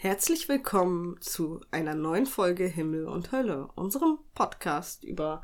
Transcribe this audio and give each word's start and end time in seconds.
Herzlich 0.00 0.48
willkommen 0.48 1.20
zu 1.20 1.60
einer 1.72 1.96
neuen 1.96 2.26
Folge 2.26 2.66
Himmel 2.66 3.08
und 3.08 3.32
Hölle, 3.32 3.68
unserem 3.74 4.20
Podcast 4.32 5.02
über 5.02 5.42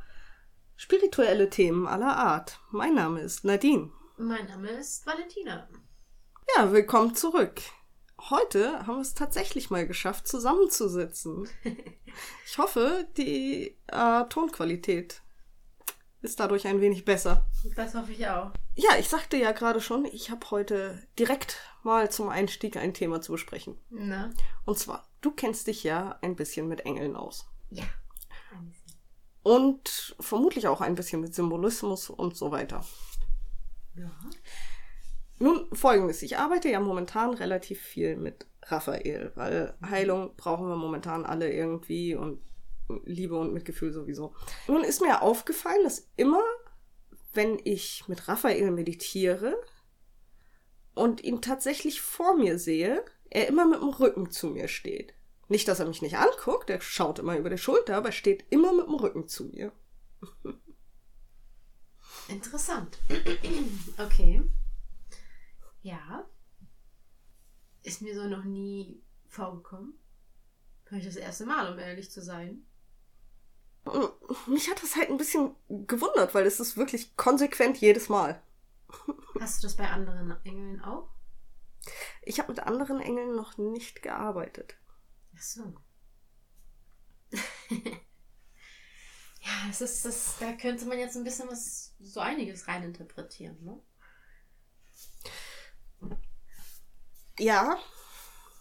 spirituelle 0.76 1.50
Themen 1.50 1.88
aller 1.88 2.16
Art. 2.16 2.60
Mein 2.70 2.94
Name 2.94 3.20
ist 3.20 3.44
Nadine. 3.44 3.90
Mein 4.16 4.46
Name 4.46 4.70
ist 4.70 5.04
Valentina. 5.04 5.68
Ja, 6.54 6.70
willkommen 6.70 7.16
zurück. 7.16 7.62
Heute 8.30 8.86
haben 8.86 8.98
wir 8.98 9.00
es 9.00 9.14
tatsächlich 9.14 9.70
mal 9.70 9.88
geschafft, 9.88 10.28
zusammenzusitzen. 10.28 11.48
Ich 12.46 12.58
hoffe, 12.58 13.08
die 13.16 13.76
äh, 13.88 14.24
Tonqualität 14.28 15.23
ist 16.24 16.40
dadurch 16.40 16.66
ein 16.66 16.80
wenig 16.80 17.04
besser. 17.04 17.46
Das 17.76 17.94
hoffe 17.94 18.12
ich 18.12 18.26
auch. 18.26 18.50
Ja, 18.74 18.96
ich 18.98 19.08
sagte 19.08 19.36
ja 19.36 19.52
gerade 19.52 19.80
schon, 19.80 20.06
ich 20.06 20.30
habe 20.30 20.50
heute 20.50 21.00
direkt 21.18 21.58
mal 21.82 22.10
zum 22.10 22.28
Einstieg 22.28 22.76
ein 22.76 22.94
Thema 22.94 23.20
zu 23.20 23.32
besprechen. 23.32 23.78
Na? 23.90 24.30
Und 24.64 24.78
zwar, 24.78 25.06
du 25.20 25.30
kennst 25.30 25.66
dich 25.66 25.84
ja 25.84 26.18
ein 26.22 26.34
bisschen 26.34 26.66
mit 26.66 26.80
Engeln 26.80 27.14
aus. 27.14 27.46
Ja. 27.70 27.84
Und 29.42 30.16
vermutlich 30.18 30.66
auch 30.66 30.80
ein 30.80 30.94
bisschen 30.94 31.20
mit 31.20 31.34
Symbolismus 31.34 32.08
und 32.08 32.34
so 32.36 32.50
weiter. 32.50 32.84
Ja. 33.94 34.10
Nun, 35.38 35.68
folgendes. 35.74 36.22
Ich 36.22 36.38
arbeite 36.38 36.70
ja 36.70 36.80
momentan 36.80 37.34
relativ 37.34 37.80
viel 37.80 38.16
mit 38.16 38.46
Raphael, 38.62 39.32
weil 39.34 39.76
Heilung 39.82 40.34
brauchen 40.36 40.68
wir 40.68 40.76
momentan 40.76 41.26
alle 41.26 41.52
irgendwie 41.52 42.14
und 42.14 42.40
Liebe 43.04 43.38
und 43.38 43.52
Mitgefühl 43.52 43.92
sowieso. 43.92 44.34
Nun 44.68 44.84
ist 44.84 45.00
mir 45.00 45.22
aufgefallen, 45.22 45.84
dass 45.84 46.10
immer, 46.16 46.42
wenn 47.32 47.60
ich 47.64 48.04
mit 48.08 48.28
Raphael 48.28 48.70
meditiere 48.70 49.60
und 50.94 51.22
ihn 51.22 51.40
tatsächlich 51.40 52.00
vor 52.00 52.36
mir 52.36 52.58
sehe, 52.58 53.04
er 53.30 53.48
immer 53.48 53.66
mit 53.66 53.80
dem 53.80 53.88
Rücken 53.88 54.30
zu 54.30 54.48
mir 54.48 54.68
steht. 54.68 55.14
Nicht, 55.48 55.68
dass 55.68 55.80
er 55.80 55.86
mich 55.86 56.02
nicht 56.02 56.16
anguckt, 56.16 56.70
er 56.70 56.80
schaut 56.80 57.18
immer 57.18 57.36
über 57.36 57.50
die 57.50 57.58
Schulter, 57.58 57.96
aber 57.96 58.08
er 58.08 58.12
steht 58.12 58.44
immer 58.50 58.72
mit 58.72 58.86
dem 58.86 58.94
Rücken 58.94 59.28
zu 59.28 59.44
mir. 59.46 59.72
Interessant. 62.28 62.98
okay. 63.98 64.42
Ja. 65.82 66.26
Ist 67.82 68.00
mir 68.00 68.14
so 68.14 68.26
noch 68.26 68.44
nie 68.44 69.02
vorgekommen. 69.26 69.98
Vielleicht 70.84 71.06
das 71.06 71.16
erste 71.16 71.44
Mal, 71.44 71.72
um 71.72 71.78
ehrlich 71.78 72.10
zu 72.10 72.22
sein. 72.22 72.64
Mich 74.46 74.70
hat 74.70 74.82
das 74.82 74.96
halt 74.96 75.10
ein 75.10 75.16
bisschen 75.18 75.54
gewundert, 75.68 76.34
weil 76.34 76.46
es 76.46 76.60
ist 76.60 76.76
wirklich 76.76 77.16
konsequent 77.16 77.78
jedes 77.78 78.08
Mal. 78.08 78.42
Hast 79.38 79.62
du 79.62 79.66
das 79.66 79.76
bei 79.76 79.88
anderen 79.88 80.36
Engeln 80.44 80.80
auch? 80.82 81.08
Ich 82.22 82.38
habe 82.40 82.50
mit 82.52 82.60
anderen 82.60 83.00
Engeln 83.00 83.36
noch 83.36 83.56
nicht 83.58 84.02
gearbeitet. 84.02 84.76
Ach 85.36 85.42
so. 85.42 85.74
ja, 87.70 87.92
es 89.70 89.80
ist 89.80 90.04
das, 90.04 90.36
da 90.38 90.52
könnte 90.52 90.86
man 90.86 90.98
jetzt 90.98 91.16
ein 91.16 91.24
bisschen 91.24 91.48
was, 91.48 91.94
so 92.00 92.20
einiges 92.20 92.68
reininterpretieren, 92.68 93.62
ne? 93.64 93.80
Ja, 97.38 97.78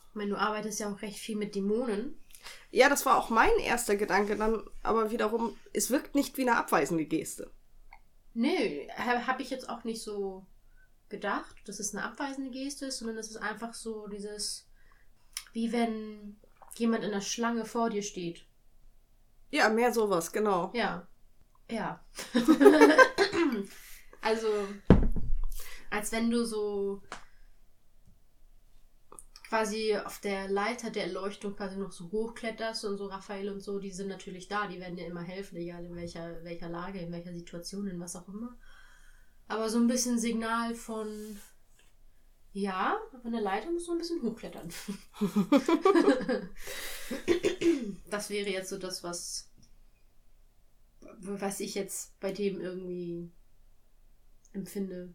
Ich 0.09 0.15
meine, 0.15 0.29
du 0.31 0.37
arbeitest 0.37 0.79
ja 0.79 0.91
auch 0.91 1.01
recht 1.01 1.19
viel 1.19 1.35
mit 1.35 1.55
Dämonen. 1.55 2.22
Ja, 2.71 2.89
das 2.89 3.05
war 3.05 3.17
auch 3.17 3.29
mein 3.29 3.55
erster 3.59 3.95
Gedanke, 3.95 4.35
dann 4.35 4.63
aber 4.81 5.11
wiederum, 5.11 5.57
es 5.73 5.89
wirkt 5.89 6.15
nicht 6.15 6.37
wie 6.37 6.43
eine 6.43 6.57
abweisende 6.57 7.05
Geste. 7.05 7.51
Nö, 8.33 8.87
habe 8.97 9.41
ich 9.41 9.49
jetzt 9.49 9.69
auch 9.69 9.83
nicht 9.83 10.01
so 10.01 10.45
gedacht, 11.09 11.55
dass 11.65 11.79
es 11.79 11.93
eine 11.93 12.03
abweisende 12.03 12.49
Geste 12.49 12.87
ist, 12.87 12.97
sondern 12.97 13.17
es 13.17 13.29
ist 13.29 13.37
einfach 13.37 13.73
so 13.73 14.07
dieses, 14.07 14.67
wie 15.53 15.71
wenn 15.71 16.39
jemand 16.75 17.03
in 17.03 17.11
der 17.11 17.21
Schlange 17.21 17.65
vor 17.65 17.89
dir 17.89 18.01
steht. 18.01 18.45
Ja, 19.51 19.69
mehr 19.69 19.93
sowas, 19.93 20.31
genau. 20.31 20.71
Ja. 20.73 21.07
Ja. 21.69 22.03
also, 24.21 24.47
als 25.91 26.11
wenn 26.11 26.31
du 26.31 26.43
so 26.45 27.03
quasi 29.53 29.95
auf 29.95 30.19
der 30.19 30.49
Leiter 30.49 30.89
der 30.89 31.03
Erleuchtung 31.03 31.55
quasi 31.55 31.77
noch 31.77 31.91
so 31.91 32.11
hochkletterst 32.11 32.85
und 32.85 32.97
so 32.97 33.05
Raphael 33.05 33.51
und 33.51 33.59
so, 33.61 33.77
die 33.77 33.91
sind 33.91 34.07
natürlich 34.07 34.47
da, 34.47 34.65
die 34.65 34.79
werden 34.79 34.95
dir 34.95 35.05
immer 35.05 35.21
helfen, 35.21 35.57
egal 35.57 35.85
in 35.85 35.95
welcher, 35.95 36.43
welcher 36.43 36.69
Lage, 36.69 36.97
in 36.97 37.11
welcher 37.11 37.35
Situation, 37.35 37.85
in 37.85 37.99
was 37.99 38.15
auch 38.15 38.27
immer. 38.27 38.57
Aber 39.47 39.69
so 39.69 39.77
ein 39.77 39.85
bisschen 39.85 40.17
Signal 40.17 40.73
von, 40.73 41.39
ja, 42.53 42.97
von 43.21 43.31
der 43.31 43.41
Leiter 43.41 43.69
musst 43.69 43.87
du 43.87 43.91
ein 43.91 43.99
bisschen 43.99 44.23
hochklettern. 44.23 44.69
das 48.09 48.31
wäre 48.31 48.49
jetzt 48.49 48.69
so 48.69 48.79
das, 48.79 49.03
was, 49.03 49.51
was 51.19 51.59
ich 51.59 51.75
jetzt 51.75 52.19
bei 52.19 52.31
dem 52.31 52.59
irgendwie 52.59 53.29
empfinde, 54.51 55.13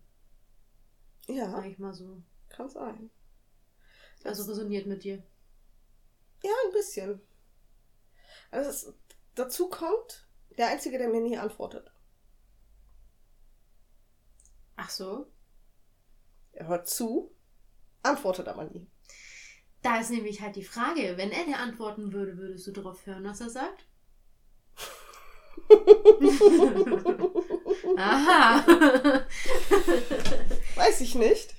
Ja, 1.26 1.50
sag 1.50 1.66
ich 1.66 1.81
mal 1.81 1.93
so. 1.93 2.22
kann 2.49 2.69
sein. 2.69 3.10
Also 4.25 4.45
resoniert 4.45 4.87
mit 4.87 5.05
dir. 5.05 5.23
Ja, 6.43 6.51
ein 6.67 6.73
bisschen. 6.73 7.21
Also 8.51 8.71
es, 8.71 8.93
dazu 9.34 9.69
kommt, 9.69 10.27
der 10.56 10.69
Einzige, 10.69 10.99
der 10.99 11.09
mir 11.09 11.21
nie 11.21 11.37
antwortet. 11.39 11.93
Ach 14.77 14.91
so. 14.91 15.27
Er 16.53 16.67
hört 16.69 16.89
zu, 16.89 17.33
antwortet 18.03 18.49
aber 18.49 18.65
nie. 18.65 18.89
Da 19.83 20.01
ist 20.01 20.11
nämlich 20.11 20.41
halt 20.41 20.56
die 20.56 20.65
Frage, 20.65 21.15
wenn 21.17 21.31
er 21.31 21.45
dir 21.45 21.59
antworten 21.59 22.12
würde, 22.12 22.37
würdest 22.37 22.67
du 22.67 22.73
darauf 22.73 23.06
hören, 23.06 23.25
was 23.25 23.41
er 23.41 23.50
sagt? 23.50 23.85
Aha. 27.97 28.65
Weiß 30.77 31.00
ich 31.00 31.15
nicht. 31.15 31.55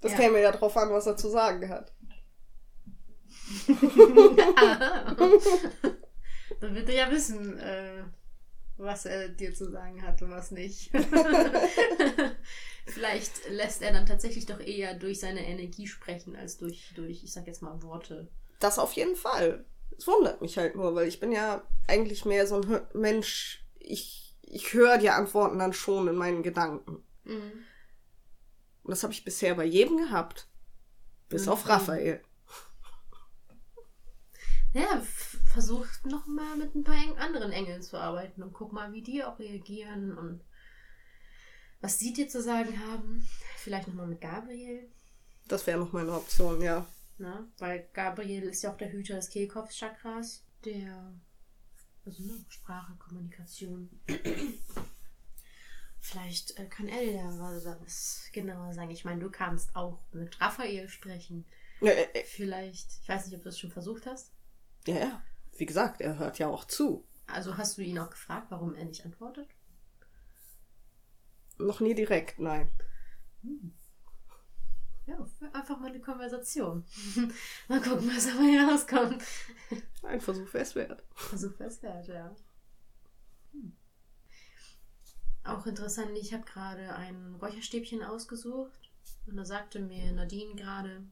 Das 0.00 0.12
Ja. 0.12 0.18
käme 0.18 0.40
ja 0.40 0.52
drauf 0.52 0.76
an, 0.76 0.90
was 0.90 1.06
er 1.06 1.16
zu 1.16 1.28
sagen 1.28 1.68
hat. 1.68 1.92
Dann 6.60 6.74
wird 6.74 6.88
er 6.88 6.94
ja 6.94 7.10
wissen, 7.10 7.58
äh, 7.58 8.02
was 8.76 9.06
er 9.06 9.28
dir 9.28 9.54
zu 9.54 9.70
sagen 9.70 10.02
hat 10.02 10.20
und 10.22 10.30
was 10.30 10.50
nicht. 10.50 10.90
Vielleicht 12.86 13.48
lässt 13.50 13.82
er 13.82 13.92
dann 13.92 14.06
tatsächlich 14.06 14.46
doch 14.46 14.60
eher 14.60 14.94
durch 14.94 15.20
seine 15.20 15.46
Energie 15.46 15.86
sprechen, 15.86 16.34
als 16.36 16.56
durch, 16.58 16.92
durch 16.94 17.22
ich 17.22 17.32
sag 17.32 17.46
jetzt 17.46 17.62
mal, 17.62 17.82
Worte. 17.82 18.28
Das 18.60 18.78
auf 18.78 18.92
jeden 18.94 19.16
Fall. 19.16 19.64
Es 19.96 20.06
wundert 20.06 20.40
mich 20.40 20.56
halt 20.58 20.74
nur, 20.74 20.94
weil 20.94 21.06
ich 21.08 21.20
bin 21.20 21.32
ja 21.32 21.62
eigentlich 21.86 22.24
mehr 22.24 22.46
so 22.46 22.60
ein 22.60 22.80
Mensch, 22.94 23.64
ich, 23.78 24.34
ich 24.42 24.72
höre 24.72 24.98
die 24.98 25.10
Antworten 25.10 25.58
dann 25.58 25.72
schon 25.72 26.08
in 26.08 26.16
meinen 26.16 26.42
Gedanken. 26.42 27.02
Mhm. 27.24 27.64
Und 28.84 28.90
das 28.90 29.02
habe 29.02 29.12
ich 29.12 29.24
bisher 29.24 29.54
bei 29.54 29.64
jedem 29.64 29.98
gehabt. 29.98 30.48
Bis 31.28 31.44
Mhm. 31.46 31.52
auf 31.52 31.68
Raphael. 31.68 32.22
Ja, 34.74 35.02
versucht 35.46 36.04
noch 36.06 36.26
mal 36.26 36.56
mit 36.56 36.74
ein 36.74 36.84
paar 36.84 36.96
anderen 37.18 37.52
Engeln 37.52 37.82
zu 37.82 37.96
arbeiten 37.98 38.42
und 38.42 38.52
guck 38.52 38.72
mal, 38.72 38.92
wie 38.92 39.02
die 39.02 39.24
auch 39.24 39.38
reagieren 39.38 40.16
und 40.16 40.40
was 41.80 41.98
sie 41.98 42.12
dir 42.12 42.28
zu 42.28 42.42
sagen 42.42 42.78
haben. 42.86 43.26
Vielleicht 43.56 43.88
noch 43.88 43.94
mal 43.94 44.06
mit 44.06 44.20
Gabriel, 44.20 44.88
Das 45.46 45.66
wäre 45.66 45.78
noch 45.78 45.92
meine 45.92 46.12
Option, 46.12 46.60
ja. 46.60 46.86
ne? 47.18 47.48
Weil 47.58 47.88
Gabriel 47.94 48.42
ist 48.44 48.62
ja 48.62 48.72
auch 48.72 48.76
der 48.76 48.92
Hüter 48.92 49.14
des 49.16 49.30
Kehlkopfchakras, 49.30 50.42
der 50.64 51.12
also 52.04 52.22
ne, 52.24 52.44
Sprache, 52.48 52.94
Kommunikation. 52.98 53.88
Vielleicht 56.00 56.58
äh, 56.58 56.66
kann 56.66 56.88
er 56.88 57.00
dir 57.00 57.14
da 57.14 57.38
was- 57.38 57.64
was 57.80 58.28
genauer 58.32 58.72
sagen. 58.72 58.90
Ich 58.90 59.04
meine, 59.04 59.20
du 59.20 59.30
kannst 59.30 59.74
auch 59.74 59.98
mit 60.12 60.40
Raphael 60.40 60.88
sprechen. 60.88 61.44
Ja, 61.80 61.92
äh, 61.92 62.08
äh, 62.12 62.24
Vielleicht, 62.24 62.86
ich 63.02 63.08
weiß 63.08 63.26
nicht, 63.26 63.36
ob 63.36 63.42
du 63.42 63.48
es 63.48 63.58
schon 63.58 63.70
versucht 63.70 64.06
hast. 64.06 64.30
Ja, 64.86 64.94
ja. 64.94 65.22
Wie 65.56 65.66
gesagt, 65.66 66.00
er 66.00 66.18
hört 66.18 66.38
ja 66.38 66.48
auch 66.48 66.64
zu. 66.64 67.04
Also 67.26 67.56
hast 67.56 67.78
du 67.78 67.82
ihn 67.82 67.98
auch 67.98 68.10
gefragt, 68.10 68.46
warum 68.50 68.74
er 68.74 68.84
nicht 68.84 69.04
antwortet? 69.04 69.48
Noch 71.58 71.80
nie 71.80 71.94
direkt, 71.94 72.38
nein. 72.38 72.70
Ja, 75.06 75.26
einfach 75.52 75.78
mal 75.78 75.88
eine 75.88 76.00
Konversation. 76.00 76.84
mal 77.68 77.80
gucken, 77.80 78.10
was 78.14 78.26
dabei 78.26 78.70
rauskommt. 78.70 79.22
Ein 80.02 80.20
Versuch 80.20 80.52
wäre 80.52 80.64
es 80.64 80.74
wert. 80.74 81.02
Versuch 81.14 81.52
was 81.58 81.82
wert, 81.82 82.06
ja. 82.08 82.34
Hm. 83.52 83.72
Auch 85.44 85.66
interessant, 85.66 86.10
ich 86.20 86.32
habe 86.32 86.44
gerade 86.44 86.94
ein 86.94 87.34
Räucherstäbchen 87.40 88.02
ausgesucht 88.02 88.90
und 89.26 89.36
da 89.36 89.44
sagte 89.44 89.80
mir 89.80 90.12
Nadine 90.12 90.54
gerade, 90.54 91.02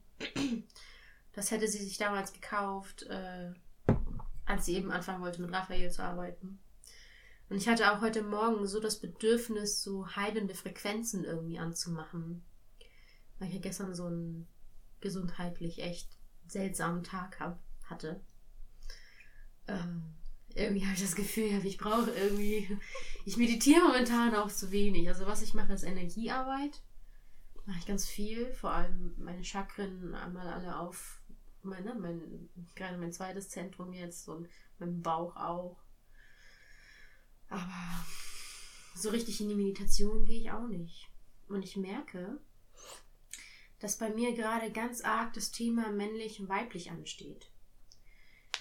das 1.37 1.51
hätte 1.51 1.67
sie 1.67 1.83
sich 1.83 1.99
damals 1.99 2.33
gekauft, 2.33 3.03
äh, 3.03 3.53
als 4.47 4.65
sie 4.65 4.73
eben 4.73 4.89
anfangen 4.89 5.21
wollte, 5.21 5.39
mit 5.39 5.51
Raphael 5.51 5.91
zu 5.91 6.01
arbeiten. 6.01 6.59
Und 7.47 7.57
ich 7.57 7.67
hatte 7.67 7.93
auch 7.93 8.01
heute 8.01 8.23
Morgen 8.23 8.65
so 8.65 8.79
das 8.79 8.99
Bedürfnis, 8.99 9.83
so 9.83 10.07
heilende 10.15 10.55
Frequenzen 10.55 11.23
irgendwie 11.23 11.59
anzumachen. 11.59 12.43
Weil 13.37 13.49
ich 13.49 13.53
ja 13.53 13.61
gestern 13.61 13.93
so 13.93 14.09
ein 14.09 14.47
gesundheitlich 14.99 15.83
echt 15.83 16.09
seltsamen 16.47 17.03
Tag 17.03 17.39
hab, 17.39 17.59
hatte. 17.83 18.19
Ähm, 19.67 20.15
irgendwie 20.55 20.85
habe 20.85 20.95
ich 20.95 21.03
das 21.03 21.15
Gefühl, 21.15 21.63
ich 21.63 21.77
brauche 21.77 22.09
irgendwie. 22.09 22.79
Ich 23.25 23.37
meditiere 23.37 23.81
momentan 23.81 24.33
auch 24.33 24.51
zu 24.51 24.71
wenig. 24.71 25.07
Also, 25.07 25.27
was 25.27 25.43
ich 25.43 25.53
mache, 25.53 25.73
ist 25.73 25.83
Energiearbeit. 25.83 26.81
Mache 27.67 27.77
ich 27.77 27.85
ganz 27.85 28.07
viel. 28.07 28.51
Vor 28.53 28.71
allem 28.71 29.13
meine 29.19 29.43
Chakren 29.43 30.15
einmal 30.15 30.47
alle 30.47 30.79
auf. 30.79 31.16
Meine, 31.67 31.95
mein, 31.95 32.49
gerade 32.75 32.97
mein 32.97 33.13
zweites 33.13 33.49
Zentrum 33.49 33.93
jetzt 33.93 34.27
und 34.27 34.47
mein 34.79 35.01
Bauch 35.01 35.35
auch. 35.35 35.77
Aber 37.49 38.05
so 38.95 39.09
richtig 39.09 39.39
in 39.41 39.49
die 39.49 39.55
Meditation 39.55 40.25
gehe 40.25 40.41
ich 40.41 40.51
auch 40.51 40.67
nicht. 40.67 41.09
Und 41.47 41.63
ich 41.63 41.77
merke, 41.77 42.39
dass 43.79 43.97
bei 43.97 44.09
mir 44.09 44.33
gerade 44.33 44.71
ganz 44.71 45.01
arg 45.01 45.33
das 45.33 45.51
Thema 45.51 45.91
männlich 45.91 46.39
und 46.39 46.49
weiblich 46.49 46.91
ansteht. 46.91 47.51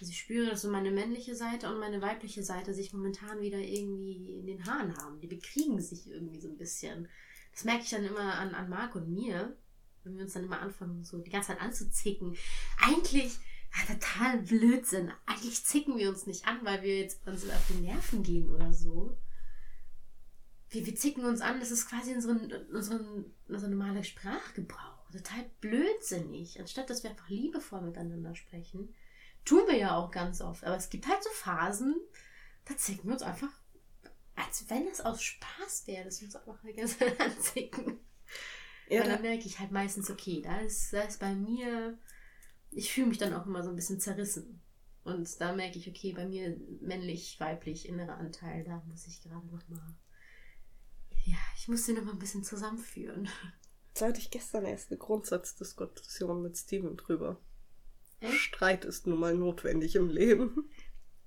Also 0.00 0.10
ich 0.10 0.18
spüre, 0.18 0.50
dass 0.50 0.62
so 0.62 0.70
meine 0.70 0.90
männliche 0.90 1.34
Seite 1.34 1.70
und 1.72 1.80
meine 1.80 2.02
weibliche 2.02 2.42
Seite 2.42 2.74
sich 2.74 2.92
momentan 2.92 3.40
wieder 3.40 3.58
irgendwie 3.58 4.34
in 4.38 4.46
den 4.46 4.66
Haaren 4.66 4.94
haben. 4.98 5.20
Die 5.20 5.26
bekriegen 5.26 5.80
sich 5.80 6.06
irgendwie 6.06 6.40
so 6.40 6.48
ein 6.48 6.58
bisschen. 6.58 7.08
Das 7.52 7.64
merke 7.64 7.84
ich 7.84 7.90
dann 7.90 8.04
immer 8.04 8.34
an, 8.34 8.54
an 8.54 8.68
Marc 8.68 8.94
und 8.94 9.08
mir, 9.08 9.56
wenn 10.06 10.16
wir 10.16 10.24
uns 10.24 10.32
dann 10.32 10.44
immer 10.44 10.60
anfangen, 10.60 11.04
so 11.04 11.18
die 11.18 11.30
ganze 11.30 11.48
Zeit 11.48 11.60
anzuzicken. 11.60 12.36
Eigentlich, 12.80 13.38
ja, 13.74 13.94
total 13.94 14.38
Blödsinn. 14.38 15.12
Eigentlich 15.26 15.64
zicken 15.64 15.98
wir 15.98 16.08
uns 16.08 16.26
nicht 16.26 16.46
an, 16.46 16.58
weil 16.62 16.82
wir 16.82 16.98
jetzt 17.00 17.26
uns 17.26 17.48
auf 17.48 17.66
die 17.68 17.82
Nerven 17.82 18.22
gehen 18.22 18.48
oder 18.50 18.72
so. 18.72 19.18
Wir, 20.70 20.86
wir 20.86 20.96
zicken 20.96 21.24
uns 21.24 21.40
an, 21.40 21.60
das 21.60 21.70
ist 21.70 21.88
quasi 21.88 22.14
unseren, 22.14 22.50
unseren, 22.72 23.26
unser 23.48 23.68
normaler 23.68 24.02
Sprachgebrauch. 24.02 25.10
Total 25.12 25.44
blödsinnig. 25.60 26.58
Anstatt 26.58 26.90
dass 26.90 27.02
wir 27.02 27.10
einfach 27.10 27.28
liebevoll 27.28 27.82
miteinander 27.82 28.34
sprechen 28.34 28.94
Tun 29.46 29.68
wir 29.68 29.76
ja 29.76 29.96
auch 29.96 30.10
ganz 30.10 30.40
oft. 30.42 30.64
Aber 30.64 30.76
es 30.76 30.90
gibt 30.90 31.06
halt 31.06 31.22
so 31.22 31.30
Phasen, 31.30 31.94
da 32.66 32.76
zicken 32.76 33.04
wir 33.04 33.12
uns 33.12 33.22
einfach, 33.22 33.48
als 34.34 34.68
wenn 34.68 34.88
es 34.88 35.00
aus 35.00 35.22
Spaß 35.22 35.86
wäre, 35.86 36.04
dass 36.04 36.20
wir 36.20 36.26
uns 36.26 36.36
einfach 36.36 36.58
ganz 36.76 36.96
anzicken. 37.20 38.00
Ja, 38.88 39.02
Und 39.02 39.08
dann 39.08 39.22
merke 39.22 39.46
ich 39.46 39.58
halt 39.58 39.72
meistens, 39.72 40.10
okay, 40.10 40.42
da 40.42 40.58
ist, 40.60 40.92
da 40.92 41.02
ist 41.02 41.20
bei 41.20 41.34
mir, 41.34 41.98
ich 42.70 42.92
fühle 42.92 43.08
mich 43.08 43.18
dann 43.18 43.34
auch 43.34 43.46
immer 43.46 43.62
so 43.62 43.70
ein 43.70 43.76
bisschen 43.76 44.00
zerrissen. 44.00 44.60
Und 45.04 45.40
da 45.40 45.54
merke 45.54 45.78
ich, 45.78 45.88
okay, 45.88 46.12
bei 46.12 46.26
mir 46.26 46.56
männlich, 46.80 47.38
weiblich, 47.38 47.88
innerer 47.88 48.18
Anteil, 48.18 48.64
da 48.64 48.82
muss 48.88 49.06
ich 49.06 49.22
gerade 49.22 49.46
nochmal, 49.46 49.94
ja, 51.24 51.38
ich 51.56 51.68
muss 51.68 51.86
den 51.86 51.96
nochmal 51.96 52.14
ein 52.14 52.18
bisschen 52.18 52.44
zusammenführen. 52.44 53.28
Da 53.94 54.08
hatte 54.08 54.20
ich 54.20 54.30
gestern 54.30 54.66
erst 54.66 54.90
eine 54.90 54.98
Grundsatzdiskussion 54.98 56.42
mit 56.42 56.58
Steven 56.58 56.96
drüber. 56.96 57.40
Streit 58.30 58.84
ist 58.84 59.06
nun 59.06 59.18
mal 59.18 59.34
notwendig 59.34 59.96
im 59.96 60.08
Leben. 60.08 60.70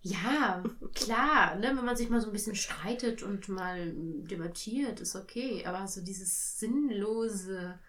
Ja, 0.01 0.63
klar, 0.93 1.55
ne, 1.55 1.75
wenn 1.75 1.83
man 1.83 1.97
sich 1.97 2.09
mal 2.09 2.21
so 2.21 2.27
ein 2.27 2.33
bisschen 2.33 2.55
streitet 2.55 3.21
und 3.21 3.49
mal 3.49 3.91
debattiert, 3.93 5.01
ist 5.01 5.15
okay. 5.15 5.65
Aber 5.65 5.87
so 5.87 6.01
dieses 6.01 6.57
sinnlose, 6.57 7.79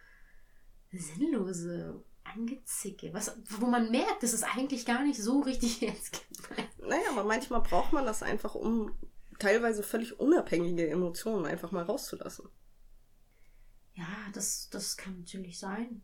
sinnlose 0.91 2.03
Angezicke, 2.25 3.13
was, 3.13 3.37
wo 3.45 3.67
man 3.67 3.91
merkt, 3.91 4.23
das 4.23 4.33
ist 4.33 4.43
eigentlich 4.43 4.87
gar 4.87 5.05
nicht 5.05 5.23
so 5.23 5.41
richtig 5.41 5.81
jetzt. 5.81 6.23
Naja, 6.79 7.11
aber 7.13 7.25
manchmal 7.25 7.61
braucht 7.61 7.93
man 7.93 8.05
das 8.05 8.23
einfach, 8.23 8.55
um 8.57 8.93
teilweise 9.39 9.83
völlig 9.83 10.19
unabhängige 10.19 10.89
Emotionen 10.89 11.47
einfach 11.47 11.71
mal 11.71 11.85
rauszulassen. 11.85 12.49
Ja, 13.95 14.09
das, 14.33 14.69
das 14.71 14.97
kann 14.97 15.19
natürlich 15.19 15.59
sein. 15.59 16.03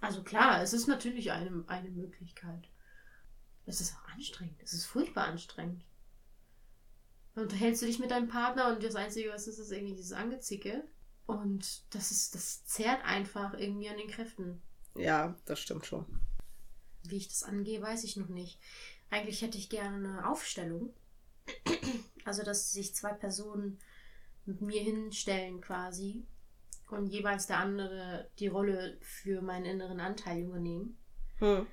Also 0.00 0.22
klar, 0.22 0.62
es 0.62 0.72
ist 0.72 0.86
natürlich 0.86 1.32
eine, 1.32 1.64
eine 1.66 1.90
Möglichkeit. 1.90 2.68
Es 3.66 3.80
ist 3.80 3.94
auch 3.94 4.08
anstrengend. 4.14 4.60
Es 4.62 4.72
ist 4.72 4.86
furchtbar 4.86 5.26
anstrengend. 5.26 5.84
Dann 7.34 7.44
unterhältst 7.44 7.82
du 7.82 7.86
dich 7.86 7.98
mit 7.98 8.10
deinem 8.10 8.28
Partner 8.28 8.68
und 8.72 8.82
das 8.82 8.94
Einzige, 8.94 9.30
was 9.30 9.46
ist, 9.46 9.58
ist 9.58 9.72
irgendwie 9.72 9.94
dieses 9.94 10.12
Angezicke. 10.12 10.84
Und 11.26 11.82
das 11.94 12.12
ist, 12.12 12.34
das 12.34 12.64
zerrt 12.64 13.04
einfach 13.04 13.54
irgendwie 13.54 13.88
an 13.88 13.98
den 13.98 14.08
Kräften. 14.08 14.62
Ja, 14.94 15.36
das 15.44 15.58
stimmt 15.58 15.84
schon. 15.84 16.06
Wie 17.02 17.16
ich 17.16 17.28
das 17.28 17.42
angehe, 17.42 17.82
weiß 17.82 18.04
ich 18.04 18.16
noch 18.16 18.28
nicht. 18.28 18.58
Eigentlich 19.10 19.42
hätte 19.42 19.58
ich 19.58 19.68
gerne 19.68 19.96
eine 19.96 20.30
Aufstellung. 20.30 20.94
Also, 22.24 22.42
dass 22.42 22.72
sich 22.72 22.94
zwei 22.94 23.12
Personen 23.12 23.78
mit 24.46 24.60
mir 24.60 24.80
hinstellen 24.80 25.60
quasi 25.60 26.24
und 26.90 27.06
jeweils 27.06 27.46
der 27.46 27.58
andere 27.58 28.28
die 28.38 28.48
Rolle 28.48 28.98
für 29.00 29.42
meinen 29.42 29.64
inneren 29.64 30.00
Anteil 30.00 30.42
übernehmen. 30.42 30.98
Hm. 31.38 31.66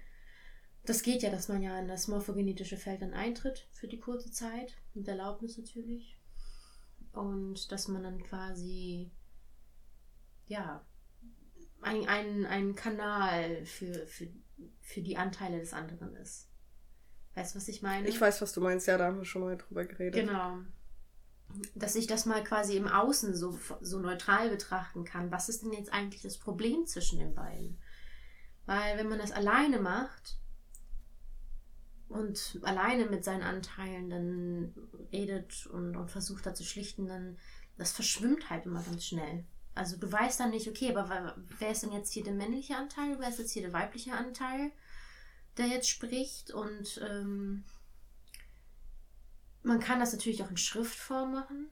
Das 0.85 1.01
geht 1.01 1.23
ja, 1.23 1.29
dass 1.29 1.47
man 1.47 1.61
ja 1.61 1.79
in 1.79 1.87
das 1.87 2.07
morphogenetische 2.07 2.77
Feld 2.77 3.01
dann 3.01 3.13
eintritt 3.13 3.67
für 3.71 3.87
die 3.87 3.99
kurze 3.99 4.31
Zeit, 4.31 4.73
mit 4.93 5.07
Erlaubnis 5.07 5.57
natürlich. 5.57 6.17
Und 7.13 7.71
dass 7.71 7.87
man 7.87 8.03
dann 8.03 8.23
quasi, 8.23 9.11
ja, 10.45 10.85
ein, 11.81 12.07
ein, 12.07 12.45
ein 12.45 12.75
Kanal 12.75 13.65
für, 13.65 14.05
für, 14.07 14.27
für 14.81 15.01
die 15.01 15.17
Anteile 15.17 15.59
des 15.59 15.73
anderen 15.73 16.15
ist. 16.15 16.49
Weißt 17.35 17.53
du, 17.55 17.59
was 17.59 17.67
ich 17.67 17.81
meine? 17.81 18.07
Ich 18.07 18.19
weiß, 18.19 18.41
was 18.41 18.53
du 18.53 18.61
meinst. 18.61 18.87
Ja, 18.87 18.97
da 18.97 19.05
haben 19.05 19.17
wir 19.17 19.25
schon 19.25 19.41
mal 19.41 19.57
drüber 19.57 19.85
geredet. 19.85 20.27
Genau 20.27 20.59
dass 21.75 21.95
ich 21.95 22.07
das 22.07 22.25
mal 22.25 22.43
quasi 22.43 22.77
im 22.77 22.87
Außen 22.87 23.35
so, 23.35 23.57
so 23.81 23.99
neutral 23.99 24.49
betrachten 24.49 25.03
kann. 25.03 25.31
Was 25.31 25.49
ist 25.49 25.63
denn 25.63 25.73
jetzt 25.73 25.93
eigentlich 25.93 26.21
das 26.21 26.37
Problem 26.37 26.85
zwischen 26.85 27.19
den 27.19 27.33
beiden? 27.33 27.79
Weil 28.65 28.97
wenn 28.97 29.09
man 29.09 29.19
das 29.19 29.31
alleine 29.31 29.79
macht 29.79 30.37
und 32.13 32.59
alleine 32.61 33.05
mit 33.05 33.23
seinen 33.23 33.41
Anteilen 33.41 34.09
dann 34.09 34.73
redet 35.11 35.65
und, 35.67 35.95
und 35.95 36.11
versucht 36.11 36.45
da 36.45 36.53
zu 36.53 36.63
schlichten, 36.63 37.07
dann 37.07 37.37
das 37.77 37.91
verschwimmt 37.91 38.49
halt 38.49 38.65
immer 38.65 38.83
ganz 38.83 39.05
schnell. 39.05 39.45
Also 39.73 39.97
du 39.97 40.11
weißt 40.11 40.39
dann 40.39 40.51
nicht, 40.51 40.67
okay, 40.67 40.95
aber 40.95 41.35
wer 41.57 41.71
ist 41.71 41.81
denn 41.81 41.91
jetzt 41.91 42.13
hier 42.13 42.23
der 42.23 42.33
männliche 42.33 42.77
Anteil, 42.77 43.17
wer 43.19 43.29
ist 43.29 43.39
jetzt 43.39 43.51
hier 43.51 43.63
der 43.63 43.73
weibliche 43.73 44.13
Anteil, 44.13 44.71
der 45.57 45.65
jetzt 45.65 45.89
spricht 45.89 46.51
und 46.51 47.01
ähm, 47.03 47.63
man 49.63 49.79
kann 49.79 49.99
das 49.99 50.13
natürlich 50.13 50.43
auch 50.43 50.51
in 50.51 50.57
Schriftform 50.57 51.31
machen. 51.33 51.69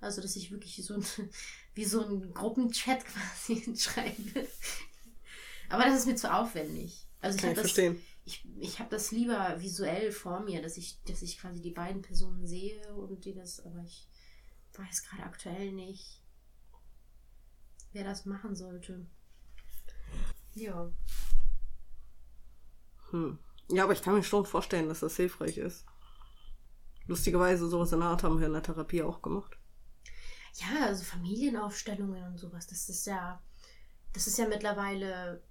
Also, 0.00 0.22
dass 0.22 0.34
ich 0.34 0.50
wirklich 0.50 0.84
so 0.84 0.94
ein, 0.94 1.04
wie 1.74 1.84
so 1.84 2.04
ein 2.04 2.34
Gruppenchat 2.34 3.04
quasi 3.04 3.72
schreibe. 3.78 4.48
Aber 5.68 5.84
das 5.84 6.00
ist 6.00 6.06
mir 6.06 6.16
zu 6.16 6.32
aufwendig. 6.32 7.06
Also 7.20 7.38
ich 7.38 7.44
habe 7.44 7.54
das, 7.54 7.76
ich, 8.30 8.48
ich 8.58 8.78
habe 8.78 8.90
das 8.90 9.10
lieber 9.10 9.60
visuell 9.60 10.12
vor 10.12 10.40
mir, 10.40 10.62
dass 10.62 10.76
ich, 10.76 11.02
dass 11.04 11.22
ich 11.22 11.38
quasi 11.38 11.60
die 11.60 11.72
beiden 11.72 12.02
Personen 12.02 12.46
sehe 12.46 12.80
und 12.94 13.24
die 13.24 13.34
das, 13.34 13.64
aber 13.66 13.82
ich 13.82 14.08
weiß 14.74 15.04
gerade 15.04 15.24
aktuell 15.24 15.72
nicht, 15.72 16.22
wer 17.92 18.04
das 18.04 18.26
machen 18.26 18.54
sollte. 18.54 19.06
Ja. 20.54 20.90
Hm. 23.10 23.38
Ja, 23.68 23.84
aber 23.84 23.92
ich 23.92 24.02
kann 24.02 24.14
mir 24.14 24.22
schon 24.22 24.46
vorstellen, 24.46 24.88
dass 24.88 25.00
das 25.00 25.16
hilfreich 25.16 25.58
ist. 25.58 25.84
Lustigerweise, 27.06 27.68
sowas 27.68 27.92
in 27.92 28.00
der 28.00 28.08
Art 28.08 28.22
haben 28.22 28.38
wir 28.38 28.46
in 28.46 28.52
der 28.52 28.62
Therapie 28.62 29.02
auch 29.02 29.22
gemacht. 29.22 29.58
Ja, 30.54 30.86
also 30.86 31.04
Familienaufstellungen 31.04 32.24
und 32.24 32.38
sowas, 32.38 32.66
das 32.66 32.88
ist 32.88 33.06
ja, 33.06 33.42
das 34.12 34.26
ist 34.26 34.38
ja 34.38 34.48
mittlerweile 34.48 35.42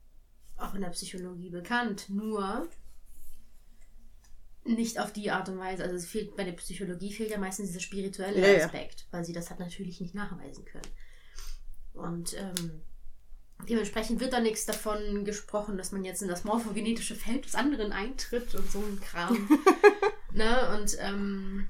auch 0.61 0.73
in 0.75 0.81
der 0.81 0.89
Psychologie 0.89 1.49
bekannt. 1.49 2.09
Nur 2.09 2.67
nicht 4.63 4.99
auf 4.99 5.11
die 5.11 5.31
Art 5.31 5.49
und 5.49 5.57
Weise. 5.57 5.83
Also 5.83 5.95
es 5.95 6.05
fehlt 6.05 6.35
bei 6.35 6.43
der 6.43 6.51
Psychologie 6.53 7.13
fehlt 7.13 7.31
ja 7.31 7.37
meistens 7.37 7.67
dieser 7.67 7.79
spirituelle 7.79 8.57
ja, 8.57 8.65
Aspekt, 8.65 9.01
ja. 9.01 9.05
weil 9.11 9.25
sie 9.25 9.33
das 9.33 9.49
halt 9.49 9.59
natürlich 9.59 9.99
nicht 9.99 10.15
nachweisen 10.15 10.65
können. 10.65 10.87
Und 11.93 12.35
ähm, 12.37 12.81
dementsprechend 13.67 14.19
wird 14.19 14.33
da 14.33 14.39
nichts 14.39 14.65
davon 14.65 15.25
gesprochen, 15.25 15.77
dass 15.77 15.91
man 15.91 16.05
jetzt 16.05 16.21
in 16.21 16.27
das 16.27 16.43
morphogenetische 16.43 17.15
Feld 17.15 17.45
des 17.45 17.55
anderen 17.55 17.91
eintritt 17.91 18.53
und 18.55 18.69
so 18.71 18.79
ein 18.79 18.99
Kram. 18.99 19.49
Ne? 20.31 20.77
Und 20.77 20.95
ähm, 20.99 21.67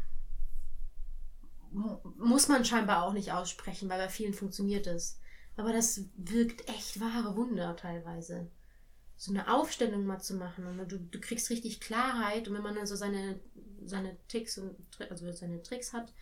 muss 1.72 2.50
man 2.50 2.66
scheinbar 2.66 3.04
auch 3.04 3.14
nicht 3.14 3.32
aussprechen, 3.32 3.90
weil 3.90 4.00
bei 4.00 4.10
vielen 4.10 4.34
funktioniert 4.34 4.86
es. 4.86 5.20
Aber 5.56 5.72
das 5.72 6.02
wirkt 6.18 6.68
echt 6.70 7.00
wahre 7.00 7.36
Wunder 7.36 7.76
teilweise. 7.76 8.50
So 9.20 9.32
eine 9.34 9.54
Aufstellung 9.54 10.06
mal 10.06 10.20
zu 10.20 10.34
machen 10.36 10.66
und 10.66 10.90
du, 10.90 10.98
du 10.98 11.20
kriegst 11.20 11.50
richtig 11.50 11.82
Klarheit 11.82 12.48
und 12.48 12.56
wenn 12.56 12.64
man 12.64 12.76
dann 12.76 12.88
so 12.88 12.96
seine, 12.96 13.40
seine 13.84 14.18
Ticks 14.30 14.58
und 14.58 14.78
also 15.10 15.30
seine 15.34 15.62
Tricks 15.62 15.92
hat, 15.92 16.14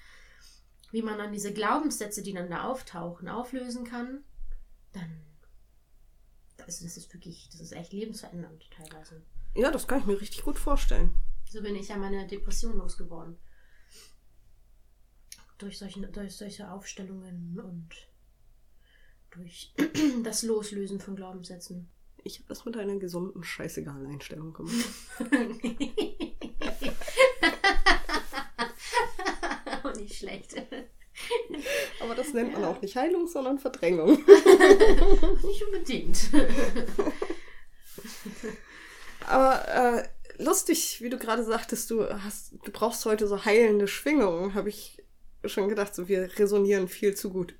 wie 0.91 1.03
man 1.03 1.19
dann 1.19 1.31
diese 1.31 1.53
Glaubenssätze, 1.53 2.23
die 2.23 2.33
dann 2.33 2.49
da 2.49 2.63
auftauchen, 2.63 3.29
auflösen 3.29 3.85
kann, 3.85 4.23
dann 4.93 5.21
also 6.67 6.83
das 6.83 6.97
ist 6.97 7.13
wirklich, 7.13 7.47
das 7.51 7.61
ist 7.61 7.71
echt 7.71 7.93
lebensverändernd 7.93 8.69
teilweise. 8.71 9.21
Ja, 9.55 9.71
das 9.71 9.87
kann 9.87 9.99
ich 9.99 10.05
mir 10.05 10.19
richtig 10.19 10.43
gut 10.43 10.59
vorstellen. 10.59 11.15
So 11.49 11.61
bin 11.61 11.75
ich 11.75 11.87
ja 11.87 11.97
meine 11.97 12.27
Depression 12.27 12.77
losgeworden. 12.77 13.37
Durch 15.59 15.77
solche, 15.79 16.01
durch 16.01 16.35
solche 16.35 16.69
Aufstellungen 16.69 17.59
und 17.59 17.89
durch 19.31 19.73
das 20.23 20.43
Loslösen 20.43 20.99
von 20.99 21.15
Glaubenssätzen. 21.15 21.89
Ich 22.27 22.39
habe 22.39 22.47
das 22.49 22.65
mit 22.65 22.75
einer 22.75 22.97
gesunden 22.97 23.41
Scheißegal-Einstellung 23.41 24.51
gemacht. 24.51 24.75
auch 29.81 29.95
nicht 29.95 30.17
schlecht. 30.17 30.61
Aber 32.01 32.15
das 32.15 32.33
nennt 32.33 32.51
man 32.51 32.65
auch 32.65 32.81
nicht 32.81 32.97
Heilung, 32.97 33.27
sondern 33.27 33.59
Verdrängung. 33.59 34.09
nicht 35.45 35.63
unbedingt. 35.67 36.19
Aber 39.25 39.65
äh, 39.69 40.03
lustig, 40.43 41.01
wie 41.01 41.09
du 41.09 41.17
gerade 41.17 41.45
sagtest, 41.45 41.89
du 41.91 42.09
hast, 42.09 42.55
du 42.61 42.71
brauchst 42.73 43.05
heute 43.05 43.29
so 43.29 43.45
heilende 43.45 43.87
Schwingungen, 43.87 44.53
habe 44.53 44.67
ich 44.67 45.01
schon 45.45 45.69
gedacht, 45.69 45.95
so 45.95 46.09
wir 46.09 46.37
resonieren 46.37 46.89
viel 46.89 47.15
zu 47.15 47.29
gut. 47.29 47.55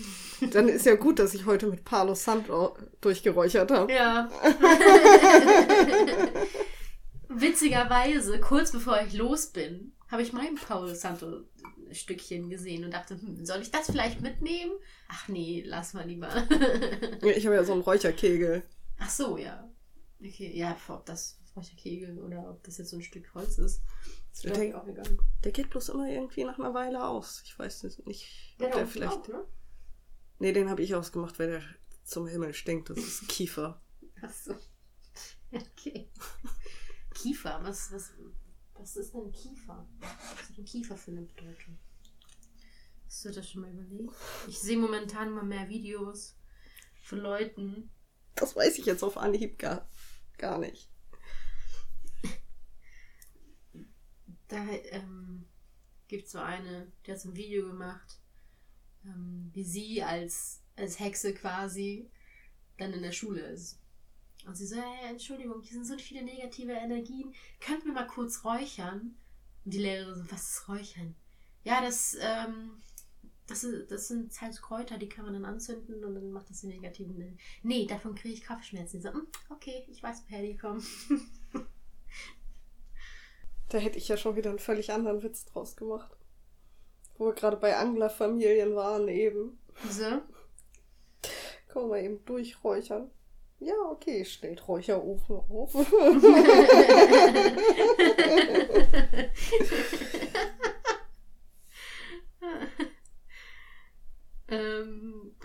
Dann 0.52 0.68
ist 0.68 0.86
ja 0.86 0.94
gut, 0.96 1.18
dass 1.18 1.34
ich 1.34 1.46
heute 1.46 1.66
mit 1.66 1.84
Palo 1.84 2.14
Santo 2.14 2.76
durchgeräuchert 3.00 3.70
habe. 3.70 3.92
Ja. 3.92 4.30
Witzigerweise, 7.28 8.40
kurz 8.40 8.72
bevor 8.72 9.00
ich 9.06 9.12
los 9.14 9.48
bin, 9.48 9.92
habe 10.08 10.22
ich 10.22 10.32
mein 10.32 10.56
Paul 10.56 10.94
Santo 10.94 11.44
Stückchen 11.92 12.50
gesehen 12.50 12.84
und 12.84 12.92
dachte, 12.92 13.20
hm, 13.20 13.44
soll 13.44 13.60
ich 13.62 13.70
das 13.70 13.86
vielleicht 13.86 14.20
mitnehmen? 14.20 14.72
Ach 15.08 15.28
nee, 15.28 15.62
lass 15.66 15.94
mal 15.94 16.06
lieber. 16.06 16.28
ich 17.22 17.46
habe 17.46 17.56
ja 17.56 17.64
so 17.64 17.72
einen 17.72 17.82
Räucherkegel. 17.82 18.62
Ach 18.98 19.10
so, 19.10 19.36
ja. 19.36 19.68
Okay, 20.20 20.56
ja, 20.56 20.76
ob 20.88 21.06
das 21.06 21.38
Räucherkegel 21.56 22.18
oder 22.18 22.50
ob 22.50 22.62
das 22.64 22.78
jetzt 22.78 22.90
so 22.90 22.96
ein 22.96 23.02
Stück 23.02 23.32
Holz 23.34 23.58
ist. 23.58 23.82
Das 24.32 24.42
der, 24.42 24.68
ist 24.68 24.74
auch 24.74 24.86
egal. 24.86 25.18
Der 25.42 25.52
geht 25.52 25.70
bloß 25.70 25.88
immer 25.90 26.08
irgendwie 26.08 26.44
nach 26.44 26.58
einer 26.58 26.74
Weile 26.74 27.06
aus. 27.06 27.42
Ich 27.44 27.58
weiß 27.58 27.84
nicht, 27.84 28.54
ob 28.54 28.58
der, 28.58 28.70
der 28.70 28.86
vielleicht. 28.86 29.12
Auch, 29.12 29.28
ne? 29.28 29.44
Nee, 30.40 30.52
den 30.52 30.70
habe 30.70 30.82
ich 30.82 30.94
ausgemacht, 30.94 31.38
weil 31.38 31.48
der 31.48 31.62
zum 32.02 32.26
Himmel 32.26 32.54
stinkt. 32.54 32.88
Das 32.88 32.98
ist 32.98 33.28
Kiefer. 33.28 33.80
Ach 34.22 34.32
so. 34.32 34.56
Okay. 35.52 36.10
Kiefer, 37.14 37.60
was, 37.62 37.92
was, 37.92 38.14
was 38.72 38.96
ist 38.96 39.12
denn 39.12 39.30
Kiefer? 39.32 39.86
Was 40.00 40.48
hat 40.48 40.56
denn 40.56 40.64
Kiefer 40.64 40.96
für 40.96 41.10
eine 41.10 41.22
Bedeutung? 41.22 41.78
Hast 43.04 43.24
du 43.26 43.32
das 43.32 43.50
schon 43.50 43.60
mal 43.60 43.70
überlegt? 43.70 44.14
Ich 44.48 44.58
sehe 44.58 44.78
momentan 44.78 45.28
immer 45.28 45.42
mehr 45.42 45.68
Videos 45.68 46.38
von 47.02 47.18
Leuten. 47.18 47.90
Das 48.34 48.56
weiß 48.56 48.78
ich 48.78 48.86
jetzt 48.86 49.02
auf 49.02 49.18
Anhieb 49.18 49.58
gar, 49.58 49.86
gar 50.38 50.56
nicht. 50.56 50.90
Da 54.48 54.66
ähm, 54.68 55.44
gibt 56.08 56.24
es 56.26 56.32
so 56.32 56.38
eine, 56.38 56.90
die 57.04 57.12
hat 57.12 57.20
so 57.20 57.28
ein 57.28 57.36
Video 57.36 57.66
gemacht, 57.66 58.19
ähm, 59.04 59.50
wie 59.52 59.64
sie 59.64 60.02
als, 60.02 60.62
als 60.76 60.98
Hexe 60.98 61.34
quasi 61.34 62.10
dann 62.78 62.92
in 62.92 63.02
der 63.02 63.12
Schule 63.12 63.40
ist. 63.40 63.78
Und 64.46 64.56
sie 64.56 64.66
so, 64.66 64.76
hey, 64.76 65.10
Entschuldigung, 65.10 65.60
hier 65.62 65.72
sind 65.72 65.86
so 65.86 65.98
viele 65.98 66.24
negative 66.24 66.72
Energien. 66.72 67.34
Könnten 67.60 67.86
wir 67.86 67.92
mal 67.92 68.06
kurz 68.06 68.44
räuchern? 68.44 69.14
Und 69.64 69.74
die 69.74 69.78
Lehrerin 69.78 70.14
so, 70.14 70.30
was 70.30 70.50
ist 70.50 70.68
Räuchern? 70.68 71.14
Ja, 71.62 71.82
das, 71.82 72.16
ähm, 72.18 72.70
das, 73.46 73.64
ist, 73.64 73.90
das 73.90 74.08
sind 74.08 74.40
halt 74.40 74.60
Kräuter, 74.62 74.96
die 74.96 75.08
kann 75.08 75.26
man 75.26 75.34
dann 75.34 75.44
anzünden 75.44 76.02
und 76.02 76.14
dann 76.14 76.32
macht 76.32 76.48
das 76.48 76.62
die 76.62 76.68
negativen. 76.68 77.38
Nee, 77.62 77.86
davon 77.86 78.14
kriege 78.14 78.34
ich 78.34 78.46
Kopfschmerzen. 78.46 79.02
So, 79.02 79.12
hm, 79.12 79.26
okay, 79.50 79.84
ich 79.88 80.02
weiß, 80.02 80.24
woher 80.26 80.42
die 80.42 80.56
kommen. 80.56 80.82
da 83.68 83.78
hätte 83.78 83.98
ich 83.98 84.08
ja 84.08 84.16
schon 84.16 84.36
wieder 84.36 84.50
einen 84.50 84.58
völlig 84.58 84.90
anderen 84.92 85.22
Witz 85.22 85.44
draus 85.44 85.76
gemacht. 85.76 86.16
Wo 87.20 87.26
wir 87.26 87.34
gerade 87.34 87.58
bei 87.58 87.76
Anglerfamilien 87.76 88.74
waren 88.74 89.06
eben. 89.08 89.58
So? 89.90 90.22
Können 91.68 91.90
wir 91.90 91.98
eben 91.98 92.24
durchräuchern. 92.24 93.10
Ja, 93.58 93.74
okay, 93.90 94.24
stellt 94.24 94.66
Räucherofen 94.66 95.36
auf. 95.36 95.74
ähm, 104.48 105.36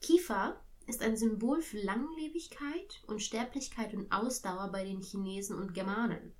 Kiefer 0.00 0.60
ist 0.88 1.00
ein 1.00 1.16
Symbol 1.16 1.62
für 1.62 1.78
Langlebigkeit, 1.78 3.04
Unsterblichkeit 3.06 3.94
und 3.94 4.10
Ausdauer 4.10 4.72
bei 4.72 4.82
den 4.82 5.00
Chinesen 5.00 5.56
und 5.56 5.74
Germanen. 5.74 6.34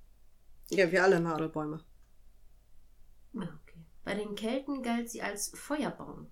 Ja, 0.71 0.91
wir 0.91 1.05
alle 1.05 1.21
Nadelbäume. 1.21 1.86
Ah, 3.37 3.59
okay. 3.62 3.85
Bei 4.05 4.14
den 4.14 4.35
Kelten 4.35 4.83
galt 4.83 5.11
sie 5.11 5.23
als 5.23 5.50
Feuerbaum. 5.55 6.31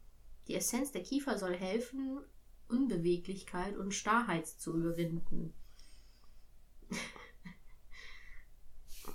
Die 0.49 0.55
Essenz 0.55 0.93
der 0.93 1.03
Kiefer 1.03 1.39
soll 1.39 1.55
helfen, 1.55 2.21
Unbeweglichkeit 2.69 3.77
und 3.77 3.95
Starrheit 3.95 4.47
zu 4.47 4.77
überwinden. 4.77 5.55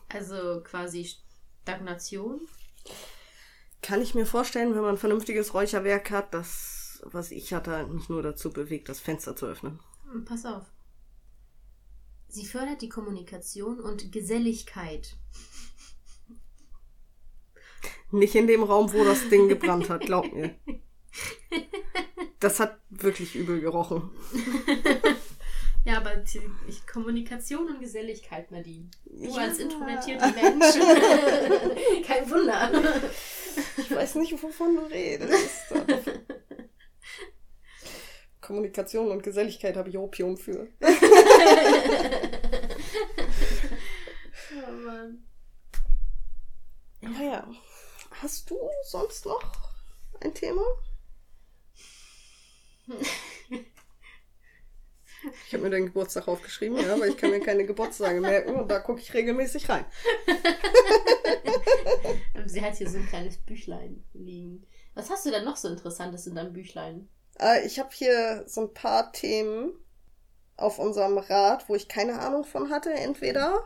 also 0.10 0.62
quasi 0.63 1.10
Stagnation. 1.63 2.41
Kann 3.81 4.01
ich 4.01 4.15
mir 4.15 4.25
vorstellen, 4.25 4.75
wenn 4.75 4.81
man 4.81 4.96
ein 4.96 4.98
vernünftiges 4.98 5.53
Räucherwerk 5.53 6.12
hat, 6.12 6.34
das, 6.34 7.01
was 7.05 7.31
ich 7.31 7.53
hatte, 7.53 7.88
mich 7.88 8.10
nur 8.10 8.22
dazu 8.22 8.51
bewegt, 8.51 8.89
das 8.89 9.00
Fenster 9.00 9.36
zu 9.36 9.46
öffnen. 9.46 9.79
Hm, 10.12 10.25
pass 10.25 10.46
auf. 10.46 10.65
Sie 12.27 12.46
fördert 12.46 12.81
die 12.81 12.89
Kommunikation 12.89 13.79
und 13.79 14.12
Geselligkeit. 14.12 15.15
Nicht 18.12 18.36
in 18.36 18.48
dem 18.48 18.63
Raum, 18.63 18.91
wo 18.93 19.03
das 19.03 19.29
Ding 19.29 19.48
gebrannt 19.50 19.89
hat, 19.89 20.01
glaub 20.01 20.31
mir. 20.33 20.55
Das 22.39 22.59
hat 22.59 22.79
wirklich 22.89 23.36
übel 23.36 23.59
gerochen. 23.59 24.09
ja, 25.86 25.98
aber 25.98 26.15
die, 26.15 26.41
ich, 26.67 26.88
Kommunikation 26.88 27.67
und 27.67 27.81
Geselligkeit, 27.81 28.50
Nadine. 28.51 28.89
Du 29.05 29.36
ja. 29.36 29.41
als 29.41 29.59
introvertierter 29.59 30.31
Mensch. 30.31 30.75
Kein 32.07 32.29
Wunder. 32.29 32.71
Ich 33.77 33.91
weiß 33.91 34.15
nicht, 34.15 34.41
wovon 34.41 34.75
du 34.75 34.81
redest. 34.83 35.74
Kommunikation 38.41 39.12
und 39.12 39.21
Geselligkeit 39.21 39.75
habe 39.75 39.89
ich 39.89 39.98
Opium 39.98 40.38
für. 40.38 40.69
oh 44.65 44.71
Mann. 44.86 45.24
Naja, 47.01 47.48
hast 48.21 48.49
du 48.49 48.57
sonst 48.83 49.25
noch 49.25 49.41
ein 50.21 50.33
Thema? 50.33 50.61
Ich 55.45 55.53
habe 55.53 55.63
mir 55.63 55.69
deinen 55.69 55.88
Geburtstag 55.88 56.29
aufgeschrieben, 56.29 56.77
ja, 56.77 56.93
aber 56.93 57.05
ich 57.05 57.17
kann 57.17 57.31
mir 57.31 57.41
keine 57.41 57.65
Geburtstage 57.65 58.21
merken 58.21 58.55
und 58.55 58.71
da 58.71 58.79
gucke 58.79 59.01
ich 59.01 59.13
regelmäßig 59.13 59.67
rein. 59.67 59.83
Sie 62.45 62.61
hat 62.61 62.75
hier 62.75 62.89
so 62.89 62.97
ein 62.97 63.07
kleines 63.07 63.38
Büchlein 63.38 64.05
liegen. 64.13 64.65
Was 64.93 65.09
hast 65.09 65.25
du 65.25 65.31
denn 65.31 65.43
noch 65.43 65.57
so 65.57 65.67
Interessantes 65.67 66.25
in 66.25 66.35
deinem 66.35 66.53
Büchlein? 66.53 67.09
Äh, 67.38 67.65
ich 67.65 67.79
habe 67.79 67.89
hier 67.91 68.45
so 68.47 68.61
ein 68.61 68.73
paar 68.73 69.11
Themen 69.11 69.73
auf 70.55 70.79
unserem 70.79 71.17
Rad, 71.17 71.67
wo 71.67 71.75
ich 71.75 71.89
keine 71.89 72.19
Ahnung 72.19 72.45
von 72.45 72.69
hatte, 72.69 72.93
entweder. 72.93 73.65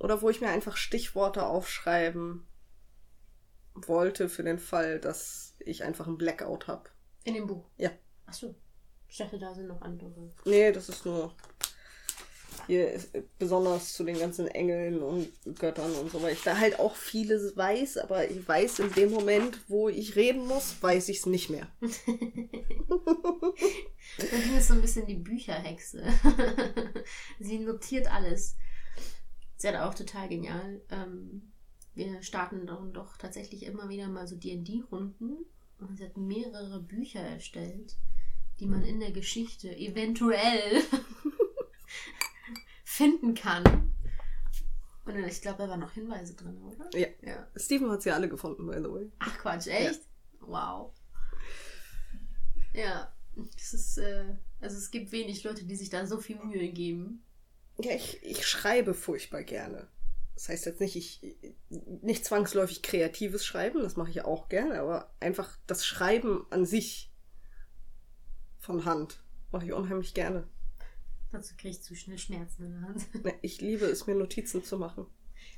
Oder 0.00 0.20
wo 0.20 0.30
ich 0.30 0.40
mir 0.40 0.48
einfach 0.48 0.76
Stichworte 0.76 1.46
aufschreiben 1.46 2.44
wollte 3.74 4.28
für 4.28 4.42
den 4.42 4.58
Fall, 4.58 4.98
dass 5.00 5.54
ich 5.58 5.84
einfach 5.84 6.06
einen 6.06 6.18
Blackout 6.18 6.66
habe. 6.66 6.90
In 7.24 7.34
dem 7.34 7.46
Buch? 7.46 7.64
Ja. 7.76 7.90
Ach 8.26 8.34
so. 8.34 8.54
Ich 9.08 9.18
dachte, 9.18 9.38
da 9.38 9.54
sind 9.54 9.68
noch 9.68 9.82
andere. 9.82 10.30
Nee, 10.44 10.72
das 10.72 10.88
ist 10.88 11.04
nur 11.04 11.34
hier 12.66 12.98
besonders 13.38 13.92
zu 13.94 14.04
den 14.04 14.18
ganzen 14.18 14.48
Engeln 14.48 15.02
und 15.02 15.28
Göttern 15.58 15.92
und 15.92 16.10
so, 16.10 16.22
weil 16.22 16.32
ich 16.32 16.42
da 16.42 16.58
halt 16.58 16.78
auch 16.78 16.94
vieles 16.94 17.56
weiß, 17.56 17.98
aber 17.98 18.30
ich 18.30 18.46
weiß 18.46 18.80
in 18.80 18.92
dem 18.92 19.10
Moment, 19.10 19.58
wo 19.68 19.88
ich 19.88 20.16
reden 20.16 20.46
muss, 20.46 20.76
weiß 20.80 21.08
ich 21.08 21.18
es 21.18 21.26
nicht 21.26 21.50
mehr. 21.50 21.68
Dann 21.80 21.92
ist 24.56 24.68
so 24.68 24.74
ein 24.74 24.82
bisschen 24.82 25.06
die 25.06 25.16
Bücherhexe. 25.16 26.04
Sie 27.40 27.58
notiert 27.58 28.10
alles. 28.10 28.56
Sie 29.56 29.68
hat 29.68 29.76
auch 29.76 29.94
total 29.94 30.28
genial. 30.28 30.80
Ähm, 30.90 31.51
wir 31.94 32.22
starten 32.22 32.66
dann 32.66 32.92
doch 32.92 33.16
tatsächlich 33.16 33.64
immer 33.64 33.88
wieder 33.88 34.08
mal 34.08 34.26
so 34.26 34.36
D&D-Runden 34.36 35.44
und 35.78 35.96
sie 35.96 36.04
hat 36.04 36.16
mehrere 36.16 36.80
Bücher 36.80 37.20
erstellt 37.20 37.96
die 38.62 38.68
man 38.68 38.84
in 38.84 39.00
der 39.00 39.10
Geschichte 39.10 39.76
eventuell 39.76 40.82
finden 42.84 43.34
kann. 43.34 43.92
Und 45.04 45.18
ich 45.24 45.40
glaube, 45.40 45.58
da 45.58 45.68
waren 45.68 45.80
noch 45.80 45.92
Hinweise 45.92 46.34
drin, 46.34 46.62
oder? 46.62 46.88
Ja. 46.96 47.08
ja. 47.22 47.48
Steven 47.56 47.90
hat 47.90 48.02
sie 48.02 48.12
alle 48.12 48.28
gefunden, 48.28 48.66
by 48.66 48.76
the 48.78 48.88
way. 48.88 49.10
Ach 49.18 49.36
Quatsch, 49.38 49.66
echt? 49.66 50.00
Ja. 50.40 50.46
Wow. 50.46 50.92
Ja, 52.72 53.12
es 53.56 53.74
ist, 53.74 53.98
äh, 53.98 54.36
also 54.60 54.76
es 54.76 54.92
gibt 54.92 55.10
wenig 55.10 55.42
Leute, 55.42 55.64
die 55.64 55.74
sich 55.74 55.90
da 55.90 56.06
so 56.06 56.20
viel 56.20 56.38
Mühe 56.38 56.68
geben. 56.68 57.24
Ja, 57.80 57.96
ich, 57.96 58.22
ich 58.22 58.46
schreibe 58.46 58.94
furchtbar 58.94 59.42
gerne. 59.42 59.88
Das 60.34 60.48
heißt 60.48 60.66
jetzt 60.66 60.80
nicht, 60.80 60.96
ich 60.96 61.36
nicht 61.68 62.24
zwangsläufig 62.24 62.82
kreatives 62.82 63.44
Schreiben, 63.44 63.82
das 63.82 63.96
mache 63.96 64.10
ich 64.10 64.24
auch 64.24 64.48
gerne, 64.48 64.80
aber 64.80 65.12
einfach 65.20 65.58
das 65.66 65.84
Schreiben 65.84 66.46
an 66.50 66.64
sich 66.66 67.12
von 68.58 68.84
Hand 68.84 69.22
Mache 69.52 69.66
ich 69.66 69.72
unheimlich 69.74 70.14
gerne. 70.14 70.48
Dazu 71.30 71.54
kriege 71.56 71.76
ich 71.76 71.82
zu 71.82 71.94
schnell 71.94 72.18
Schmerzen 72.18 72.64
in 72.64 72.72
der 72.72 72.88
Hand. 72.88 73.24
Ne, 73.24 73.34
Ich 73.42 73.60
liebe 73.60 73.84
es, 73.84 74.06
mir 74.06 74.14
Notizen 74.14 74.64
zu 74.64 74.78
machen. 74.78 75.06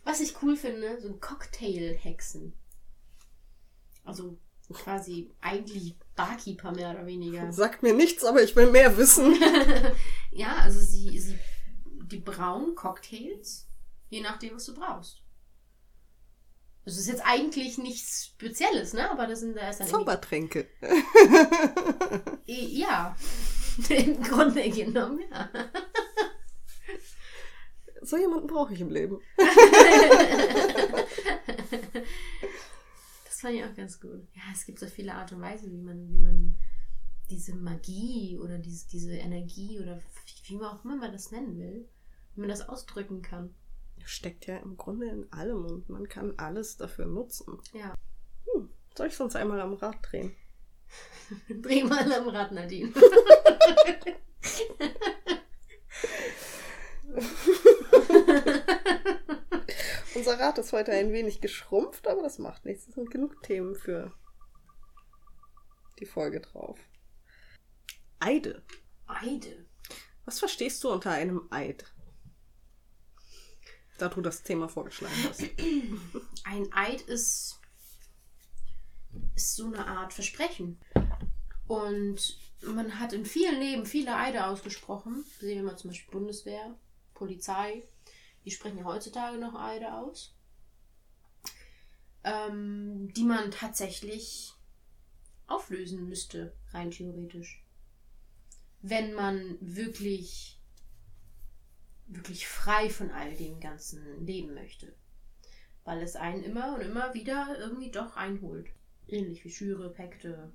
Was 0.03 0.21
ich 0.21 0.43
cool 0.43 0.57
finde, 0.57 1.01
so 1.01 1.09
ein 1.09 1.21
Cocktail-Hexen. 1.21 2.53
Also 4.05 4.37
quasi 4.73 5.31
eigentlich 5.41 5.97
Barkeeper 6.17 6.73
mehr 6.73 6.91
oder 6.91 7.07
weniger. 7.07 7.53
Sagt 7.53 7.83
mir 7.83 7.95
nichts, 7.95 8.25
aber 8.25 8.43
ich 8.43 8.57
will 8.57 8.71
mehr 8.71 8.97
wissen. 8.97 9.37
ja, 10.33 10.57
also 10.57 10.81
sie, 10.81 11.19
sie 11.19 11.39
die 12.07 12.19
brauen 12.19 12.75
Cocktails, 12.75 13.69
je 14.15 14.21
nachdem, 14.23 14.55
was 14.55 14.67
du 14.67 14.75
brauchst. 14.75 15.23
Das 16.85 16.99
ist 16.99 17.09
jetzt 17.09 17.23
eigentlich 17.25 17.79
nichts 17.79 18.27
Spezielles, 18.27 18.93
ne? 18.93 19.11
Aber 19.11 19.27
das 19.27 19.41
sind 19.41 19.57
da 19.57 19.71
ist 19.71 19.81
dann 19.81 19.89
Zaubertränke. 19.89 20.69
Ja. 22.47 23.17
Im 23.89 24.23
Grunde 24.23 24.71
genommen, 24.71 25.21
ja. 25.31 25.49
So 28.03 28.19
jemanden 28.19 28.47
brauche 28.47 28.75
ich 28.75 28.81
im 28.81 28.91
Leben. 28.91 29.21
Das 33.25 33.41
fand 33.41 33.55
ich 33.57 33.65
auch 33.65 33.75
ganz 33.75 34.01
gut. 34.01 34.27
Ja, 34.35 34.43
es 34.55 34.65
gibt 34.65 34.79
so 34.79 34.87
viele 34.87 35.15
Art 35.15 35.33
und 35.33 35.41
Weise, 35.43 35.71
wie 35.71 35.81
man, 35.81 36.09
wie 36.09 36.19
man 36.19 36.57
diese 37.29 37.55
Magie 37.55 38.39
oder 38.39 38.59
diese, 38.59 38.89
diese 38.89 39.13
Energie 39.13 39.81
oder 39.81 39.99
wie, 39.99 40.49
wie 40.49 40.57
man 40.57 40.69
auch 40.69 40.85
immer 40.85 40.97
man 40.97 41.13
das 41.13 41.31
nennen 41.31 41.59
will, 41.59 41.89
wie 42.35 42.41
man 42.41 42.49
das 42.49 42.67
ausdrücken 42.67 43.21
kann. 43.21 43.55
Steckt 44.05 44.47
ja 44.47 44.59
im 44.59 44.77
Grunde 44.77 45.09
in 45.09 45.33
allem 45.33 45.65
und 45.65 45.89
man 45.89 46.09
kann 46.09 46.35
alles 46.39 46.77
dafür 46.77 47.07
nutzen. 47.07 47.59
Ja. 47.73 47.95
Hm, 48.53 48.69
soll 48.97 49.07
ich 49.07 49.17
sonst 49.17 49.35
einmal 49.37 49.61
am 49.61 49.73
Rad 49.75 49.97
drehen? 50.03 50.37
Dreh 51.49 51.85
mal 51.85 52.13
am 52.13 52.29
Rad, 52.29 52.53
Nadine. 52.53 52.93
Unser 60.15 60.39
Rad 60.39 60.59
ist 60.59 60.73
heute 60.73 60.93
ein 60.93 61.13
wenig 61.13 61.41
geschrumpft, 61.41 62.07
aber 62.07 62.23
das 62.23 62.39
macht 62.39 62.65
nichts. 62.65 62.87
Es 62.89 62.95
sind 62.95 63.11
genug 63.11 63.43
Themen 63.43 63.75
für 63.75 64.13
die 65.99 66.07
Folge 66.07 66.41
drauf. 66.41 66.79
Eide. 68.21 68.63
Eide. 69.07 69.67
Was 70.25 70.39
verstehst 70.39 70.85
du 70.85 70.91
unter 70.91 71.11
einem 71.11 71.49
Eid? 71.51 71.94
Da 73.99 74.09
du 74.09 74.21
das 74.21 74.43
Thema 74.43 74.69
vorgeschlagen 74.69 75.15
hast. 75.29 75.43
Ein 76.45 76.73
Eid 76.73 77.03
ist, 77.03 77.61
ist 79.35 79.55
so 79.55 79.67
eine 79.67 79.87
Art 79.87 80.13
Versprechen. 80.13 80.79
Und 81.67 82.39
man 82.63 82.99
hat 82.99 83.13
in 83.13 83.25
vielen 83.25 83.61
Leben 83.61 83.87
viele 83.87 84.17
Eide 84.17 84.47
ausgesprochen. 84.47 85.25
Sehen 85.39 85.59
wir 85.59 85.71
mal 85.71 85.77
zum 85.77 85.91
Beispiel 85.91 86.13
Bundeswehr, 86.13 86.77
Polizei. 87.15 87.85
Die 88.45 88.51
sprechen 88.51 88.79
ja 88.79 88.85
heutzutage 88.85 89.39
noch 89.39 89.55
Eide 89.55 89.95
aus. 89.95 90.35
Ähm, 92.25 93.13
die 93.15 93.25
man 93.25 93.51
tatsächlich 93.51 94.55
auflösen 95.47 96.09
müsste, 96.09 96.55
rein 96.73 96.91
theoretisch. 96.91 97.63
Wenn 98.81 99.15
man 99.15 99.57
wirklich, 99.61 100.54
wirklich 102.15 102.47
frei 102.47 102.89
von 102.91 103.11
all 103.11 103.35
dem 103.35 103.61
Ganzen 103.61 104.25
leben 104.25 104.55
möchte 104.55 104.95
weil 105.85 106.03
es 106.03 106.17
einen 106.17 106.43
immer 106.43 106.75
und 106.75 106.81
immer 106.81 107.13
wieder 107.13 107.57
irgendwie 107.59 107.91
doch 107.91 108.17
einholt. 108.17 108.69
Ähnlich 109.07 109.45
wie 109.45 109.51
Schüre, 109.51 109.93
Pakte. 109.93 110.51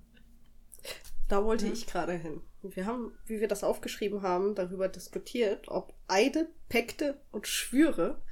Da 1.27 1.43
wollte 1.45 1.67
Ja. 1.67 1.73
ich 1.73 1.85
gerade 1.85 2.13
hin. 2.13 2.41
Wir 2.63 2.87
haben, 2.87 3.15
wie 3.27 3.39
wir 3.39 3.47
das 3.47 3.63
aufgeschrieben 3.63 4.23
haben, 4.23 4.55
darüber 4.55 4.87
diskutiert, 4.87 5.67
ob 5.67 5.93
Eide, 6.07 6.49
Päkte 6.67 7.21
und 7.31 7.47
Schwüre 7.47 8.23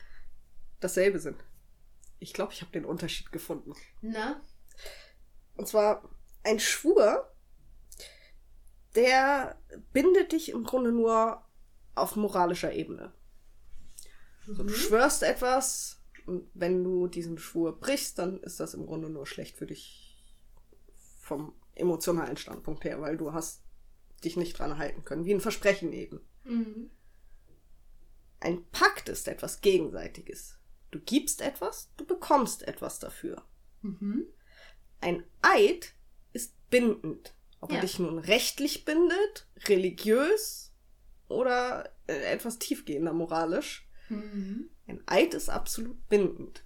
dasselbe 0.80 1.20
sind. 1.20 1.44
Ich 2.18 2.34
glaube, 2.34 2.52
ich 2.54 2.62
habe 2.62 2.72
den 2.72 2.84
Unterschied 2.86 3.32
gefunden. 3.32 3.74
Na? 4.02 4.42
Und 5.56 5.68
zwar 5.68 6.10
ein 6.44 6.60
Schwur, 6.60 7.32
der 8.96 9.56
bindet 9.94 10.32
dich 10.32 10.50
im 10.50 10.64
Grunde 10.64 10.92
nur 10.92 11.46
auf 11.94 12.16
moralischer 12.16 12.74
Ebene. 12.74 13.14
So, 14.48 14.64
Mhm. 14.64 14.68
du 14.68 14.74
schwörst 14.74 15.24
etwas 15.24 16.02
und 16.26 16.50
wenn 16.54 16.84
du 16.84 17.08
diesen 17.08 17.38
Schwur 17.38 17.80
brichst, 17.80 18.18
dann 18.20 18.40
ist 18.42 18.60
das 18.60 18.74
im 18.74 18.86
Grunde 18.86 19.10
nur 19.10 19.28
schlecht 19.28 19.58
für 19.58 19.66
dich 19.68 20.24
vom 21.20 21.54
emotionalen 21.76 22.38
Standpunkt 22.38 22.84
her, 22.86 23.02
weil 23.02 23.18
du 23.18 23.34
hast 23.34 23.62
dich 24.24 24.36
nicht 24.38 24.58
dran 24.58 24.78
halten 24.78 25.04
können, 25.04 25.26
wie 25.26 25.34
ein 25.34 25.42
Versprechen 25.42 25.94
eben. 25.94 26.22
Mhm. 26.44 26.90
Ein 28.40 28.66
Pakt 28.72 29.10
ist 29.10 29.28
etwas 29.28 29.62
Gegenseitiges. 29.62 30.58
Du 30.92 31.00
gibst 31.00 31.42
etwas, 31.42 31.90
du 31.98 32.06
bekommst 32.06 32.64
etwas 32.68 33.00
dafür. 33.00 33.44
Mhm. 33.82 34.26
Ein 35.02 35.24
Eid 35.42 35.94
ist 36.34 36.54
bindend. 36.70 37.34
Ob 37.60 37.72
Ja. 37.72 37.78
er 37.78 37.82
dich 37.82 38.00
nun 38.00 38.20
rechtlich 38.20 38.86
bindet, 38.86 39.48
religiös 39.66 40.72
oder 41.28 41.90
äh, 42.08 42.14
etwas 42.32 42.60
tiefgehender 42.60 43.14
moralisch. 43.14 43.87
Mhm. 44.10 44.70
Ein 44.88 45.02
Eid 45.08 45.34
ist 45.34 45.50
absolut 45.50 46.08
bindend. 46.10 46.64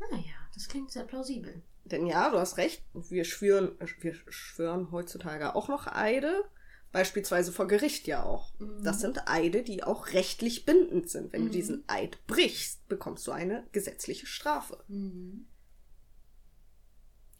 Ah 0.00 0.16
ja, 0.16 0.34
das 0.54 0.68
klingt 0.68 0.90
sehr 0.90 1.04
plausibel. 1.04 1.62
Denn 1.84 2.06
ja, 2.06 2.30
du 2.30 2.38
hast 2.38 2.56
recht, 2.56 2.82
wir 2.94 3.24
schwören, 3.24 3.72
wir 4.00 4.14
schwören 4.28 4.90
heutzutage 4.90 5.54
auch 5.54 5.68
noch 5.68 5.86
Eide, 5.86 6.44
beispielsweise 6.92 7.52
vor 7.52 7.66
Gericht 7.68 8.06
ja 8.06 8.22
auch. 8.22 8.52
Mhm. 8.58 8.82
Das 8.82 9.00
sind 9.00 9.28
Eide, 9.28 9.62
die 9.62 9.82
auch 9.84 10.08
rechtlich 10.08 10.64
bindend 10.64 11.10
sind. 11.10 11.32
Wenn 11.32 11.42
Mhm. 11.42 11.46
du 11.46 11.52
diesen 11.52 11.84
Eid 11.88 12.26
brichst, 12.26 12.86
bekommst 12.88 13.26
du 13.26 13.32
eine 13.32 13.66
gesetzliche 13.72 14.26
Strafe. 14.26 14.82
Mhm. 14.88 15.46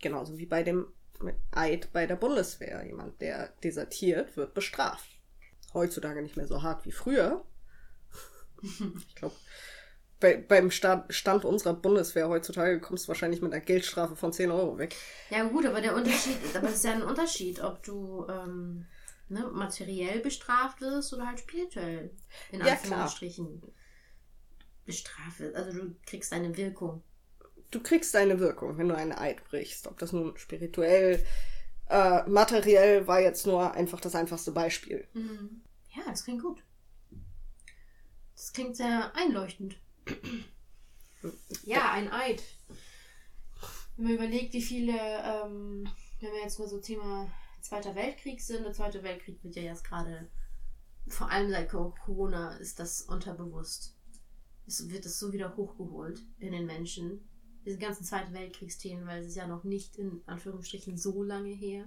Genauso 0.01 0.37
wie 0.39 0.47
bei 0.47 0.63
dem 0.63 0.87
Eid 1.53 1.93
bei 1.93 2.07
der 2.07 2.17
Bundeswehr. 2.17 2.85
Jemand, 2.85 3.21
der 3.21 3.49
desertiert, 3.63 4.37
wird 4.37 4.53
bestraft. 4.53 5.09
Heutzutage 5.73 6.21
nicht 6.23 6.37
mehr 6.37 6.47
so 6.47 6.63
hart 6.63 6.85
wie 6.85 6.93
früher. 6.93 7.45
Ich 9.09 9.15
glaube, 9.15 9.35
bei, 10.21 10.37
beim 10.37 10.71
Sta 10.71 11.05
Stand 11.11 11.45
unserer 11.45 11.75
Bundeswehr 11.75 12.29
heutzutage 12.29 12.81
kommst 12.81 13.05
du 13.05 13.09
wahrscheinlich 13.09 13.43
mit 13.43 13.53
einer 13.53 13.61
Geldstrafe 13.65 14.17
von 14.17 14.33
10 14.33 14.51
Euro 14.51 14.79
weg. 14.79 14.97
Ja 15.31 15.45
gut, 15.45 15.67
aber 15.67 15.81
der 15.81 15.95
Unterschied, 15.95 16.37
aber 16.55 16.69
es 16.69 16.77
ist 16.77 16.85
ja 16.85 16.93
ein 16.93 17.03
Unterschied, 17.03 17.61
ob 17.61 17.83
du 17.83 18.27
ähm, 18.29 18.87
ne, 19.29 19.51
materiell 19.53 20.21
bestraft 20.21 20.81
wirst 20.81 21.13
oder 21.13 21.27
halt 21.27 21.41
spirituell. 21.41 22.11
In 22.51 22.65
Ja. 22.65 22.73
Anführungsstrichen. 22.73 23.63
Bestraft 24.85 25.41
wirst. 25.41 25.57
Also 25.57 25.79
du 25.79 25.95
kriegst 26.07 26.33
eine 26.33 26.57
Wirkung. 26.57 27.03
Du 27.71 27.81
kriegst 27.81 28.15
deine 28.15 28.39
Wirkung, 28.39 28.79
wenn 28.79 28.89
du 28.89 28.95
einen 28.97 29.13
Eid 29.13 29.45
brichst. 29.45 29.89
Ob 29.89 29.99
das 29.99 30.13
nun 30.13 30.37
spirituell, 30.37 31.25
äh, 31.89 32.23
materiell 32.29 33.07
war 33.07 33.21
jetzt 33.21 33.47
nur 33.47 33.73
einfach 33.73 34.01
das 34.01 34.15
einfachste 34.15 34.53
Beispiel. 34.53 35.07
Mhm. 35.15 35.63
Ja, 35.97 36.03
das 36.07 36.25
klingt 36.25 36.43
gut. 36.43 36.63
Das 38.35 38.53
klingt 38.53 38.77
sehr 38.77 39.15
einleuchtend. 39.15 39.77
ja, 41.65 41.93
ein 41.93 42.11
Eid. 42.13 42.43
Wenn 43.97 44.05
man 44.07 44.15
überlegt, 44.15 44.53
wie 44.55 44.63
viele, 44.63 44.93
ähm, 44.93 45.89
wenn 46.21 46.33
wir 46.33 46.41
jetzt 46.43 46.59
mal 46.59 46.69
so 46.69 46.81
Thema 46.81 47.31
Zweiter 47.61 47.95
Weltkrieg 47.95 48.41
sind, 48.41 48.65
der 48.65 48.73
Zweite 48.73 49.03
Weltkrieg 49.03 49.43
wird 49.43 49.57
ja 49.57 49.63
jetzt 49.63 49.85
gerade, 49.85 50.29
vor 51.09 51.31
allem 51.31 51.51
seit 51.51 51.71
Co- 51.71 51.95
Corona, 52.05 52.57
ist 52.57 52.79
das 52.81 53.03
unterbewusst. 53.03 53.97
Es 54.67 54.89
wird 54.91 55.07
es 55.07 55.19
so 55.19 55.33
wieder 55.33 55.57
hochgeholt 55.57 56.23
in 56.39 56.53
den 56.53 56.67
Menschen. 56.67 57.29
Diese 57.65 57.79
ganzen 57.79 58.05
Zweite 58.05 58.33
Weltkriegsthemen, 58.33 59.07
weil 59.07 59.21
es 59.23 59.29
ist 59.29 59.37
ja 59.37 59.47
noch 59.47 59.65
nicht 59.65 59.97
in 59.97 60.23
Anführungsstrichen 60.27 60.99
so 60.99 61.23
lange 61.23 61.51
her. 61.55 61.87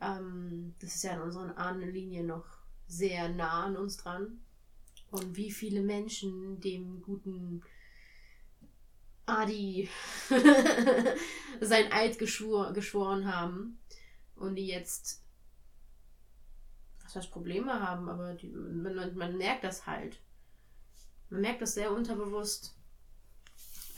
Ähm, 0.00 0.74
das 0.80 0.94
ist 0.96 1.02
ja 1.04 1.14
in 1.14 1.22
unseren 1.22 1.50
Ahnenlinien 1.52 2.26
noch 2.26 2.44
sehr 2.86 3.28
nah 3.30 3.64
an 3.64 3.76
uns 3.76 3.96
dran. 3.96 4.40
Und 5.12 5.36
wie 5.36 5.52
viele 5.52 5.82
Menschen 5.82 6.60
dem 6.60 7.00
guten 7.02 7.62
Adi 9.26 9.88
sein 11.60 11.92
Eid 11.92 12.18
geschwor 12.18 12.72
geschworen 12.72 13.32
haben 13.32 13.78
und 14.34 14.56
die 14.56 14.66
jetzt 14.66 15.22
was 17.04 17.14
heißt 17.16 17.30
Probleme 17.30 17.80
haben, 17.86 18.08
aber 18.08 18.34
die, 18.34 18.48
man, 18.48 19.14
man- 19.14 19.36
merkt 19.36 19.64
das 19.64 19.86
halt. 19.86 20.18
Man 21.28 21.42
merkt 21.42 21.60
das 21.60 21.74
sehr 21.74 21.92
unterbewusst. 21.92 22.74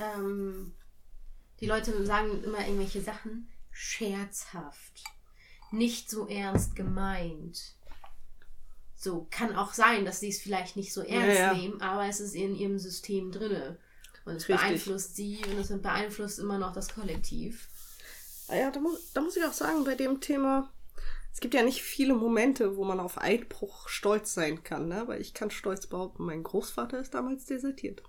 Ähm, 0.00 0.74
die 1.61 1.66
Leute 1.66 2.05
sagen 2.05 2.42
immer 2.42 2.61
irgendwelche 2.66 3.00
Sachen 3.03 3.48
scherzhaft 3.70 5.05
nicht 5.70 6.11
so 6.11 6.27
ernst 6.29 6.74
gemeint. 6.77 7.74
So, 9.04 9.26
kann 9.30 9.54
auch 9.54 9.74
sein, 9.74 10.04
dass 10.06 10.20
sie 10.20 10.30
es 10.30 10.40
vielleicht 10.40 10.76
nicht 10.76 10.92
so 10.92 11.02
ernst 11.02 11.38
Ja, 11.38 11.52
ja. 11.52 11.54
nehmen, 11.54 11.80
aber 11.82 12.06
es 12.08 12.20
ist 12.20 12.34
in 12.34 12.54
ihrem 12.54 12.78
System 12.78 13.30
drinne. 13.32 13.78
Und 14.24 14.36
es 14.36 14.48
Richtig. 14.48 14.56
beeinflusst 14.60 15.16
sie 15.16 15.44
und 15.46 15.58
es 15.58 15.68
beeinflusst 15.82 16.38
immer 16.38 16.58
noch 16.58 16.72
das 16.72 16.88
Kollektiv. 16.90 17.68
Ah 18.48 18.56
Ja, 18.56 18.70
da 18.70 18.80
muss, 18.80 19.12
da 19.12 19.20
muss 19.20 19.36
ich 19.36 19.44
auch 19.44 19.52
sagen, 19.52 19.84
bei 19.84 19.94
dem 19.94 20.20
Thema, 20.20 20.72
Es 21.32 21.40
gibt 21.40 21.54
ja 21.54 21.62
nicht 21.62 21.82
viele 21.82 22.14
Momente, 22.14 22.76
wo 22.76 22.84
man 22.84 23.00
auf 23.00 23.20
Eidbruch 23.20 23.88
stolz 23.88 24.34
sein 24.34 24.62
kann, 24.64 24.88
ne? 24.88 25.00
Aber 25.02 25.20
ich 25.20 25.34
kann 25.34 25.50
stolz 25.50 25.86
behaupten, 25.86 26.24
mein 26.24 26.42
Großvater 26.44 27.00
ist 27.00 27.14
damals 27.14 27.44
desertiert. 27.46 28.02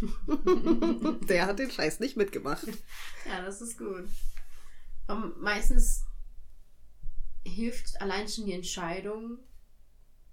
Der 1.28 1.46
hat 1.46 1.58
den 1.58 1.70
Scheiß 1.70 2.00
nicht 2.00 2.16
mitgemacht. 2.16 2.66
Ja, 3.24 3.42
das 3.42 3.60
ist 3.60 3.78
gut. 3.78 4.08
Um, 5.08 5.34
meistens 5.40 6.04
hilft 7.44 8.00
allein 8.00 8.28
schon 8.28 8.46
die 8.46 8.52
Entscheidung. 8.52 9.38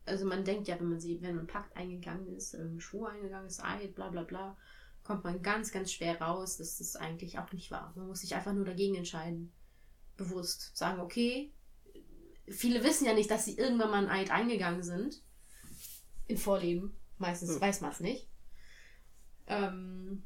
Also 0.06 0.26
man 0.26 0.44
denkt 0.44 0.68
ja, 0.68 0.80
wenn 0.80 0.90
man 0.90 1.00
sie, 1.00 1.22
wenn 1.22 1.36
man 1.36 1.48
Pakt 1.48 1.76
eingegangen 1.78 2.36
ist, 2.36 2.56
einen 2.56 2.82
Schwur 2.82 3.10
eingegangen 3.10 3.48
ist, 3.48 3.64
Eid, 3.64 3.96
bla 3.96 4.10
bla 4.10 4.24
bla, 4.24 4.58
kommt 5.04 5.24
man 5.24 5.42
ganz, 5.42 5.72
ganz 5.72 5.92
schwer 5.92 6.22
raus, 6.22 6.58
das 6.58 6.96
eigentlich 6.96 7.40
auch 7.40 7.52
nicht 7.52 7.72
wahr. 7.72 7.94
Man 7.96 8.08
muss 8.08 8.22
sich 8.22 8.36
einfach 8.36 8.54
nur 8.54 8.66
dagegen 8.66 8.96
entscheiden. 8.96 9.52
Bewusst. 10.18 10.76
Sagen, 10.76 11.00
okay, 11.00 11.52
viele 12.48 12.84
wissen 12.84 13.06
ja 13.06 13.14
nicht, 13.14 13.32
dass 13.32 13.46
sie 13.46 13.58
irgendwann 13.58 13.92
mal 13.92 13.98
einen 13.98 14.10
Eid 14.10 14.32
eingegangen 14.32 14.84
sind. 14.84 15.22
Im 16.28 16.38
Vorleben. 16.38 16.96
Meistens 17.18 17.56
hm. 17.56 17.62
weiß 17.62 17.82
man 17.82 17.92
es 17.92 18.00
nicht. 18.00 18.28
Ähm, 19.48 20.24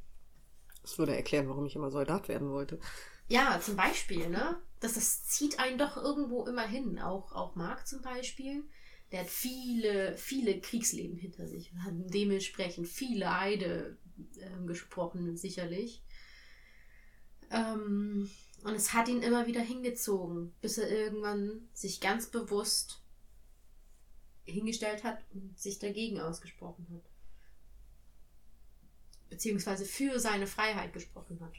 das 0.82 0.98
würde 0.98 1.16
erklären, 1.16 1.50
warum 1.50 1.66
ich 1.66 1.76
immer 1.76 1.92
Soldat 1.92 2.28
werden 2.28 2.50
wollte. 2.50 2.80
Ja, 3.28 3.60
zum 3.60 3.76
Beispiel, 3.76 4.30
ne? 4.30 4.58
Das, 4.80 4.94
das 4.94 5.26
zieht 5.26 5.60
einen 5.60 5.78
doch 5.78 5.98
irgendwo 5.98 6.46
immer 6.46 6.66
hin. 6.66 7.00
Auch, 7.00 7.34
auch 7.34 7.56
Marc 7.56 7.88
zum 7.88 8.02
Beispiel. 8.02 8.64
Der 9.12 9.22
hat 9.22 9.30
viele, 9.30 10.18
viele 10.18 10.60
Kriegsleben 10.60 11.18
hinter 11.18 11.48
sich. 11.48 11.72
Hat 11.80 11.94
dementsprechend 11.96 12.88
viele 12.88 13.32
Eide 13.32 13.98
äh, 14.38 14.66
gesprochen, 14.66 15.38
sicherlich. 15.38 16.04
Ähm, 17.50 18.30
und 18.64 18.74
es 18.74 18.94
hat 18.94 19.08
ihn 19.08 19.22
immer 19.22 19.48
wieder 19.48 19.62
hingezogen, 19.62 20.54
bis 20.62 20.78
er 20.78 20.90
irgendwann 20.90 21.70
sich 21.74 22.02
ganz 22.02 22.28
bewusst 22.28 23.02
hingestellt 24.44 25.04
hat 25.04 25.24
und 25.34 25.58
sich 25.58 25.80
dagegen 25.80 26.20
ausgesprochen 26.20 26.88
hat. 26.92 27.04
Beziehungsweise 29.30 29.86
für 29.86 30.20
seine 30.20 30.48
Freiheit 30.48 30.94
gesprochen 30.94 31.40
hat. 31.42 31.54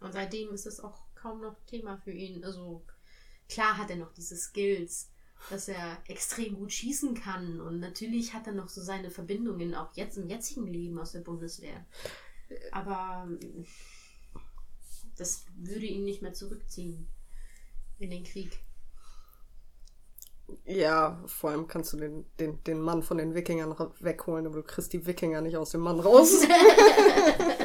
Und 0.00 0.12
seitdem 0.12 0.52
ist 0.52 0.66
es 0.66 0.80
auch 0.80 1.00
kaum 1.14 1.40
noch 1.40 1.56
Thema 1.66 1.98
für 1.98 2.12
ihn. 2.12 2.44
Also 2.44 2.84
klar 3.48 3.78
hat 3.78 3.90
er 3.90 3.96
noch 3.96 4.12
diese 4.12 4.36
Skills, 4.36 5.10
dass 5.50 5.68
er 5.68 5.98
extrem 6.08 6.56
gut 6.56 6.72
schießen 6.72 7.14
kann. 7.14 7.60
Und 7.60 7.80
natürlich 7.80 8.34
hat 8.34 8.46
er 8.46 8.52
noch 8.52 8.68
so 8.68 8.80
seine 8.80 9.10
Verbindungen 9.10 9.74
auch 9.74 9.94
jetzt 9.94 10.18
im 10.18 10.28
jetzigen 10.28 10.66
Leben 10.66 10.98
aus 10.98 11.12
der 11.12 11.20
Bundeswehr. 11.20 11.84
Aber 12.72 13.28
das 15.16 15.44
würde 15.56 15.86
ihn 15.86 16.04
nicht 16.04 16.22
mehr 16.22 16.32
zurückziehen 16.32 17.08
in 17.98 18.10
den 18.10 18.24
Krieg. 18.24 18.58
Ja, 20.64 21.22
vor 21.26 21.50
allem 21.50 21.66
kannst 21.66 21.92
du 21.92 21.98
den, 21.98 22.24
den, 22.40 22.62
den 22.64 22.80
Mann 22.80 23.02
von 23.02 23.18
den 23.18 23.34
Wikingern 23.34 23.74
wegholen, 24.00 24.46
aber 24.46 24.56
du 24.56 24.62
kriegst 24.62 24.92
die 24.94 25.04
Wikinger 25.06 25.42
nicht 25.42 25.58
aus 25.58 25.70
dem 25.70 25.82
Mann 25.82 26.00
raus. 26.00 26.42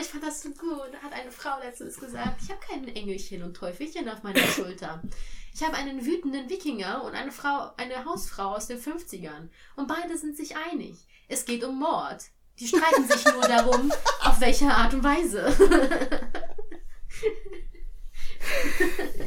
ich 0.00 0.06
fand 0.06 0.24
das 0.24 0.42
so 0.42 0.50
gut. 0.50 0.92
Da 0.92 0.98
hat 0.98 1.12
eine 1.12 1.30
Frau 1.30 1.58
letztens 1.60 1.98
gesagt, 1.98 2.42
ich 2.42 2.50
habe 2.50 2.60
kein 2.60 2.86
Engelchen 2.88 3.42
und 3.42 3.54
Teufelchen 3.54 4.08
auf 4.08 4.22
meiner 4.22 4.40
Schulter. 4.46 5.02
Ich 5.54 5.62
habe 5.62 5.74
einen 5.74 6.04
wütenden 6.04 6.48
Wikinger 6.48 7.02
und 7.04 7.14
eine 7.14 7.32
Frau, 7.32 7.72
eine 7.76 8.04
Hausfrau 8.04 8.54
aus 8.54 8.66
den 8.66 8.80
50ern. 8.80 9.48
Und 9.76 9.88
beide 9.88 10.16
sind 10.16 10.36
sich 10.36 10.56
einig. 10.56 11.06
Es 11.26 11.44
geht 11.44 11.64
um 11.64 11.78
Mord. 11.78 12.24
Die 12.58 12.68
streiten 12.68 13.06
sich 13.08 13.24
nur 13.24 13.42
darum, 13.48 13.92
auf 14.22 14.40
welche 14.40 14.66
Art 14.66 14.94
und 14.94 15.04
Weise. 15.04 15.54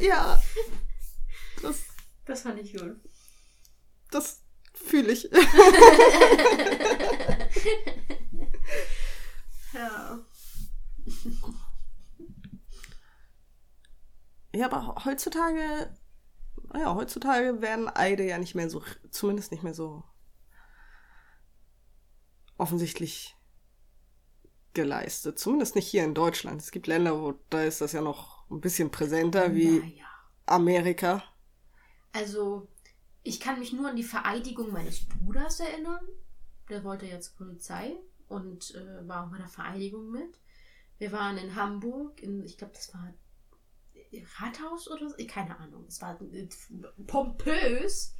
ja. 0.00 0.40
Das, 1.60 1.82
das 2.24 2.42
fand 2.42 2.60
ich 2.60 2.72
gut. 2.72 2.96
Das 4.10 4.42
fühle 4.74 5.12
ich. 5.12 5.30
ja. 9.72 10.18
Ja, 14.54 14.70
aber 14.70 15.04
heutzutage, 15.04 15.96
ja, 16.74 16.94
heutzutage 16.94 17.62
werden 17.62 17.88
Eide 17.88 18.26
ja 18.26 18.38
nicht 18.38 18.54
mehr 18.54 18.68
so, 18.68 18.82
zumindest 19.10 19.50
nicht 19.50 19.62
mehr 19.62 19.72
so 19.74 20.04
offensichtlich 22.58 23.34
geleistet. 24.74 25.38
Zumindest 25.38 25.74
nicht 25.74 25.86
hier 25.86 26.04
in 26.04 26.14
Deutschland. 26.14 26.60
Es 26.60 26.70
gibt 26.70 26.86
Länder, 26.86 27.20
wo 27.20 27.34
da 27.50 27.62
ist 27.62 27.80
das 27.80 27.92
ja 27.92 28.02
noch 28.02 28.48
ein 28.50 28.60
bisschen 28.60 28.90
präsenter 28.90 29.54
wie 29.54 29.80
naja. 29.80 30.06
Amerika. 30.46 31.24
Also, 32.12 32.68
ich 33.22 33.40
kann 33.40 33.58
mich 33.58 33.72
nur 33.72 33.88
an 33.88 33.96
die 33.96 34.02
Vereidigung 34.02 34.70
meines 34.70 35.06
Bruders 35.08 35.60
erinnern. 35.60 36.06
Der 36.68 36.84
wollte 36.84 37.06
ja 37.06 37.20
zur 37.20 37.36
Polizei 37.36 37.96
und 38.28 38.74
äh, 38.74 39.08
war 39.08 39.26
auch 39.26 39.30
bei 39.30 39.38
der 39.38 39.48
Vereidigung 39.48 40.10
mit. 40.10 40.38
Wir 41.02 41.10
waren 41.10 41.36
in 41.36 41.56
Hamburg, 41.56 42.22
in, 42.22 42.44
ich 42.44 42.56
glaube, 42.56 42.74
das 42.74 42.94
war 42.94 43.12
Rathaus 44.38 44.88
oder 44.88 45.10
so, 45.10 45.16
keine 45.26 45.58
Ahnung. 45.58 45.84
Es 45.88 46.00
war 46.00 46.16
äh, 46.32 46.48
pompös 47.08 48.14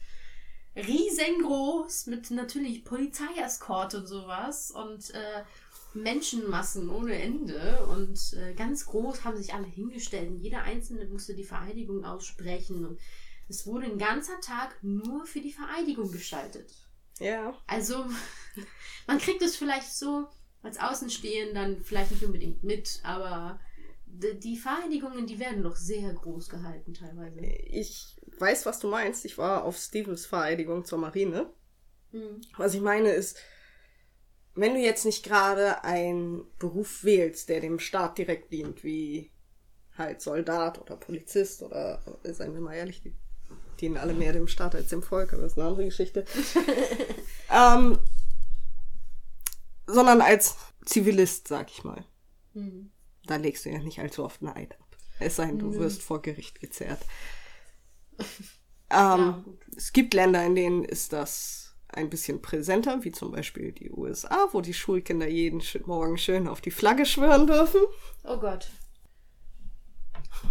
riesengroß 0.74 2.06
mit 2.06 2.32
natürlich 2.32 2.84
Polizeieskorte 2.84 3.98
und 3.98 4.08
sowas 4.08 4.72
und 4.72 5.14
äh, 5.14 5.44
Menschenmassen 5.94 6.90
ohne 6.90 7.22
Ende 7.22 7.86
und 7.86 8.18
äh, 8.32 8.52
ganz 8.54 8.84
groß 8.86 9.22
haben 9.22 9.36
sich 9.36 9.54
alle 9.54 9.68
hingestellt 9.68 10.30
und 10.30 10.38
jeder 10.38 10.64
Einzelne 10.64 11.04
musste 11.04 11.36
die 11.36 11.44
Vereidigung 11.44 12.04
aussprechen 12.04 12.84
und 12.84 12.98
es 13.48 13.64
wurde 13.64 13.86
ein 13.86 13.98
ganzer 13.98 14.40
Tag 14.40 14.82
nur 14.82 15.24
für 15.24 15.40
die 15.40 15.52
Vereidigung 15.52 16.10
gestaltet. 16.10 16.74
Ja. 17.20 17.56
Also 17.68 18.06
man 19.06 19.18
kriegt 19.18 19.42
es 19.42 19.54
vielleicht 19.54 19.92
so 19.92 20.26
als 20.62 20.79
Außenstehend 20.79 21.57
dann 21.57 21.83
vielleicht 21.83 22.12
nicht 22.12 22.25
unbedingt 22.25 22.62
mit, 22.62 23.01
aber 23.03 23.61
die 24.07 24.57
Vereidigungen, 24.57 25.27
die 25.27 25.38
werden 25.38 25.62
noch 25.62 25.77
sehr 25.77 26.12
groß 26.12 26.48
gehalten 26.48 26.94
teilweise. 26.94 27.40
Ich 27.40 28.20
weiß, 28.38 28.66
was 28.66 28.79
du 28.79 28.88
meinst. 28.88 29.25
Ich 29.25 29.38
war 29.38 29.64
auf 29.64 29.77
Stevens 29.77 30.27
Vereidigung 30.27 30.85
zur 30.85 30.98
Marine. 30.98 31.51
Mhm. 32.12 32.40
Was 32.57 32.75
ich 32.75 32.81
meine 32.81 33.11
ist, 33.11 33.38
wenn 34.55 34.75
du 34.75 34.81
jetzt 34.81 35.07
nicht 35.07 35.25
gerade 35.25 35.83
einen 35.83 36.44
Beruf 36.59 37.05
wählst, 37.05 37.48
der 37.48 37.61
dem 37.61 37.79
Staat 37.79 38.18
direkt 38.18 38.53
dient, 38.53 38.85
wie 38.85 39.31
halt 39.96 40.20
Soldat 40.20 40.79
oder 40.81 40.96
Polizist 40.96 41.62
oder, 41.62 42.03
seien 42.22 42.55
wir 42.55 42.61
mal 42.61 42.75
ehrlich, 42.75 43.03
die 43.03 43.14
dienen 43.81 43.96
alle 43.96 44.14
mehr 44.14 44.33
dem 44.33 44.46
Staat 44.46 44.75
als 44.75 44.88
dem 44.88 45.03
Volk, 45.03 45.33
aber 45.33 45.42
das 45.42 45.53
ist 45.53 45.59
eine 45.59 45.68
andere 45.68 45.87
Geschichte. 45.87 46.25
ähm, 47.51 47.98
sondern 49.92 50.20
als 50.20 50.57
Zivilist, 50.85 51.48
sag 51.48 51.70
ich 51.70 51.85
mal. 51.85 52.05
Mhm. 52.55 52.90
Da 53.26 53.37
legst 53.37 53.64
du 53.64 53.70
ja 53.70 53.78
nicht 53.78 54.00
allzu 54.00 54.24
oft 54.24 54.42
einen 54.42 54.57
Eid 54.57 54.72
ab. 54.81 54.96
Es 55.20 55.37
sei 55.37 55.46
denn, 55.46 55.59
du 55.59 55.66
mhm. 55.66 55.74
wirst 55.76 56.02
vor 56.02 56.22
Gericht 56.22 56.61
gezerrt. 56.61 57.05
Ähm, 58.94 59.18
ja, 59.18 59.44
es 59.74 59.94
gibt 59.94 60.12
Länder, 60.12 60.44
in 60.44 60.55
denen 60.55 60.85
ist 60.85 61.14
das 61.14 61.74
ein 61.88 62.11
bisschen 62.11 62.42
präsenter, 62.42 63.02
wie 63.05 63.12
zum 63.12 63.33
Beispiel 63.33 63.72
die 63.72 63.90
USA, 63.90 64.48
wo 64.52 64.61
die 64.61 64.74
Schulkinder 64.74 65.28
jeden 65.28 65.62
Morgen 65.87 66.18
schön 66.18 66.46
auf 66.46 66.61
die 66.61 66.70
Flagge 66.70 67.07
schwören 67.07 67.46
dürfen. 67.46 67.81
Oh 68.24 68.38
Gott. 68.38 68.70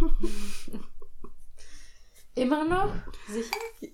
immer 2.34 2.64
noch? 2.64 2.92
Sicher? 3.28 3.92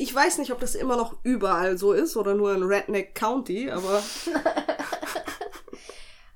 Ich 0.00 0.14
weiß 0.14 0.38
nicht, 0.38 0.52
ob 0.52 0.60
das 0.60 0.76
immer 0.76 0.96
noch 0.96 1.16
überall 1.24 1.76
so 1.76 1.92
ist 1.92 2.16
oder 2.16 2.36
nur 2.36 2.54
in 2.54 2.62
Redneck 2.62 3.16
County, 3.16 3.68
aber. 3.68 4.00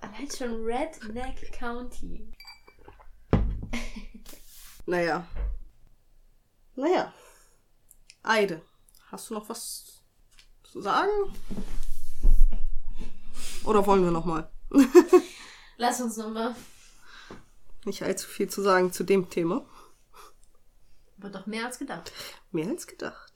Allein 0.00 0.28
schon 0.36 0.64
Redneck 0.64 1.52
County. 1.52 2.28
Naja. 4.84 5.24
Naja. 6.74 7.14
Eide. 8.24 8.62
Hast 9.12 9.30
du 9.30 9.34
noch 9.34 9.48
was 9.48 10.02
zu 10.64 10.80
sagen? 10.80 11.12
Oder 13.64 13.86
wollen 13.86 14.02
wir 14.02 14.10
noch 14.10 14.24
mal? 14.24 14.50
Lass 15.76 16.00
uns 16.00 16.16
noch 16.16 16.30
mal. 16.30 16.56
Nicht 17.84 18.02
allzu 18.02 18.26
viel 18.26 18.48
zu 18.50 18.60
sagen 18.60 18.92
zu 18.92 19.04
dem 19.04 19.30
Thema. 19.30 19.64
Aber 21.16 21.30
doch 21.30 21.46
mehr 21.46 21.66
als 21.66 21.78
gedacht. 21.78 22.10
Mehr 22.50 22.66
als 22.68 22.88
gedacht. 22.88 23.31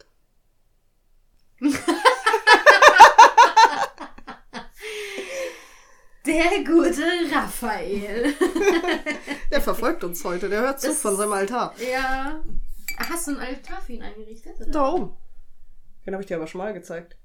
Der 6.27 6.65
gute 6.65 7.03
Raphael. 7.33 8.35
der 9.51 9.61
verfolgt 9.61 10.03
uns 10.03 10.25
heute, 10.25 10.49
der 10.49 10.61
hört 10.61 10.81
zu 10.81 10.89
das, 10.89 11.01
von 11.01 11.17
seinem 11.17 11.33
Altar. 11.33 11.75
Ja. 11.79 12.43
Hast 12.99 13.29
du 13.29 13.33
ein 13.33 13.39
Altar 13.39 13.81
für 13.81 13.93
ihn 13.93 14.03
eingerichtet? 14.03 14.57
Oder? 14.57 14.71
Da 14.71 14.89
oben. 14.89 15.17
Den 16.05 16.15
habe 16.15 16.23
ich 16.23 16.27
dir 16.27 16.37
aber 16.37 16.47
schon 16.47 16.59
mal 16.59 16.75
gezeigt. 16.75 17.17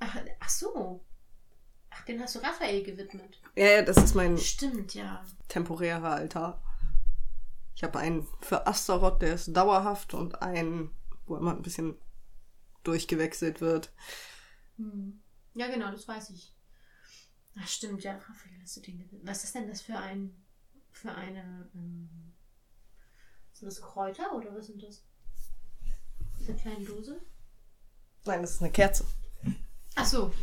Ach, 0.00 0.16
ach 0.40 0.48
so. 0.48 1.00
Ach, 1.90 2.04
Ach, 2.04 2.04
den 2.04 2.20
hast 2.20 2.34
du 2.34 2.40
Raphael 2.40 2.82
gewidmet. 2.82 3.40
Ja, 3.56 3.66
ja, 3.66 3.82
das 3.82 3.96
ist 3.96 4.14
mein 4.14 4.36
Stimmt, 4.36 4.94
ja. 4.94 5.24
temporärer 5.48 6.10
Altar. 6.10 6.62
Ich 7.74 7.82
habe 7.84 7.98
einen 7.98 8.26
für 8.40 8.66
Astaroth, 8.66 9.22
der 9.22 9.34
ist 9.34 9.52
dauerhaft, 9.56 10.12
und 10.12 10.42
einen, 10.42 10.90
wo 11.26 11.36
immer 11.36 11.52
ein 11.52 11.62
bisschen 11.62 11.96
durchgewechselt 12.84 13.60
wird. 13.60 13.92
Hm. 14.76 15.20
Ja, 15.54 15.68
genau, 15.68 15.90
das 15.90 16.06
weiß 16.08 16.30
ich. 16.30 16.52
Ach, 17.60 17.68
stimmt, 17.68 18.02
ja, 18.02 18.14
Raphael 18.16 18.60
hast 18.62 18.76
du 18.76 18.80
den 18.80 18.98
gewidmet. 18.98 19.22
Was 19.24 19.44
ist 19.44 19.54
denn 19.54 19.68
das 19.68 19.80
für 19.82 19.96
ein, 19.96 20.34
für 20.90 21.12
eine, 21.12 21.70
ähm, 21.74 22.32
sind 23.52 23.66
das 23.66 23.80
Kräuter 23.80 24.32
oder 24.34 24.54
was 24.54 24.66
sind 24.66 24.82
das? 24.82 25.04
Diese 26.40 26.54
kleine 26.54 26.84
Dose? 26.84 27.20
Nein, 28.24 28.42
das 28.42 28.52
ist 28.54 28.62
eine 28.62 28.72
Kerze. 28.72 29.04
Ach 29.94 30.06
so. 30.06 30.34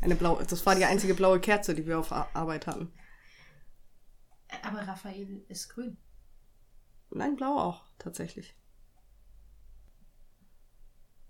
Eine 0.00 0.14
blaue, 0.14 0.44
das 0.44 0.64
war 0.66 0.76
die 0.76 0.84
einzige 0.84 1.14
blaue 1.14 1.40
Kerze, 1.40 1.74
die 1.74 1.86
wir 1.86 1.98
auf 1.98 2.12
Ar- 2.12 2.30
Arbeit 2.34 2.66
hatten. 2.66 2.92
Aber 4.62 4.86
Raphael 4.86 5.44
ist 5.48 5.68
grün. 5.70 5.96
Nein, 7.10 7.34
blau 7.36 7.58
auch, 7.58 7.84
tatsächlich. 7.98 8.54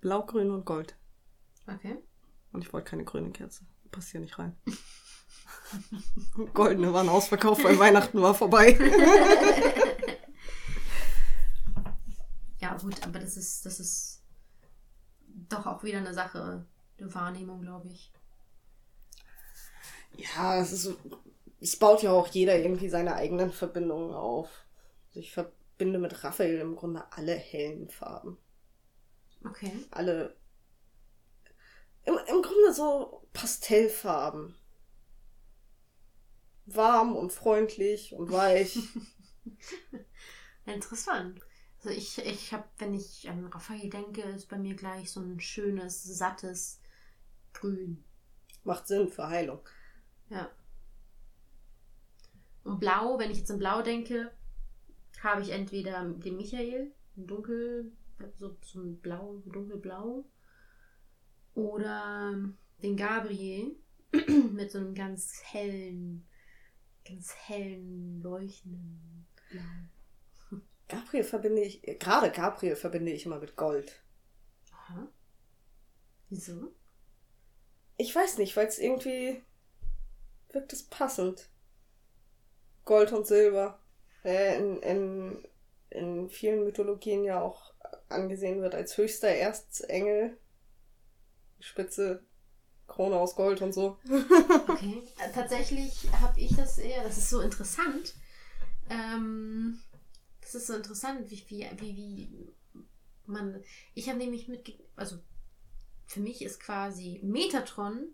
Blau, 0.05 0.23
grün 0.27 0.51
und 0.51 0.67
gold. 0.67 0.95
Okay. 1.67 1.97
Und 2.53 2.63
ich 2.63 2.75
wollte 2.75 2.91
keine 2.91 3.05
grüne 3.05 3.31
Kerze. 3.31 3.65
Passt 3.91 4.11
hier 4.11 4.21
nicht 4.21 4.39
rein. 4.39 4.55
Goldene 6.53 6.93
waren 6.93 7.09
ausverkauft, 7.09 7.65
weil 7.65 7.79
Weihnachten 7.79 8.21
war 8.21 8.35
vorbei. 8.35 8.79
Ja, 12.61 12.79
gut, 12.79 13.03
aber 13.07 13.19
das 13.19 13.37
ist, 13.37 13.67
das 13.67 13.79
ist 13.79 14.23
doch 15.51 15.67
auch 15.67 15.85
wieder 15.85 15.99
eine 15.99 16.15
Sache 16.15 16.65
der 16.99 17.15
Wahrnehmung, 17.15 17.61
glaube 17.61 17.89
ich. 17.89 18.11
Ja, 20.17 20.59
es 20.59 20.73
ist. 20.73 20.97
Es 21.61 21.77
baut 21.77 22.03
ja 22.03 22.11
auch 22.11 22.27
jeder 22.29 22.59
irgendwie 22.59 22.89
seine 22.89 23.17
eigenen 23.17 23.53
Verbindungen 23.53 24.15
auf. 24.15 24.65
Also 25.09 25.21
ich 25.21 25.33
verbinde 25.33 25.99
mit 25.99 26.25
Raphael 26.25 26.59
im 26.59 26.75
Grunde 26.75 27.05
alle 27.13 27.35
hellen 27.35 27.91
Farben. 27.91 28.39
Okay. 29.45 29.73
Alle. 29.91 30.37
Im, 32.05 32.19
Im 32.29 32.43
Grunde 32.43 32.73
so 32.73 33.27
Pastellfarben. 33.33 34.55
Warm 36.67 37.15
und 37.15 37.33
freundlich 37.33 38.15
und 38.15 38.31
weich. 38.31 38.79
Interessant. 40.67 41.41
Also 41.79 41.91
ich, 41.91 42.19
ich 42.19 42.53
habe, 42.55 42.65
wenn 42.79 42.95
ich 42.95 43.29
an 43.29 43.47
Raphael 43.47 43.91
denke, 43.91 44.23
ist 44.23 44.49
bei 44.49 44.57
mir 44.57 44.75
gleich 44.75 45.11
so 45.11 45.21
ein 45.21 45.39
schönes, 45.41 46.03
sattes 46.03 46.81
Grün. 47.53 48.03
Macht 48.63 48.87
Sinn 48.89 49.09
für 49.09 49.29
Heilung. 49.29 49.61
Ja. 50.31 50.51
Und 52.65 52.81
Blau, 52.81 53.19
wenn 53.19 53.31
ich 53.31 53.39
jetzt 53.39 53.51
an 53.51 53.59
Blau 53.59 53.83
denke, 53.83 54.33
habe 55.23 55.43
ich 55.43 55.51
entweder 55.51 56.03
den 56.03 56.37
Michael, 56.37 56.93
ein 57.17 57.27
dunkel, 57.27 57.93
so, 58.37 58.57
so 58.63 58.81
ein 58.81 59.01
Blau, 59.01 59.43
dunkelblau, 59.47 60.25
oder 61.55 62.35
den 62.83 62.97
Gabriel 62.97 63.77
mit 64.53 64.71
so 64.71 64.79
einem 64.79 64.95
ganz 64.95 65.41
hellen, 65.45 66.27
ganz 67.07 67.35
hellen, 67.47 68.21
leuchtenden 68.23 69.27
Blau. 69.51 70.59
Gabriel 70.89 71.25
verbinde 71.25 71.63
ich. 71.63 71.83
Gerade 71.83 72.31
Gabriel 72.31 72.77
verbinde 72.77 73.13
ich 73.13 73.27
immer 73.27 73.39
mit 73.39 73.57
Gold. 73.57 74.03
Aha. 74.73 75.09
Wieso? 76.29 76.73
Ich 77.97 78.15
weiß 78.15 78.39
nicht, 78.39 78.57
weil 78.57 78.67
es 78.67 78.79
irgendwie 78.79 79.43
wirkt 80.51 80.73
es 80.73 80.83
passend. 80.85 81.49
Gold 82.85 83.13
und 83.13 83.27
Silber. 83.27 83.79
Äh, 84.25 84.59
in, 84.59 84.77
in, 84.83 85.49
in 85.91 86.29
vielen 86.29 86.65
Mythologien 86.65 87.25
ja 87.25 87.41
auch 87.41 87.74
angesehen 88.09 88.63
wird 88.63 88.75
als 88.75 88.97
höchster 88.97 89.29
Erzengel. 89.29 90.39
Spitze, 91.61 92.23
Krone 92.87 93.17
aus 93.17 93.37
Gold 93.37 93.63
und 93.63 93.73
so. 93.73 93.99
Okay. 94.69 95.03
Äh, 95.19 95.33
Tatsächlich 95.33 96.11
habe 96.21 96.41
ich 96.41 96.55
das 96.57 96.79
eher, 96.79 97.03
das 97.05 97.19
ist 97.19 97.31
so 97.31 97.41
interessant. 97.41 98.15
Ähm, 98.91 99.79
das 100.41 100.55
ist 100.55 100.67
so 100.67 100.75
interessant, 100.75 101.31
wie, 101.31 101.45
wie, 101.49 101.67
wie, 101.79 101.97
wie 101.97 102.55
man. 103.27 103.63
Ich 103.95 104.09
habe 104.09 104.19
nämlich 104.19 104.49
mitge. 104.49 104.75
Also, 104.97 105.19
für 106.07 106.21
mich 106.21 106.43
ist 106.43 106.61
quasi 106.61 107.21
Metatron 107.23 108.09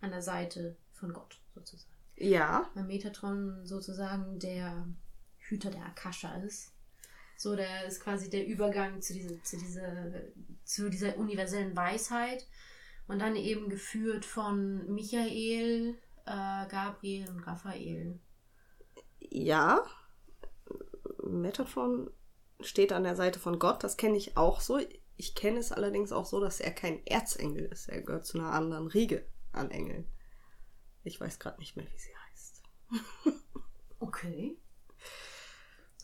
an 0.00 0.10
der 0.10 0.22
Seite 0.22 0.76
von 0.92 1.12
Gott, 1.12 1.40
sozusagen. 1.54 1.90
Ja. 2.16 2.70
Weil 2.74 2.84
Metatron 2.84 3.64
sozusagen 3.66 4.38
der 4.38 4.86
Hüter 5.38 5.70
der 5.70 5.86
Akasha 5.86 6.36
ist. 6.42 6.73
So, 7.36 7.56
der 7.56 7.86
ist 7.86 8.00
quasi 8.00 8.30
der 8.30 8.46
Übergang 8.46 9.00
zu 9.02 9.12
dieser, 9.12 9.42
zu 9.42 9.56
dieser, 9.56 10.12
zu 10.64 10.88
dieser 10.88 11.16
universellen 11.16 11.76
Weisheit. 11.76 12.46
Und 13.06 13.18
dann 13.18 13.36
eben 13.36 13.68
geführt 13.68 14.24
von 14.24 14.90
Michael, 14.92 15.94
äh, 16.24 16.66
Gabriel 16.68 17.28
und 17.28 17.40
Raphael. 17.40 18.18
Ja. 19.20 19.84
Metatron 21.22 22.10
steht 22.60 22.92
an 22.92 23.04
der 23.04 23.16
Seite 23.16 23.38
von 23.38 23.58
Gott, 23.58 23.84
das 23.84 23.96
kenne 23.96 24.16
ich 24.16 24.36
auch 24.36 24.60
so. 24.60 24.80
Ich 25.16 25.34
kenne 25.34 25.58
es 25.58 25.70
allerdings 25.70 26.12
auch 26.12 26.24
so, 26.24 26.40
dass 26.40 26.60
er 26.60 26.72
kein 26.72 27.06
Erzengel 27.06 27.66
ist. 27.66 27.88
Er 27.88 28.02
gehört 28.02 28.26
zu 28.26 28.38
einer 28.38 28.52
anderen 28.52 28.88
Riege 28.88 29.26
an 29.52 29.70
Engeln. 29.70 30.08
Ich 31.02 31.20
weiß 31.20 31.38
gerade 31.38 31.58
nicht 31.58 31.76
mehr, 31.76 31.86
wie 31.86 31.98
sie 31.98 32.16
heißt. 32.16 32.62
Okay. 34.00 34.58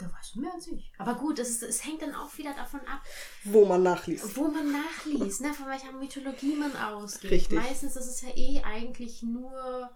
Da 0.01 0.07
weißt 0.17 0.35
du 0.35 0.41
mehr 0.41 0.55
als 0.55 0.67
ich. 0.69 0.91
Aber 0.99 1.15
gut, 1.15 1.39
es, 1.39 1.61
es 1.63 1.85
hängt 1.85 2.01
dann 2.03 2.15
auch 2.15 2.37
wieder 2.39 2.55
davon 2.55 2.81
ab, 2.81 3.03
Wo 3.45 3.65
man 3.67 3.83
nachliest. 3.83 4.37
wo 4.37 4.49
man 4.49 4.73
nachliest, 4.73 5.43
ne? 5.43 5.53
von 5.53 5.67
welcher 5.67 5.93
Mythologie 5.93 6.57
man 6.57 6.75
ausgeht. 6.75 7.31
Richtig. 7.31 7.59
Meistens 7.59 7.97
ist 7.97 8.07
es 8.07 8.23
ja 8.23 8.31
eh 8.35 8.63
eigentlich 8.65 9.23
nur 9.23 9.91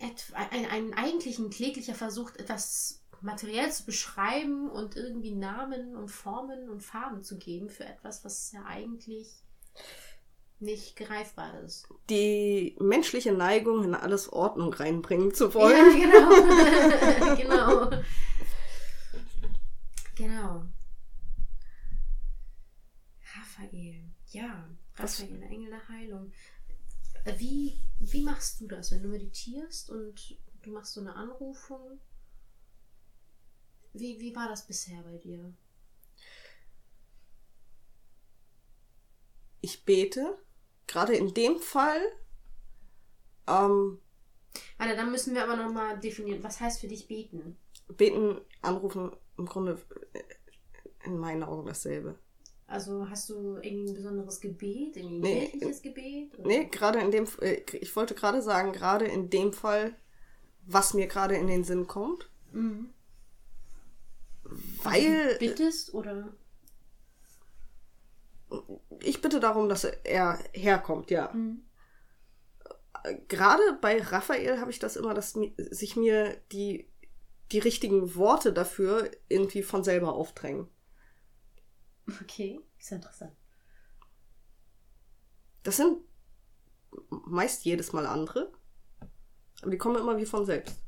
ein, 0.00 0.66
ein 0.70 0.94
eigentlich 0.94 1.38
ein 1.38 1.50
kläglicher 1.50 1.94
Versuch, 1.94 2.30
etwas 2.36 3.00
materiell 3.20 3.72
zu 3.72 3.84
beschreiben 3.86 4.70
und 4.70 4.96
irgendwie 4.96 5.32
Namen 5.34 5.96
und 5.96 6.10
Formen 6.10 6.68
und 6.68 6.82
Farben 6.82 7.22
zu 7.22 7.38
geben 7.38 7.70
für 7.70 7.84
etwas, 7.84 8.24
was 8.24 8.52
ja 8.52 8.64
eigentlich 8.66 9.42
nicht 10.60 10.96
greifbar 10.96 11.60
ist. 11.62 11.88
Die 12.10 12.76
menschliche 12.80 13.32
Neigung, 13.32 13.82
in 13.84 13.94
alles 13.94 14.32
Ordnung 14.32 14.72
reinbringen 14.72 15.32
zu 15.34 15.46
Ja, 15.48 15.54
wollen. 15.54 16.00
genau. 16.00 17.34
genau. 17.36 17.90
Genau. 20.14 20.66
Raphael. 23.36 24.04
Ja, 24.28 24.68
Was- 24.96 25.20
Raphael, 25.20 25.38
der 25.40 25.50
Engel 25.50 25.70
der 25.70 25.88
Heilung. 25.88 26.32
Wie, 27.38 27.78
wie 27.98 28.22
machst 28.22 28.60
du 28.60 28.66
das, 28.68 28.90
wenn 28.92 29.02
du 29.02 29.08
meditierst 29.08 29.90
und 29.90 30.36
du 30.62 30.70
machst 30.70 30.92
so 30.92 31.00
eine 31.00 31.14
Anrufung? 31.14 31.98
Wie, 33.94 34.20
wie 34.20 34.34
war 34.36 34.48
das 34.48 34.66
bisher 34.66 35.02
bei 35.02 35.16
dir? 35.16 35.52
Ich 39.60 39.84
bete, 39.84 40.38
gerade 40.86 41.14
in 41.16 41.32
dem 41.32 41.58
Fall, 41.58 42.00
ähm, 43.46 43.98
Warte, 44.78 44.94
dann 44.94 45.10
müssen 45.10 45.34
wir 45.34 45.42
aber 45.42 45.56
nochmal 45.56 45.98
definieren, 45.98 46.42
was 46.42 46.60
heißt 46.60 46.80
für 46.80 46.88
dich 46.88 47.08
beten? 47.08 47.56
beten, 47.88 48.40
anrufen, 48.62 49.12
im 49.38 49.46
Grunde 49.46 49.78
äh, 50.12 50.20
in 51.06 51.18
meinen 51.18 51.42
Augen 51.42 51.66
dasselbe. 51.66 52.16
Also 52.66 53.08
hast 53.10 53.28
du 53.28 53.56
irgendein 53.56 53.94
besonderes 53.94 54.40
Gebet, 54.40 54.96
irgendwie 54.96 55.16
ein 55.16 55.20
Nee, 55.20 55.48
kirchliches 55.48 55.82
Gebet? 55.82 56.38
oder- 56.38 56.48
Nee, 56.48 56.64
gerade 56.66 57.00
in 57.00 57.10
dem, 57.10 57.26
äh, 57.40 57.62
ich 57.72 57.94
wollte 57.94 58.14
gerade 58.14 58.40
sagen, 58.42 58.72
gerade 58.72 59.04
in 59.06 59.28
dem 59.30 59.52
Fall, 59.52 59.94
was 60.66 60.94
mir 60.94 61.06
gerade 61.06 61.36
in 61.36 61.46
den 61.46 61.62
Sinn 61.64 61.86
kommt, 61.86 62.30
Mhm. 62.52 62.88
weil 64.82 65.36
Bittest 65.38 65.92
oder? 65.94 66.32
ich 69.00 69.20
bitte 69.20 69.40
darum, 69.40 69.68
dass 69.68 69.84
er 69.84 70.38
herkommt, 70.52 71.10
ja. 71.10 71.32
Mhm. 71.32 71.64
Gerade 73.28 73.62
bei 73.82 74.00
Raphael 74.00 74.60
habe 74.60 74.70
ich 74.70 74.78
das 74.78 74.96
immer, 74.96 75.12
dass 75.12 75.36
sich 75.58 75.96
mir 75.96 76.36
die, 76.52 76.88
die 77.52 77.58
richtigen 77.58 78.14
Worte 78.14 78.52
dafür 78.52 79.10
irgendwie 79.28 79.62
von 79.62 79.84
selber 79.84 80.14
aufdrängen. 80.14 80.68
Okay, 82.20 82.60
ist 82.78 82.90
ja 82.90 82.96
interessant. 82.96 83.34
Das 85.62 85.76
sind 85.76 85.98
meist 87.08 87.64
jedes 87.64 87.92
Mal 87.92 88.06
andere, 88.06 88.52
aber 89.62 89.70
die 89.70 89.78
kommen 89.78 89.96
immer 89.96 90.16
wie 90.16 90.26
von 90.26 90.44
selbst. 90.44 90.80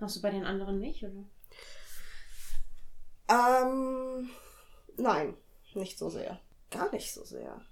Hast 0.00 0.16
du 0.16 0.22
bei 0.22 0.30
den 0.30 0.44
anderen 0.44 0.80
nicht, 0.80 1.04
oder? 1.04 1.24
Ähm, 3.28 4.28
nein, 4.96 5.36
nicht 5.74 5.96
so 5.96 6.10
sehr. 6.10 6.40
Gar 6.70 6.90
nicht 6.90 7.12
so 7.12 7.24
sehr. 7.24 7.64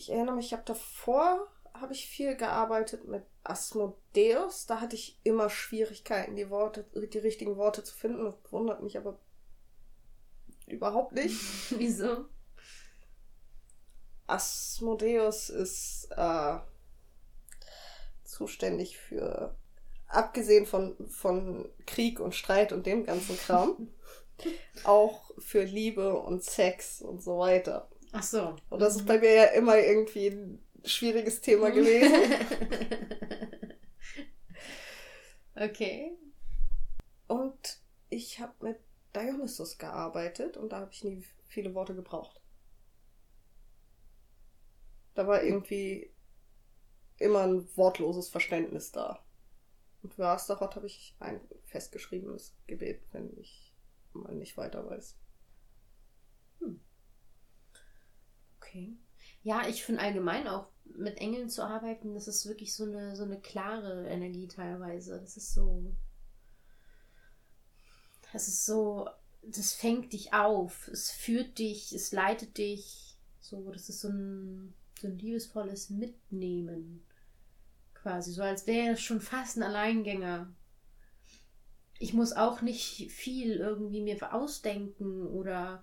ich 0.00 0.10
erinnere 0.10 0.36
mich, 0.36 0.46
ich 0.46 0.52
habe 0.52 0.62
davor 0.64 1.46
habe 1.74 1.92
ich 1.92 2.06
viel 2.06 2.36
gearbeitet 2.36 3.06
mit 3.06 3.22
Asmodeus. 3.44 4.66
Da 4.66 4.80
hatte 4.80 4.96
ich 4.96 5.18
immer 5.22 5.50
Schwierigkeiten, 5.50 6.36
die 6.36 6.50
Worte, 6.50 6.84
die 6.94 7.18
richtigen 7.18 7.56
Worte 7.56 7.84
zu 7.84 7.94
finden. 7.94 8.24
Das 8.24 8.34
wundert 8.50 8.82
mich 8.82 8.96
aber 8.96 9.18
überhaupt 10.66 11.12
nicht. 11.12 11.36
Wieso? 11.70 12.26
Asmodeus 14.26 15.50
ist 15.50 16.08
äh, 16.16 16.58
zuständig 18.24 18.96
für, 18.96 19.56
abgesehen 20.06 20.66
von, 20.66 20.96
von 21.08 21.68
Krieg 21.86 22.20
und 22.20 22.34
Streit 22.34 22.72
und 22.72 22.86
dem 22.86 23.04
ganzen 23.04 23.36
Kram, 23.36 23.88
auch 24.84 25.30
für 25.38 25.64
Liebe 25.64 26.18
und 26.18 26.44
Sex 26.44 27.02
und 27.02 27.22
so 27.22 27.38
weiter. 27.38 27.88
Ach 28.12 28.22
so. 28.22 28.56
Und 28.68 28.80
das 28.80 28.96
ist 28.96 29.06
bei 29.06 29.18
mir 29.18 29.32
ja 29.32 29.44
immer 29.44 29.78
irgendwie 29.78 30.28
ein 30.28 30.64
schwieriges 30.84 31.40
Thema 31.40 31.70
gewesen. 31.70 32.46
okay. 35.54 36.12
Und 37.28 37.80
ich 38.08 38.40
habe 38.40 38.54
mit 38.60 38.78
Dionysus 39.14 39.78
gearbeitet 39.78 40.56
und 40.56 40.72
da 40.72 40.80
habe 40.80 40.92
ich 40.92 41.04
nie 41.04 41.24
viele 41.46 41.74
Worte 41.74 41.94
gebraucht. 41.94 42.40
Da 45.14 45.26
war 45.26 45.42
irgendwie 45.42 46.12
immer 47.18 47.42
ein 47.42 47.76
wortloses 47.76 48.28
Verständnis 48.28 48.92
da. 48.92 49.24
Und 50.02 50.14
für 50.14 50.26
Astaroth 50.26 50.76
habe 50.76 50.86
ich 50.86 51.14
ein 51.18 51.40
festgeschriebenes 51.66 52.56
Gebet, 52.66 53.02
wenn 53.12 53.36
ich 53.38 53.74
mal 54.12 54.34
nicht 54.34 54.56
weiter 54.56 54.88
weiß. 54.88 55.16
Hm. 56.60 56.80
Okay. 58.56 58.96
Ja, 59.42 59.66
ich 59.66 59.82
finde 59.84 60.02
allgemein 60.02 60.46
auch 60.46 60.70
mit 60.84 61.18
Engeln 61.18 61.48
zu 61.48 61.62
arbeiten, 61.62 62.14
das 62.14 62.28
ist 62.28 62.46
wirklich 62.46 62.74
so 62.74 62.84
eine, 62.84 63.16
so 63.16 63.24
eine 63.24 63.40
klare 63.40 64.06
Energie 64.08 64.48
teilweise. 64.48 65.18
Das 65.20 65.36
ist 65.36 65.54
so. 65.54 65.94
Das 68.32 68.48
ist 68.48 68.66
so. 68.66 69.08
Das 69.42 69.72
fängt 69.72 70.12
dich 70.12 70.34
auf. 70.34 70.88
Es 70.88 71.10
führt 71.10 71.58
dich, 71.58 71.92
es 71.92 72.12
leitet 72.12 72.58
dich. 72.58 73.16
So, 73.40 73.70
das 73.70 73.88
ist 73.88 74.00
so 74.00 74.08
ein, 74.08 74.74
so 75.00 75.08
ein 75.08 75.18
liebesvolles 75.18 75.88
Mitnehmen. 75.90 77.06
Quasi. 77.94 78.32
So 78.32 78.42
als 78.42 78.66
wäre 78.66 78.96
schon 78.96 79.20
fast 79.20 79.56
ein 79.56 79.62
Alleingänger. 79.62 80.54
Ich 81.98 82.12
muss 82.12 82.32
auch 82.32 82.60
nicht 82.60 83.10
viel 83.10 83.56
irgendwie 83.56 84.02
mir 84.02 84.34
ausdenken 84.34 85.26
oder 85.26 85.82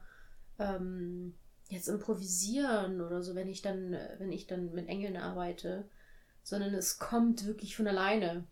ähm, 0.60 1.36
jetzt 1.70 1.88
improvisieren 1.88 3.02
oder 3.02 3.22
so, 3.22 3.36
wenn 3.36 3.50
ich 3.50 3.62
dann, 3.62 3.98
wenn 4.18 4.32
ich 4.32 4.48
dann 4.48 4.72
mit 4.72 4.88
Engeln 4.88 5.18
arbeite, 5.18 5.90
sondern 6.44 6.74
es 6.74 6.98
kommt 6.98 7.46
wirklich 7.46 7.76
von 7.76 7.88
alleine. 7.88 8.48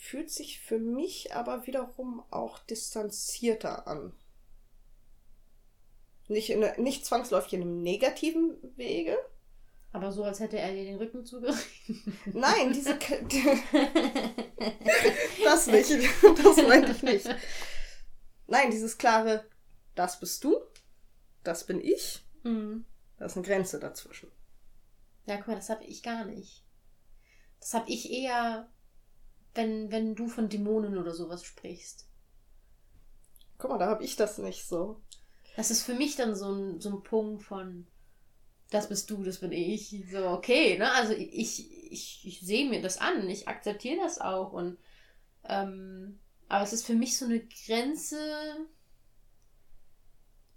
Fühlt 0.00 0.30
sich 0.30 0.60
für 0.60 0.78
mich 0.78 1.34
aber 1.34 1.66
wiederum 1.66 2.22
auch 2.30 2.60
distanzierter 2.60 3.88
an. 3.88 4.12
Nicht, 6.28 6.50
in, 6.50 6.64
nicht 6.82 7.04
zwangsläufig 7.04 7.54
in 7.54 7.62
einem 7.62 7.82
negativen 7.82 8.56
Wege. 8.76 9.16
Aber 9.92 10.12
so, 10.12 10.22
als 10.24 10.40
hätte 10.40 10.58
er 10.58 10.72
dir 10.72 10.84
den 10.84 10.98
Rücken 10.98 11.24
zugerichtet. 11.24 11.96
Nein, 12.34 12.72
diese. 12.72 12.94
das 15.44 15.66
nicht. 15.66 15.90
Das 16.22 16.56
meinte 16.68 16.92
ich 16.92 17.02
nicht. 17.02 17.28
Nein, 18.46 18.70
dieses 18.70 18.98
klare, 18.98 19.44
das 19.94 20.20
bist 20.20 20.44
du 20.44 20.60
das 21.46 21.64
bin 21.64 21.80
ich. 21.80 22.24
Mhm. 22.42 22.84
Da 23.18 23.26
ist 23.26 23.36
eine 23.36 23.46
Grenze 23.46 23.78
dazwischen. 23.78 24.30
Ja, 25.26 25.36
guck 25.36 25.48
mal, 25.48 25.54
das 25.56 25.70
habe 25.70 25.84
ich 25.84 26.02
gar 26.02 26.24
nicht. 26.24 26.64
Das 27.60 27.74
habe 27.74 27.90
ich 27.90 28.10
eher, 28.10 28.68
wenn, 29.54 29.90
wenn 29.90 30.14
du 30.14 30.28
von 30.28 30.48
Dämonen 30.48 30.98
oder 30.98 31.12
sowas 31.12 31.44
sprichst. 31.44 32.08
Guck 33.58 33.70
mal, 33.70 33.78
da 33.78 33.86
habe 33.86 34.04
ich 34.04 34.16
das 34.16 34.38
nicht 34.38 34.66
so. 34.66 35.00
Das 35.56 35.70
ist 35.70 35.82
für 35.82 35.94
mich 35.94 36.16
dann 36.16 36.34
so 36.36 36.52
ein, 36.52 36.80
so 36.80 36.90
ein 36.90 37.02
Punkt 37.02 37.42
von, 37.42 37.86
das 38.70 38.88
bist 38.88 39.10
du, 39.10 39.22
das 39.22 39.38
bin 39.40 39.52
ich. 39.52 40.04
So, 40.10 40.28
okay, 40.28 40.78
ne? 40.78 40.92
Also 40.92 41.14
ich, 41.14 41.90
ich, 41.90 42.26
ich 42.26 42.40
sehe 42.40 42.68
mir 42.68 42.82
das 42.82 42.98
an, 42.98 43.28
ich 43.28 43.48
akzeptiere 43.48 44.02
das 44.02 44.20
auch. 44.20 44.52
Und 44.52 44.78
ähm, 45.44 46.20
aber 46.48 46.64
es 46.64 46.72
ist 46.72 46.86
für 46.86 46.94
mich 46.94 47.16
so 47.16 47.24
eine 47.24 47.40
Grenze, 47.40 48.18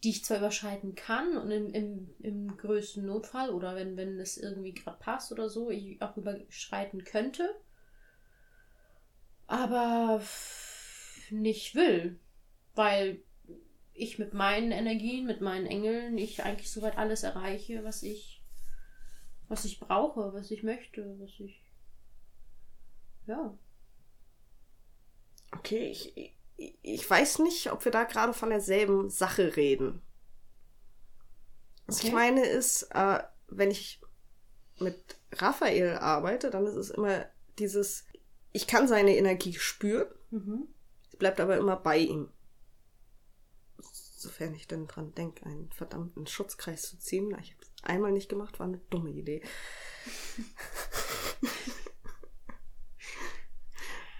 die 0.04 0.12
ich 0.12 0.24
zwar 0.24 0.38
überschreiten 0.38 0.96
kann 0.96 1.38
und 1.38 1.52
im, 1.52 1.74
im, 1.74 2.16
im 2.20 2.58
größten 2.58 3.06
Notfall 3.06 3.50
oder 3.50 3.76
wenn, 3.76 3.98
wenn 3.98 4.20
es 4.20 4.38
irgendwie 4.38 4.74
gerade 4.74 4.98
passt 4.98 5.32
oder 5.32 5.50
so, 5.50 5.70
ich 5.70 6.02
auch 6.02 6.16
überschreiten 6.16 7.04
könnte, 7.04 7.54
aber 9.48 10.22
nicht 11.32 11.76
will, 11.76 12.18
weil 12.76 13.22
ich 13.94 14.18
mit 14.20 14.34
meinen 14.34 14.72
Energien, 14.72 15.26
mit 15.26 15.42
meinen 15.42 15.66
Engeln, 15.66 16.18
ich 16.18 16.44
eigentlich 16.44 16.72
soweit 16.72 16.98
alles 16.98 17.24
erreiche, 17.24 17.84
was 17.84 18.02
ich, 18.02 18.42
was 19.50 19.66
ich 19.66 19.80
brauche, 19.80 20.34
was 20.34 20.50
ich 20.52 20.64
möchte, 20.64 21.20
was 21.20 21.32
ich, 21.40 21.62
ja. 23.28 23.54
Okay, 25.52 25.90
ich, 25.90 26.34
ich 26.82 27.10
weiß 27.10 27.39
nicht, 27.39 27.72
ob 27.72 27.86
wir 27.86 27.91
da 27.91 28.04
gerade 28.04 28.34
von 28.34 28.50
derselben 28.50 29.10
Sache 29.10 29.56
reden. 29.56 30.02
Was 31.88 32.00
okay. 32.00 32.08
ich 32.08 32.13
meine 32.13 32.45
ist, 32.45 32.84
äh, 32.91 33.19
wenn 33.48 33.72
ich 33.72 34.02
mit 34.80 35.17
Raphael 35.34 35.98
arbeite, 35.98 36.50
dann 36.50 36.65
ist 36.65 36.76
es 36.76 36.89
immer 36.89 37.26
dieses, 37.58 38.06
ich 38.52 38.67
kann 38.67 38.88
seine 38.88 39.15
Energie 39.15 39.54
spüren, 39.54 40.08
mhm. 40.32 40.67
sie 41.10 41.17
bleibt 41.17 41.39
aber 41.39 41.58
immer 41.58 41.76
bei 41.76 41.98
ihm. 41.98 42.30
Sofern 43.82 44.54
ich 44.54 44.67
denn 44.67 44.88
dran 44.88 45.13
denke, 45.15 45.45
einen 45.45 45.72
verdammten 45.72 46.28
Schutzkreis 46.28 46.82
zu 46.82 47.00
ziehen. 47.00 47.30
Ich 47.41 47.54
habe 47.54 47.62
es 47.62 47.72
einmal 47.84 48.12
nicht 48.12 48.28
gemacht, 48.28 48.60
war 48.60 48.67
eine 48.67 48.82
dumme 48.89 49.12
Idee. 49.12 49.41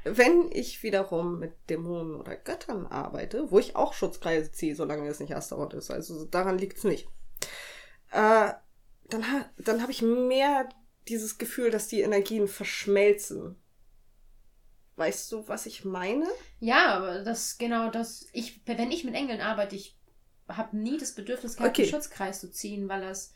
Wenn 0.04 0.50
ich 0.52 0.82
wiederum 0.84 1.40
mit 1.40 1.54
Dämonen 1.70 2.16
oder 2.16 2.36
Göttern 2.36 2.88
arbeite, 2.88 3.52
wo 3.52 3.60
ich 3.60 3.76
auch 3.76 3.94
Schutzkreise 3.94 4.52
ziehe, 4.52 4.76
solange 4.76 5.08
es 5.10 5.20
nicht 5.20 5.36
Astaroth 5.36 5.74
ist, 5.74 5.92
also 5.92 6.26
daran 6.26 6.58
liegt 6.58 6.78
es 6.78 6.84
nicht, 6.84 7.08
äh, 8.12 8.54
dann, 9.10 9.32
ha 9.32 9.50
dann 9.58 9.82
habe 9.82 9.92
ich 9.92 10.02
mehr 10.02 10.70
dieses 11.08 11.38
Gefühl, 11.38 11.72
dass 11.72 11.88
die 11.88 12.02
Energien 12.02 12.48
verschmelzen. 12.48 13.56
Weißt 14.96 15.32
du, 15.32 15.48
was 15.48 15.66
ich 15.66 15.86
meine? 15.86 16.28
Ja, 16.60 16.94
aber 16.94 17.24
das 17.24 17.58
genau 17.58 17.90
das. 17.90 18.28
Ich, 18.34 18.62
wenn 18.66 18.92
ich 18.92 19.06
mit 19.06 19.16
Engeln 19.16 19.42
arbeite, 19.42 19.76
ich 19.76 19.98
habe 20.48 20.78
nie 20.78 20.98
das 20.98 21.16
Bedürfnis 21.16 21.56
gehabt, 21.56 21.72
okay. 21.72 21.84
einen 21.84 21.92
Schutzkreis 21.92 22.42
zu 22.42 22.52
ziehen, 22.52 22.90
weil 22.90 23.02
das 23.02 23.32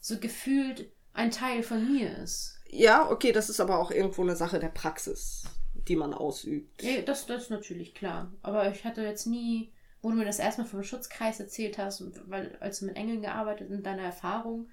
so 0.00 0.18
gefühlt 0.18 0.90
ein 1.12 1.30
Teil 1.30 1.62
von 1.62 1.92
mir 1.92 2.16
ist. 2.18 2.58
Ja, 2.68 3.08
okay, 3.08 3.32
das 3.32 3.48
ist 3.48 3.60
aber 3.60 3.78
auch 3.78 3.90
irgendwo 3.90 4.22
eine 4.22 4.36
Sache 4.36 4.58
der 4.58 4.68
Praxis 4.68 5.44
die 5.88 5.96
man 5.96 6.14
ausübt. 6.14 6.82
Ja, 6.82 7.00
das, 7.02 7.26
das 7.26 7.44
ist 7.44 7.50
natürlich 7.50 7.94
klar. 7.94 8.32
Aber 8.42 8.70
ich 8.70 8.84
hatte 8.84 9.02
jetzt 9.02 9.26
nie, 9.26 9.72
wo 10.02 10.10
du 10.10 10.16
mir 10.16 10.24
das 10.24 10.38
erstmal 10.38 10.66
vom 10.66 10.82
Schutzkreis 10.82 11.40
erzählt 11.40 11.78
hast, 11.78 12.02
weil 12.28 12.56
als 12.60 12.80
du 12.80 12.86
mit 12.86 12.96
Engeln 12.96 13.22
gearbeitet 13.22 13.70
und 13.70 13.84
deine 13.84 14.02
Erfahrung, 14.02 14.68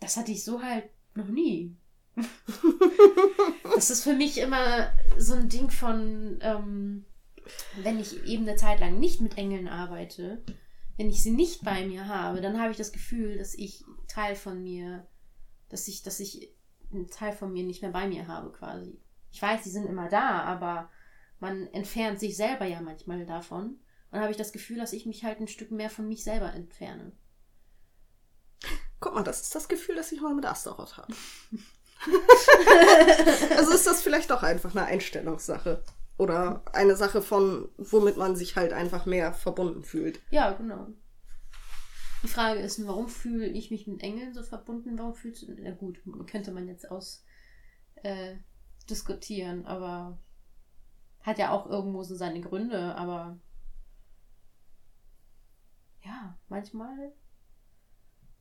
das 0.00 0.16
hatte 0.16 0.32
ich 0.32 0.44
so 0.44 0.62
halt 0.62 0.84
noch 1.14 1.28
nie. 1.28 1.76
das 3.74 3.90
ist 3.90 4.04
für 4.04 4.14
mich 4.14 4.38
immer 4.38 4.92
so 5.18 5.34
ein 5.34 5.48
Ding 5.48 5.70
von, 5.70 6.38
ähm, 6.42 7.04
wenn 7.82 7.98
ich 7.98 8.24
eben 8.24 8.46
eine 8.46 8.56
Zeit 8.56 8.80
lang 8.80 8.98
nicht 8.98 9.20
mit 9.20 9.36
Engeln 9.36 9.68
arbeite, 9.68 10.42
wenn 10.96 11.10
ich 11.10 11.22
sie 11.22 11.32
nicht 11.32 11.64
bei 11.64 11.86
mir 11.86 12.06
habe, 12.06 12.40
dann 12.40 12.60
habe 12.60 12.70
ich 12.70 12.76
das 12.76 12.92
Gefühl, 12.92 13.38
dass 13.38 13.54
ich 13.54 13.84
Teil 14.06 14.36
von 14.36 14.62
mir, 14.62 15.06
dass 15.68 15.88
ich, 15.88 16.02
dass 16.02 16.20
ich 16.20 16.54
einen 16.92 17.08
Teil 17.08 17.32
von 17.32 17.52
mir 17.52 17.64
nicht 17.64 17.82
mehr 17.82 17.90
bei 17.90 18.06
mir 18.06 18.28
habe, 18.28 18.52
quasi 18.52 19.00
ich 19.34 19.42
weiß, 19.42 19.64
die 19.64 19.70
sind 19.70 19.86
immer 19.86 20.08
da, 20.08 20.42
aber 20.44 20.88
man 21.40 21.66
entfernt 21.72 22.20
sich 22.20 22.36
selber 22.36 22.66
ja 22.66 22.80
manchmal 22.80 23.26
davon. 23.26 23.80
Und 24.12 24.20
habe 24.20 24.30
ich 24.30 24.36
das 24.36 24.52
Gefühl, 24.52 24.76
dass 24.76 24.92
ich 24.92 25.06
mich 25.06 25.24
halt 25.24 25.40
ein 25.40 25.48
Stück 25.48 25.72
mehr 25.72 25.90
von 25.90 26.06
mich 26.06 26.22
selber 26.22 26.52
entferne. 26.54 27.10
Guck 29.00 29.16
mal, 29.16 29.24
das 29.24 29.40
ist 29.40 29.52
das 29.52 29.66
Gefühl, 29.66 29.96
das 29.96 30.12
ich 30.12 30.20
mal 30.20 30.36
mit 30.36 30.46
Astaroth 30.46 30.98
habe. 30.98 31.12
also 33.56 33.72
ist 33.72 33.88
das 33.88 34.02
vielleicht 34.02 34.30
auch 34.30 34.44
einfach 34.44 34.70
eine 34.70 34.86
Einstellungssache. 34.86 35.82
Oder 36.16 36.62
eine 36.72 36.94
Sache 36.94 37.20
von, 37.20 37.68
womit 37.76 38.16
man 38.16 38.36
sich 38.36 38.54
halt 38.54 38.72
einfach 38.72 39.04
mehr 39.04 39.32
verbunden 39.32 39.82
fühlt. 39.82 40.20
Ja, 40.30 40.52
genau. 40.52 40.86
Die 42.22 42.28
Frage 42.28 42.60
ist, 42.60 42.86
warum 42.86 43.08
fühle 43.08 43.48
ich 43.48 43.72
mich 43.72 43.88
mit 43.88 44.00
Engeln 44.00 44.32
so 44.32 44.44
verbunden? 44.44 44.96
Warum 44.96 45.16
fühlst 45.16 45.42
du. 45.42 45.56
Na 45.58 45.72
gut, 45.72 45.98
könnte 46.30 46.52
man 46.52 46.68
jetzt 46.68 46.88
aus 46.88 47.24
äh, 47.96 48.36
diskutieren, 48.90 49.66
aber 49.66 50.18
hat 51.20 51.38
ja 51.38 51.50
auch 51.50 51.66
irgendwo 51.66 52.02
so 52.02 52.14
seine 52.14 52.40
Gründe, 52.40 52.94
aber 52.96 53.38
ja, 56.04 56.38
manchmal 56.48 57.12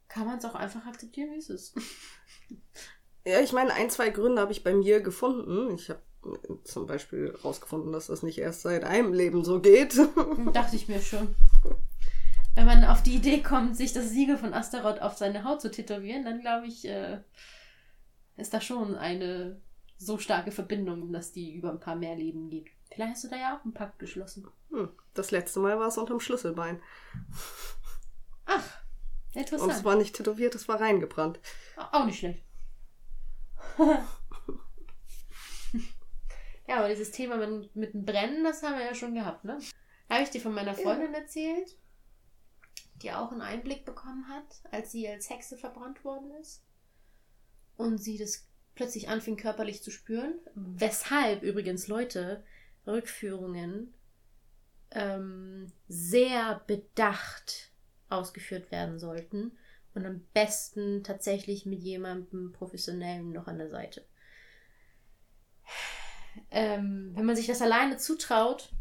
kann 0.08 0.28
man 0.28 0.38
es 0.38 0.46
auch 0.46 0.56
einfach 0.56 0.86
akzeptieren, 0.86 1.32
wie 1.32 1.38
es 1.38 1.50
ist. 1.50 1.76
Ja, 3.26 3.40
ich 3.40 3.54
meine, 3.54 3.74
ein, 3.74 3.90
zwei 3.90 4.10
Gründe 4.10 4.42
habe 4.42 4.52
ich 4.52 4.66
bei 4.66 4.74
mir 4.74 5.00
gefunden. 5.00 5.74
Ich 5.76 5.90
habe 5.90 6.02
zum 6.66 6.88
Beispiel 6.88 7.34
rausgefunden, 7.44 7.92
dass 7.92 8.08
das 8.08 8.24
nicht 8.24 8.38
erst 8.38 8.62
seit 8.62 8.84
einem 8.84 9.14
Leben 9.14 9.44
so 9.46 9.62
geht. 9.62 9.98
Dachte 10.54 10.76
ich 10.76 10.88
mir 10.88 11.02
schon. 11.02 11.34
Wenn 12.56 12.66
man 12.66 12.84
auf 12.84 13.02
die 13.02 13.16
Idee 13.16 13.42
kommt, 13.42 13.78
sich 13.78 13.94
das 13.94 14.10
Siegel 14.10 14.38
von 14.38 14.54
Astaroth 14.54 15.02
auf 15.02 15.18
seine 15.18 15.44
Haut 15.44 15.62
zu 15.62 15.72
tätowieren, 15.72 16.24
dann 16.26 16.42
glaube 16.42 16.68
ich, 16.68 16.86
äh, 16.86 17.20
ist 18.36 18.54
da 18.54 18.62
schon 18.62 18.96
eine 18.96 19.62
so 20.06 20.18
starke 20.18 20.52
Verbindung, 20.52 21.12
dass 21.12 21.32
die 21.32 21.54
über 21.54 21.72
ein 21.72 21.80
paar 21.80 21.96
mehr 21.96 22.16
Leben 22.16 22.50
geht. 22.50 22.70
Vielleicht 22.92 23.14
hast 23.14 23.24
du 23.24 23.30
da 23.30 23.38
ja 23.38 23.58
auch 23.58 23.64
einen 23.64 23.74
Pakt 23.74 24.00
geschlossen. 24.00 24.48
Hm, 24.70 24.90
das 25.14 25.32
letzte 25.32 25.60
Mal 25.60 25.80
war 25.80 25.88
es 25.88 25.98
unterm 25.98 26.20
Schlüsselbein. 26.20 26.82
Ach, 28.46 28.84
interessant. 29.34 29.72
Und 29.72 29.78
es 29.78 29.84
war 29.84 29.96
nicht 29.96 30.16
tätowiert, 30.16 30.56
es 30.56 30.68
war 30.68 30.80
reingebrannt. 30.80 31.40
Auch 31.92 32.06
nicht 32.06 32.20
schlecht. 32.20 32.44
ja, 36.68 36.78
aber 36.78 36.90
dieses 36.90 37.12
Thema 37.12 37.38
mit, 37.38 37.76
mit 37.76 37.94
dem 37.94 38.06
Brennen, 38.06 38.44
das 38.44 38.62
haben 38.62 38.78
wir 38.78 38.86
ja 38.86 38.94
schon 38.94 39.16
gehabt, 39.16 39.44
ne? 39.46 39.58
Habe 40.10 40.24
ich 40.24 40.30
dir 40.30 40.42
von 40.42 40.54
meiner 40.54 40.76
Freundin 40.76 41.14
ja. 41.14 41.20
erzählt, 41.20 41.76
die 43.02 43.12
auch 43.12 43.32
einen 43.32 43.42
Einblick 43.42 43.86
bekommen 43.86 44.28
hat, 44.30 44.62
als 44.72 44.92
sie 44.92 45.08
als 45.08 45.30
Hexe 45.30 45.58
verbrannt 45.58 46.04
worden 46.04 46.32
ist. 46.40 46.64
Und 47.76 47.98
sie 47.98 48.18
das 48.18 48.48
plötzlich 48.76 49.10
anfing 49.10 49.38
körperlich 49.38 49.84
zu 49.84 49.92
spüren. 49.92 50.34
Weshalb 50.56 51.44
übrigens 51.44 51.88
Leute 51.88 52.44
Rückführungen 52.86 53.94
ähm, 54.92 55.72
sehr 55.88 56.62
bedacht 56.68 57.72
ausgeführt 58.10 58.72
werden 58.72 59.00
sollten 59.00 59.58
und 59.94 60.06
am 60.06 60.22
besten 60.34 61.04
tatsächlich 61.04 61.66
mit 61.66 61.82
jemandem 61.82 62.52
professionellen 62.52 63.32
noch 63.32 63.48
an 63.48 63.58
der 63.58 63.70
Seite. 63.70 64.06
Ähm, 66.50 67.12
wenn 67.16 67.26
man 67.26 67.36
sich 67.36 67.48
das 67.48 67.62
alleine 67.62 67.98
zutraut 67.98 68.72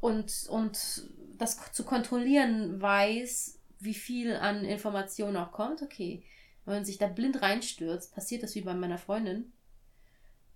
und, 0.00 0.46
und 0.48 1.08
das 1.38 1.72
zu 1.72 1.84
kontrollieren 1.84 2.80
weiß, 2.80 3.58
wie 3.78 3.94
viel 3.94 4.36
an 4.36 4.64
Informationen 4.64 5.36
auch 5.36 5.52
kommt, 5.52 5.82
okay. 5.82 6.22
Wenn 6.64 6.74
man 6.74 6.84
sich 6.84 6.98
da 6.98 7.08
blind 7.08 7.42
reinstürzt, 7.42 8.14
passiert 8.14 8.42
das 8.42 8.54
wie 8.54 8.62
bei 8.62 8.74
meiner 8.74 8.98
Freundin, 8.98 9.52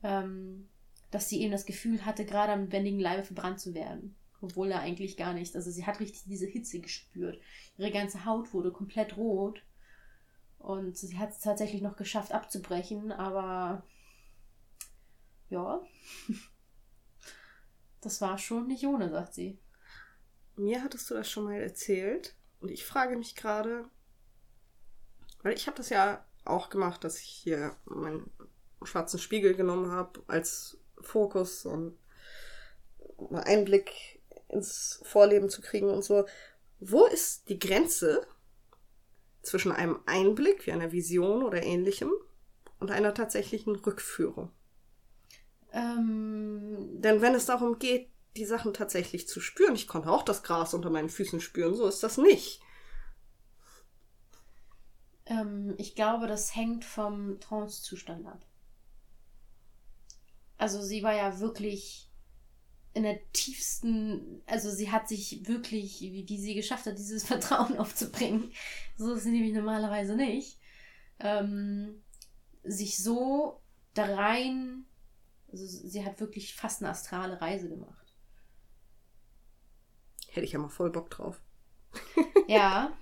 ähm, 0.02 0.68
dass 1.10 1.28
sie 1.28 1.40
eben 1.42 1.52
das 1.52 1.66
Gefühl 1.66 2.04
hatte, 2.04 2.24
gerade 2.24 2.52
am 2.52 2.62
lebendigen 2.62 3.00
Leibe 3.00 3.24
verbrannt 3.24 3.60
zu 3.60 3.74
werden. 3.74 4.16
Obwohl 4.40 4.70
er 4.70 4.80
eigentlich 4.80 5.16
gar 5.16 5.34
nicht. 5.34 5.56
Also 5.56 5.70
sie 5.70 5.84
hat 5.84 6.00
richtig 6.00 6.22
diese 6.26 6.46
Hitze 6.46 6.80
gespürt. 6.80 7.40
Ihre 7.76 7.90
ganze 7.90 8.24
Haut 8.24 8.52
wurde 8.54 8.70
komplett 8.70 9.16
rot. 9.16 9.62
Und 10.58 10.96
sie 10.96 11.18
hat 11.18 11.30
es 11.30 11.40
tatsächlich 11.40 11.82
noch 11.82 11.96
geschafft 11.96 12.32
abzubrechen, 12.32 13.12
aber 13.12 13.84
ja. 15.50 15.80
Das 18.00 18.20
war 18.20 18.38
schon 18.38 18.68
nicht 18.68 18.86
ohne, 18.86 19.10
sagt 19.10 19.34
sie. 19.34 19.58
Mir 20.54 20.84
hattest 20.84 21.10
du 21.10 21.14
das 21.14 21.28
schon 21.28 21.44
mal 21.44 21.60
erzählt. 21.60 22.36
Und 22.60 22.70
ich 22.70 22.84
frage 22.84 23.16
mich 23.16 23.34
gerade, 23.34 23.90
weil 25.48 25.56
ich 25.56 25.66
habe 25.66 25.78
das 25.78 25.88
ja 25.88 26.22
auch 26.44 26.68
gemacht, 26.68 27.04
dass 27.04 27.18
ich 27.18 27.26
hier 27.26 27.74
meinen 27.86 28.30
schwarzen 28.82 29.18
Spiegel 29.18 29.54
genommen 29.54 29.90
habe 29.90 30.22
als 30.26 30.76
Fokus 31.00 31.64
und 31.64 31.96
einen 33.18 33.38
Einblick 33.38 34.20
ins 34.48 35.00
Vorleben 35.04 35.48
zu 35.48 35.62
kriegen 35.62 35.88
und 35.88 36.04
so. 36.04 36.26
Wo 36.80 37.06
ist 37.06 37.48
die 37.48 37.58
Grenze 37.58 38.26
zwischen 39.40 39.72
einem 39.72 40.00
Einblick 40.04 40.66
wie 40.66 40.72
einer 40.72 40.92
Vision 40.92 41.42
oder 41.42 41.62
ähnlichem 41.62 42.12
und 42.78 42.90
einer 42.90 43.14
tatsächlichen 43.14 43.74
Rückführung? 43.74 44.50
Ähm, 45.72 47.00
Denn 47.00 47.22
wenn 47.22 47.34
es 47.34 47.46
darum 47.46 47.78
geht, 47.78 48.10
die 48.36 48.44
Sachen 48.44 48.74
tatsächlich 48.74 49.26
zu 49.26 49.40
spüren, 49.40 49.74
ich 49.74 49.88
konnte 49.88 50.10
auch 50.10 50.24
das 50.24 50.42
Gras 50.42 50.74
unter 50.74 50.90
meinen 50.90 51.08
Füßen 51.08 51.40
spüren, 51.40 51.74
so 51.74 51.86
ist 51.86 52.02
das 52.02 52.18
nicht. 52.18 52.60
Ähm, 55.28 55.74
ich 55.78 55.94
glaube, 55.94 56.26
das 56.26 56.56
hängt 56.56 56.84
vom 56.84 57.38
Trance-Zustand 57.40 58.26
ab. 58.26 58.44
Also 60.56 60.82
sie 60.82 61.02
war 61.02 61.14
ja 61.14 61.38
wirklich 61.38 62.08
in 62.94 63.04
der 63.04 63.20
tiefsten, 63.32 64.42
also 64.46 64.70
sie 64.70 64.90
hat 64.90 65.08
sich 65.08 65.46
wirklich, 65.46 66.00
wie 66.00 66.24
die 66.24 66.38
sie 66.38 66.54
geschafft 66.54 66.86
hat, 66.86 66.98
dieses 66.98 67.24
Vertrauen 67.26 67.78
aufzubringen. 67.78 68.50
So 68.96 69.14
ist 69.14 69.22
sie 69.22 69.30
nämlich 69.30 69.54
normalerweise 69.54 70.16
nicht. 70.16 70.58
Ähm, 71.20 72.02
sich 72.64 72.98
so 72.98 73.60
da 73.94 74.04
rein, 74.16 74.84
also 75.52 75.64
sie 75.66 76.04
hat 76.04 76.20
wirklich 76.20 76.54
fast 76.54 76.82
eine 76.82 76.90
astrale 76.90 77.40
Reise 77.40 77.68
gemacht. 77.68 78.14
Hätte 80.28 80.46
ich 80.46 80.52
ja 80.52 80.58
mal 80.58 80.68
voll 80.68 80.90
Bock 80.90 81.10
drauf. 81.10 81.40
Ja. 82.46 82.96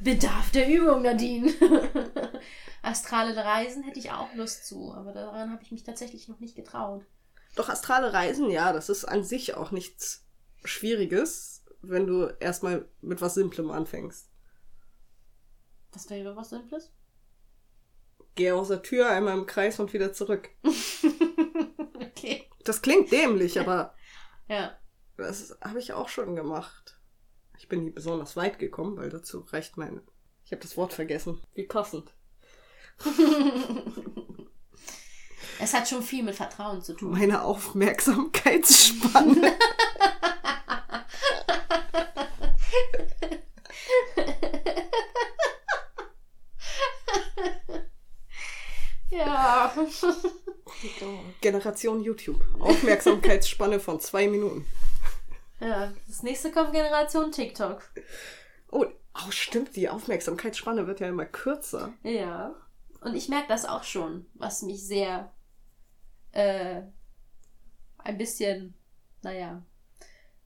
Bedarf 0.00 0.52
der 0.52 0.68
Übung, 0.68 1.02
Nadine. 1.02 1.52
Astrale 2.82 3.36
Reisen 3.36 3.82
hätte 3.82 3.98
ich 3.98 4.12
auch 4.12 4.32
Lust 4.34 4.64
zu, 4.64 4.94
aber 4.94 5.12
daran 5.12 5.50
habe 5.50 5.62
ich 5.62 5.72
mich 5.72 5.82
tatsächlich 5.82 6.28
noch 6.28 6.38
nicht 6.38 6.54
getraut. 6.54 7.04
Doch 7.56 7.68
astrale 7.68 8.12
Reisen, 8.12 8.50
ja, 8.50 8.72
das 8.72 8.88
ist 8.88 9.04
an 9.04 9.24
sich 9.24 9.54
auch 9.54 9.72
nichts 9.72 10.24
Schwieriges, 10.64 11.64
wenn 11.82 12.06
du 12.06 12.26
erstmal 12.38 12.88
mit 13.00 13.20
was 13.20 13.34
Simplem 13.34 13.72
anfängst. 13.72 14.28
Was 15.92 16.08
wäre 16.08 16.36
was 16.36 16.50
Simples? 16.50 16.92
Geh 18.36 18.52
aus 18.52 18.68
der 18.68 18.82
Tür 18.82 19.10
einmal 19.10 19.36
im 19.36 19.46
Kreis 19.46 19.80
und 19.80 19.92
wieder 19.92 20.12
zurück. 20.12 20.50
okay. 22.00 22.48
Das 22.64 22.82
klingt 22.82 23.10
dämlich, 23.10 23.58
aber. 23.58 23.94
ja. 24.48 24.78
Das 25.16 25.58
habe 25.60 25.80
ich 25.80 25.92
auch 25.92 26.08
schon 26.08 26.36
gemacht. 26.36 26.97
Ich 27.58 27.68
bin 27.68 27.84
nie 27.84 27.90
besonders 27.90 28.36
weit 28.36 28.60
gekommen, 28.60 28.96
weil 28.96 29.10
dazu 29.10 29.40
reicht 29.40 29.76
mein. 29.76 30.00
Ich 30.44 30.52
habe 30.52 30.62
das 30.62 30.76
Wort 30.76 30.92
vergessen. 30.92 31.42
Wie 31.54 31.64
passend. 31.64 32.14
es 35.60 35.74
hat 35.74 35.88
schon 35.88 36.02
viel 36.02 36.22
mit 36.22 36.36
Vertrauen 36.36 36.82
zu 36.82 36.94
tun. 36.94 37.10
Meine 37.10 37.42
Aufmerksamkeitsspanne. 37.42 39.52
ja. 49.10 49.74
Generation 51.40 52.02
YouTube. 52.02 52.44
Aufmerksamkeitsspanne 52.60 53.80
von 53.80 53.98
zwei 54.00 54.28
Minuten. 54.28 54.64
Ja, 55.60 55.92
das 56.06 56.22
nächste 56.22 56.52
kommt 56.52 56.72
Generation 56.72 57.32
TikTok. 57.32 57.90
Oh, 58.70 58.86
oh, 59.14 59.30
stimmt, 59.30 59.74
die 59.76 59.88
Aufmerksamkeitsspanne 59.88 60.86
wird 60.86 61.00
ja 61.00 61.08
immer 61.08 61.26
kürzer. 61.26 61.92
Ja. 62.02 62.54
Und 63.00 63.14
ich 63.14 63.28
merke 63.28 63.48
das 63.48 63.64
auch 63.64 63.84
schon, 63.84 64.26
was 64.34 64.62
mich 64.62 64.86
sehr 64.86 65.32
äh, 66.32 66.82
ein 67.98 68.18
bisschen, 68.18 68.74
naja, 69.22 69.64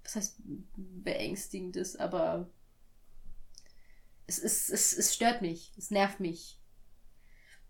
was 0.03 0.17
heißt 0.17 0.37
beängstigend 0.77 1.77
ist, 1.77 1.99
aber 1.99 2.51
es, 4.27 4.39
es, 4.39 4.69
es, 4.69 4.93
es 4.93 5.15
stört 5.15 5.43
mich, 5.43 5.73
es 5.77 5.91
nervt 5.91 6.21
mich. 6.21 6.59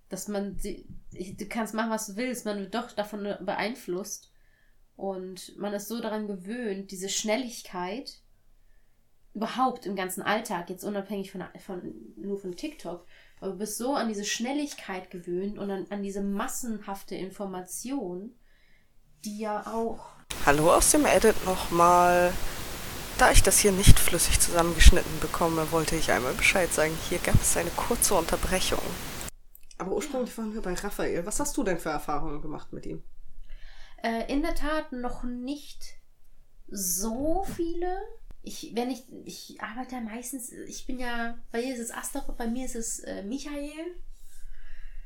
Dass 0.08 0.28
man, 0.28 0.58
du 0.58 1.48
kannst 1.48 1.74
machen, 1.74 1.90
was 1.90 2.06
du 2.06 2.16
willst, 2.16 2.44
man 2.44 2.58
wird 2.58 2.74
doch 2.74 2.92
davon 2.92 3.22
beeinflusst. 3.40 4.31
Und 4.96 5.56
man 5.58 5.72
ist 5.72 5.88
so 5.88 6.00
daran 6.00 6.26
gewöhnt, 6.26 6.90
diese 6.90 7.08
Schnelligkeit 7.08 8.22
überhaupt 9.34 9.86
im 9.86 9.96
ganzen 9.96 10.22
Alltag, 10.22 10.68
jetzt 10.70 10.84
unabhängig 10.84 11.32
von, 11.32 11.44
von 11.64 11.94
nur 12.16 12.38
von 12.38 12.54
TikTok, 12.54 13.06
aber 13.40 13.52
du 13.52 13.58
bist 13.58 13.78
so 13.78 13.94
an 13.94 14.08
diese 14.08 14.24
Schnelligkeit 14.24 15.10
gewöhnt 15.10 15.58
und 15.58 15.70
an, 15.70 15.86
an 15.90 16.02
diese 16.02 16.22
massenhafte 16.22 17.14
Information, 17.14 18.34
die 19.24 19.38
ja 19.38 19.66
auch. 19.66 20.10
Hallo 20.44 20.72
aus 20.72 20.90
dem 20.90 21.06
Edit 21.06 21.44
nochmal. 21.44 22.32
Da 23.18 23.30
ich 23.30 23.42
das 23.42 23.58
hier 23.58 23.72
nicht 23.72 23.98
flüssig 23.98 24.40
zusammengeschnitten 24.40 25.20
bekomme, 25.20 25.70
wollte 25.70 25.96
ich 25.96 26.10
einmal 26.10 26.34
Bescheid 26.34 26.72
sagen. 26.72 26.96
Hier 27.08 27.18
gab 27.18 27.40
es 27.40 27.56
eine 27.56 27.70
kurze 27.70 28.14
Unterbrechung. 28.14 28.82
Aber 29.78 29.92
ursprünglich 29.92 30.36
waren 30.38 30.54
wir 30.54 30.62
bei 30.62 30.74
Raphael. 30.74 31.24
Was 31.26 31.40
hast 31.40 31.56
du 31.56 31.62
denn 31.62 31.78
für 31.78 31.90
Erfahrungen 31.90 32.40
gemacht 32.40 32.72
mit 32.72 32.86
ihm? 32.86 33.02
Äh, 34.02 34.32
in 34.32 34.42
der 34.42 34.54
Tat 34.54 34.92
noch 34.92 35.22
nicht 35.22 35.94
so 36.68 37.44
viele. 37.56 37.98
Ich, 38.42 38.72
wenn 38.74 38.90
ich, 38.90 39.04
ich 39.24 39.60
arbeite 39.60 39.94
ja 39.94 40.00
meistens, 40.00 40.50
ich 40.50 40.86
bin 40.86 40.98
ja, 40.98 41.38
bei 41.52 41.60
dir 41.62 41.74
ist 41.74 41.80
es 41.80 41.92
Astaroth, 41.92 42.36
bei 42.36 42.48
mir 42.48 42.66
ist 42.66 42.74
es 42.74 43.00
äh, 43.00 43.22
Michael. 43.22 43.96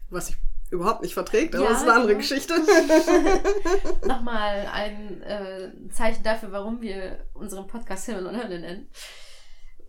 Was 0.08 0.30
ich 0.30 0.36
überhaupt 0.70 1.02
nicht 1.02 1.14
verträgt, 1.14 1.54
aber 1.54 1.64
ja, 1.64 1.70
das 1.70 1.82
ist 1.82 1.88
eine 1.88 1.92
andere 1.92 2.16
genau. 2.16 2.20
Geschichte. 2.20 2.54
Nochmal 4.06 4.66
ein 4.72 5.22
äh, 5.22 5.72
Zeichen 5.90 6.22
dafür, 6.22 6.50
warum 6.52 6.80
wir 6.80 7.26
unseren 7.34 7.66
Podcast 7.66 8.06
Himmel 8.06 8.26
und 8.26 8.42
Hölle 8.42 8.60
nennen. 8.60 8.88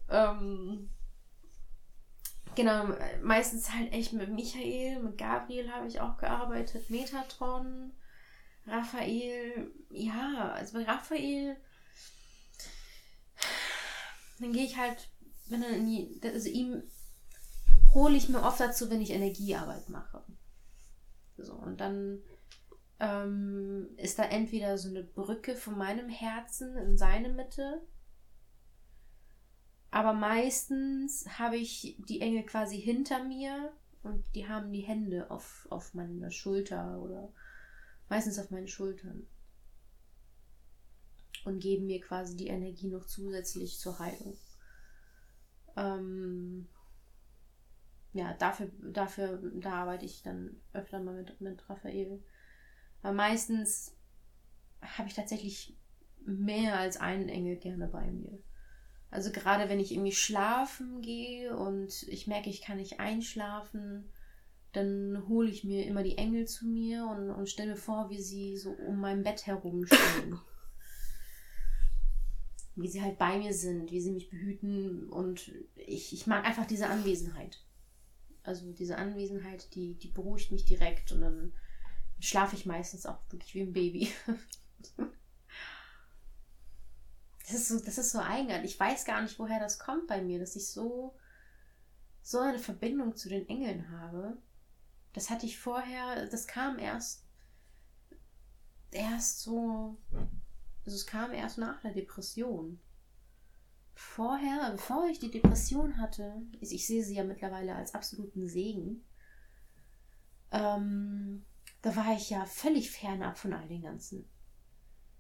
Ähm, 0.10 0.89
Genau, 2.58 2.88
meistens 3.22 3.72
halt 3.72 3.93
echt 3.93 4.14
mit 4.14 4.34
Michael, 4.34 5.03
mit 5.03 5.20
Gabriel 5.20 5.72
habe 5.72 5.88
ich 5.88 6.01
auch 6.01 6.18
gearbeitet, 6.18 6.89
Metatron, 6.89 7.91
Raphael, 8.68 9.72
ja, 9.89 10.51
also 10.53 10.78
bei 10.78 10.84
Raphael, 10.84 11.57
dann 14.39 14.53
gehe 14.53 14.65
ich 14.65 14.78
halt, 14.78 15.09
wenn 15.47 15.63
er 15.63 15.70
in 15.70 15.86
die, 15.86 16.22
also 16.24 16.49
ihm 16.49 16.84
hole 17.93 18.15
ich 18.15 18.30
mir 18.30 18.43
oft 18.43 18.59
dazu, 18.59 18.89
wenn 18.89 19.01
ich 19.01 19.11
Energiearbeit 19.11 19.89
mache. 19.89 20.24
So, 21.38 21.53
und 21.53 21.80
dann 21.80 22.22
ähm, 22.99 23.88
ist 23.97 24.20
da 24.20 24.24
entweder 24.24 24.78
so 24.78 24.89
eine 24.89 25.03
Brücke 25.03 25.55
von 25.55 25.78
meinem 25.78 26.09
Herzen 26.09 26.76
in 26.78 26.97
seine 26.97 27.30
Mitte 27.30 27.82
aber 29.91 30.13
meistens 30.13 31.39
habe 31.39 31.57
ich 31.57 31.97
die 32.07 32.22
Engel 32.22 32.43
quasi 32.43 32.80
hinter 32.80 33.24
mir 33.24 33.72
und 34.03 34.24
die 34.36 34.47
haben 34.47 34.72
die 34.72 34.82
Hände 34.82 35.32
auf, 35.32 35.68
auf 35.70 35.93
meiner 35.93 36.32
Schulter 36.32 36.99
oder 37.01 37.32
meistens 38.10 38.39
auf 38.39 38.51
meinen 38.51 38.68
Schultern. 38.68 39.28
Und 41.45 41.60
geben 41.60 41.88
mir 41.88 42.01
quasi 42.01 42.36
die 42.36 42.47
Energie 42.47 42.88
noch 42.88 43.05
zusätzlich 43.05 43.80
zur 43.80 43.99
Heilung. 43.99 44.38
Ähm, 45.78 46.68
ja, 48.14 48.34
dafür, 48.34 48.70
dafür, 48.82 49.39
da 49.55 49.74
arbeite 49.74 50.05
ich 50.05 50.24
dann 50.24 50.60
öfter 50.74 50.99
mal 50.99 51.14
mit, 51.14 51.39
mit 51.39 51.70
Raphael. 51.70 52.22
Aber 53.01 53.14
meistens 53.14 53.95
habe 54.82 55.08
ich 55.08 55.14
tatsächlich 55.14 55.78
mehr 56.26 56.80
als 56.80 56.97
einen 56.97 57.30
Engel 57.30 57.58
gerne 57.58 57.88
bei 57.88 58.12
mir. 58.12 58.41
Also 59.10 59.32
gerade 59.32 59.70
wenn 59.70 59.80
ich 59.80 59.91
irgendwie 59.91 60.12
schlafen 60.12 61.01
gehe 61.01 61.55
und 61.55 62.03
ich 62.10 62.28
merke, 62.28 62.49
ich 62.49 62.62
kann 62.62 62.78
nicht 62.78 62.99
einschlafen, 62.99 64.12
dann 64.78 65.28
hole 65.28 65.49
ich 65.49 65.63
mir 65.63 65.86
immer 65.86 66.03
die 66.03 66.17
Engel 66.17 66.47
zu 66.47 66.67
mir 66.67 67.07
und, 67.07 67.32
und 67.32 67.49
stelle 67.49 67.71
mir 67.71 67.78
vor, 67.78 68.09
wie 68.09 68.21
sie 68.21 68.57
so 68.57 68.71
um 68.71 68.99
mein 68.99 69.23
Bett 69.23 69.47
herumstehen. 69.47 70.39
wie 72.75 72.88
sie 72.88 73.01
halt 73.01 73.17
bei 73.17 73.39
mir 73.39 73.53
sind, 73.53 73.91
wie 73.91 73.99
sie 73.99 74.11
mich 74.11 74.30
behüten 74.30 75.09
und 75.09 75.51
ich, 75.75 76.13
ich 76.13 76.28
mag 76.28 76.45
einfach 76.45 76.67
diese 76.67 76.88
Anwesenheit. 76.88 77.65
Also 78.43 78.71
diese 78.71 78.97
Anwesenheit, 78.97 79.73
die, 79.73 79.95
die 79.95 80.09
beruhigt 80.09 80.51
mich 80.51 80.65
direkt 80.65 81.11
und 81.11 81.21
dann 81.21 81.53
schlafe 82.19 82.55
ich 82.55 82.67
meistens 82.67 83.07
auch 83.07 83.17
wirklich 83.30 83.55
wie 83.55 83.61
ein 83.61 83.73
Baby. 83.73 84.09
Das 87.49 87.55
ist 87.55 87.69
so, 87.69 87.80
das 87.80 87.97
ist 87.97 88.11
so 88.11 88.19
eigenartig. 88.19 88.71
Ich 88.71 88.80
weiß 88.80 89.05
gar 89.05 89.21
nicht, 89.21 89.39
woher 89.39 89.57
das 89.61 89.80
kommt 89.80 90.07
bei 90.07 90.21
mir, 90.21 90.38
dass 90.38 90.57
ich 90.57 90.67
so, 90.67 91.15
so 92.21 92.39
eine 92.39 92.59
Verbindung 92.59 93.15
zu 93.15 93.30
den 93.30 93.47
Engeln 93.47 93.89
habe. 93.89 94.38
Das 95.18 95.32
hatte 95.32 95.47
ich 95.47 95.57
vorher, 95.57 96.28
das 96.28 96.45
kam 96.45 96.78
erst, 96.78 97.26
erst 98.91 99.41
so, 99.41 99.97
also 100.86 100.95
es 100.95 101.07
kam 101.07 101.32
erst 101.32 101.57
nach 101.57 101.82
der 101.82 101.91
Depression. 101.91 102.80
Vorher, 103.95 104.70
bevor 104.74 105.07
ich 105.09 105.18
die 105.18 105.32
Depression 105.32 105.97
hatte, 105.97 106.43
ich, 106.61 106.72
ich 106.72 106.86
sehe 106.86 107.03
sie 107.03 107.15
ja 107.15 107.24
mittlerweile 107.24 107.74
als 107.74 107.95
absoluten 107.95 108.47
Segen, 108.47 109.03
ähm, 110.51 111.43
da 111.82 111.95
war 111.95 112.15
ich 112.15 112.30
ja 112.30 112.45
völlig 112.45 112.91
fernab 112.91 113.39
von 113.39 113.53
all 113.53 113.68
den 113.68 113.82
ganzen 113.82 114.30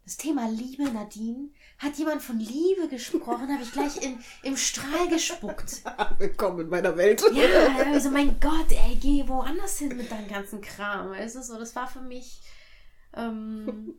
das 0.07 0.15
Thema 0.15 0.49
Liebe, 0.49 0.85
Nadine. 0.85 1.49
Hat 1.79 1.97
jemand 1.97 2.21
von 2.21 2.39
Liebe 2.39 2.87
gesprochen, 2.89 3.51
habe 3.51 3.61
ich 3.61 3.73
gleich 3.73 4.01
in, 4.01 4.17
im 4.41 4.55
Strahl 4.55 5.09
gespuckt. 5.09 5.83
Willkommen 6.17 6.61
in 6.61 6.69
meiner 6.69 6.95
Welt. 6.95 7.21
Ja, 7.33 7.75
also 7.91 8.09
mein 8.09 8.39
Gott, 8.39 8.71
ey, 8.71 8.95
geh 8.95 9.27
woanders 9.27 9.79
hin 9.79 9.97
mit 9.97 10.09
deinem 10.09 10.29
ganzen 10.29 10.61
Kram. 10.61 11.09
Weißt 11.09 11.35
du, 11.35 11.43
so, 11.43 11.59
das 11.59 11.75
war 11.75 11.87
für 11.87 11.99
mich. 11.99 12.39
Ähm, 13.13 13.95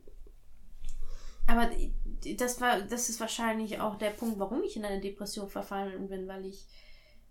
aber 1.45 1.69
das 2.39 2.59
war, 2.59 2.81
das 2.81 3.09
ist 3.09 3.19
wahrscheinlich 3.19 3.79
auch 3.79 3.95
der 3.95 4.09
Punkt, 4.09 4.39
warum 4.39 4.63
ich 4.63 4.77
in 4.77 4.85
eine 4.85 4.99
Depression 4.99 5.47
verfallen 5.47 6.09
bin, 6.09 6.27
weil 6.27 6.43
ich, 6.43 6.65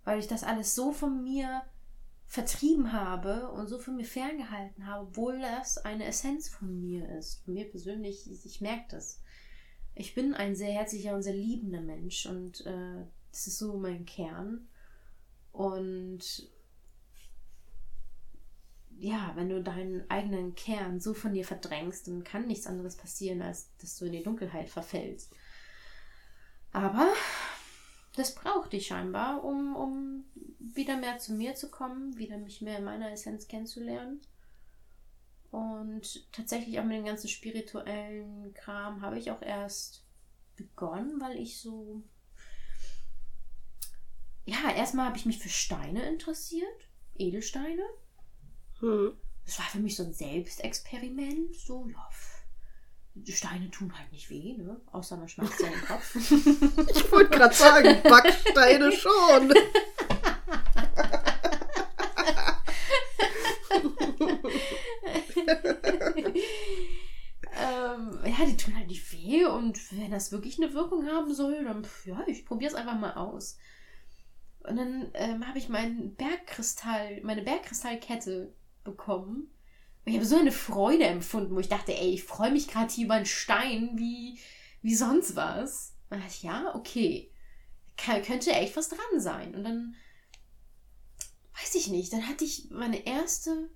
weil 0.04 0.20
ich 0.20 0.28
das 0.28 0.44
alles 0.44 0.76
so 0.76 0.92
von 0.92 1.24
mir 1.24 1.62
vertrieben 2.28 2.92
habe 2.92 3.50
und 3.52 3.68
so 3.68 3.78
von 3.78 3.96
mir 3.96 4.04
ferngehalten 4.04 4.86
habe, 4.86 5.06
obwohl 5.06 5.40
das 5.40 5.78
eine 5.78 6.04
Essenz 6.04 6.50
von 6.50 6.78
mir 6.78 7.08
ist. 7.18 7.42
Von 7.44 7.54
mir 7.54 7.68
persönlich, 7.68 8.30
ich 8.44 8.60
merke 8.60 8.84
das. 8.90 9.22
Ich 9.94 10.14
bin 10.14 10.34
ein 10.34 10.54
sehr 10.54 10.70
herzlicher 10.70 11.14
und 11.14 11.22
sehr 11.22 11.34
liebender 11.34 11.80
Mensch 11.80 12.26
und 12.26 12.64
äh, 12.66 13.06
das 13.32 13.46
ist 13.46 13.58
so 13.58 13.78
mein 13.78 14.04
Kern. 14.04 14.68
Und 15.52 16.50
ja, 18.98 19.32
wenn 19.34 19.48
du 19.48 19.62
deinen 19.62 20.08
eigenen 20.10 20.54
Kern 20.54 21.00
so 21.00 21.14
von 21.14 21.32
dir 21.32 21.46
verdrängst, 21.46 22.08
dann 22.08 22.24
kann 22.24 22.46
nichts 22.46 22.66
anderes 22.66 22.96
passieren, 22.96 23.40
als 23.40 23.74
dass 23.78 23.96
du 23.96 24.04
in 24.04 24.12
die 24.12 24.22
Dunkelheit 24.22 24.68
verfällst. 24.68 25.34
Aber 26.72 27.10
das 28.16 28.34
brauchte 28.34 28.76
ich 28.76 28.88
scheinbar, 28.88 29.42
um, 29.42 29.74
um 29.74 30.17
wieder 30.78 30.96
mehr 30.96 31.18
zu 31.18 31.34
mir 31.34 31.54
zu 31.54 31.70
kommen, 31.70 32.16
wieder 32.16 32.38
mich 32.38 32.62
mehr 32.62 32.78
in 32.78 32.84
meiner 32.84 33.12
Essenz 33.12 33.46
kennenzulernen. 33.48 34.22
Und 35.50 36.32
tatsächlich 36.32 36.78
auch 36.78 36.84
mit 36.84 36.96
dem 36.96 37.04
ganzen 37.04 37.28
spirituellen 37.28 38.54
Kram 38.54 39.02
habe 39.02 39.18
ich 39.18 39.30
auch 39.30 39.42
erst 39.42 40.06
begonnen, 40.56 41.20
weil 41.20 41.36
ich 41.38 41.60
so. 41.60 42.02
Ja, 44.46 44.70
erstmal 44.74 45.06
habe 45.06 45.18
ich 45.18 45.26
mich 45.26 45.38
für 45.38 45.50
Steine 45.50 46.08
interessiert, 46.08 46.88
Edelsteine. 47.16 47.84
Hm. 48.80 49.12
Das 49.44 49.58
war 49.58 49.66
für 49.66 49.78
mich 49.78 49.96
so 49.96 50.04
ein 50.04 50.14
Selbstexperiment. 50.14 51.54
So, 51.54 51.88
ja, 51.88 52.08
Steine 53.32 53.70
tun 53.70 53.92
halt 53.96 54.10
nicht 54.12 54.30
weh, 54.30 54.54
ne? 54.54 54.80
Außer 54.92 55.16
man 55.16 55.28
in 55.66 55.72
den 55.72 55.84
Kopf. 55.86 56.14
ich 56.94 57.12
wollte 57.12 57.36
gerade 57.36 57.54
sagen, 57.54 58.02
Backsteine 58.02 58.92
schon. 58.96 59.52
ähm, 67.56 68.18
ja, 68.24 68.46
die 68.46 68.56
tun 68.56 68.76
halt 68.76 68.88
nicht 68.88 69.12
weh 69.12 69.44
und 69.46 69.78
wenn 69.98 70.10
das 70.10 70.32
wirklich 70.32 70.60
eine 70.62 70.74
Wirkung 70.74 71.06
haben 71.06 71.32
soll, 71.32 71.64
dann 71.64 71.86
ja, 72.04 72.22
ich 72.26 72.44
probiere 72.44 72.70
es 72.70 72.76
einfach 72.76 72.98
mal 72.98 73.14
aus. 73.14 73.58
Und 74.60 74.76
dann 74.76 75.10
ähm, 75.14 75.46
habe 75.46 75.58
ich 75.58 75.68
meinen 75.68 76.14
Bergkristall, 76.14 77.20
meine 77.22 77.42
Bergkristallkette 77.42 78.52
bekommen 78.84 79.50
ich 80.08 80.16
habe 80.16 80.26
so 80.26 80.38
eine 80.38 80.52
Freude 80.52 81.04
empfunden, 81.04 81.54
wo 81.54 81.60
ich 81.60 81.68
dachte, 81.68 81.94
ey, 81.94 82.14
ich 82.14 82.24
freue 82.24 82.50
mich 82.50 82.68
gerade 82.68 82.92
hier 82.92 83.04
über 83.04 83.14
einen 83.14 83.26
Stein 83.26 83.92
wie, 83.96 84.38
wie 84.82 84.94
sonst 84.94 85.36
was. 85.36 85.94
Und 86.10 86.18
dachte 86.18 86.32
ich, 86.32 86.42
ja, 86.42 86.74
okay. 86.74 87.30
Kann, 87.96 88.22
könnte 88.22 88.52
echt 88.52 88.76
was 88.76 88.88
dran 88.88 89.20
sein. 89.20 89.54
Und 89.54 89.64
dann, 89.64 89.96
weiß 91.60 91.74
ich 91.74 91.88
nicht, 91.88 92.12
dann 92.12 92.26
hatte 92.26 92.44
ich 92.44 92.70
meine 92.70 93.06
erste 93.06 93.70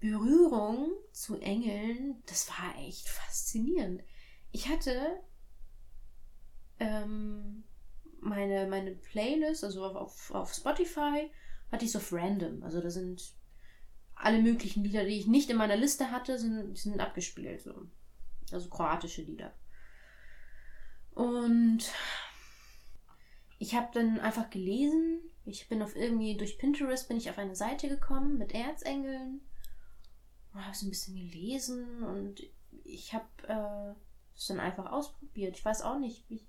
Berührung 0.00 0.92
zu 1.12 1.36
Engeln. 1.36 2.22
Das 2.26 2.48
war 2.48 2.74
echt 2.78 3.08
faszinierend. 3.08 4.02
Ich 4.50 4.68
hatte 4.68 5.20
ähm, 6.78 7.64
meine, 8.20 8.66
meine 8.66 8.92
Playlist, 8.92 9.62
also 9.64 9.84
auf, 9.84 9.96
auf, 9.96 10.30
auf 10.34 10.54
Spotify, 10.54 11.30
hatte 11.70 11.84
ich 11.84 11.92
so 11.92 12.00
random. 12.10 12.62
Also 12.62 12.80
da 12.80 12.90
sind 12.90 13.34
alle 14.14 14.42
möglichen 14.42 14.84
Lieder, 14.84 15.04
die 15.04 15.18
ich 15.18 15.26
nicht 15.26 15.50
in 15.50 15.56
meiner 15.56 15.76
Liste 15.76 16.10
hatte, 16.10 16.38
sind, 16.38 16.76
sind 16.76 17.00
abgespielt. 17.00 17.62
So. 17.62 17.86
Also 18.52 18.68
kroatische 18.68 19.22
Lieder. 19.22 19.54
Und 21.14 21.90
ich 23.58 23.74
habe 23.74 23.88
dann 23.92 24.20
einfach 24.20 24.50
gelesen. 24.50 25.20
Ich 25.44 25.68
bin 25.68 25.82
auf 25.82 25.96
irgendwie 25.96 26.36
durch 26.36 26.58
Pinterest 26.58 27.08
bin 27.08 27.16
ich 27.16 27.30
auf 27.30 27.38
eine 27.38 27.56
Seite 27.56 27.88
gekommen 27.88 28.38
mit 28.38 28.52
Erzengeln. 28.54 29.40
Habe 30.54 30.74
so 30.74 30.86
ein 30.86 30.90
bisschen 30.90 31.14
gelesen 31.14 32.02
und 32.02 32.42
ich 32.84 33.14
habe 33.14 33.26
äh, 33.46 33.94
es 34.36 34.46
dann 34.46 34.60
einfach 34.60 34.90
ausprobiert. 34.90 35.56
Ich 35.56 35.64
weiß 35.64 35.82
auch 35.82 35.98
nicht, 35.98 36.24
ich, 36.28 36.44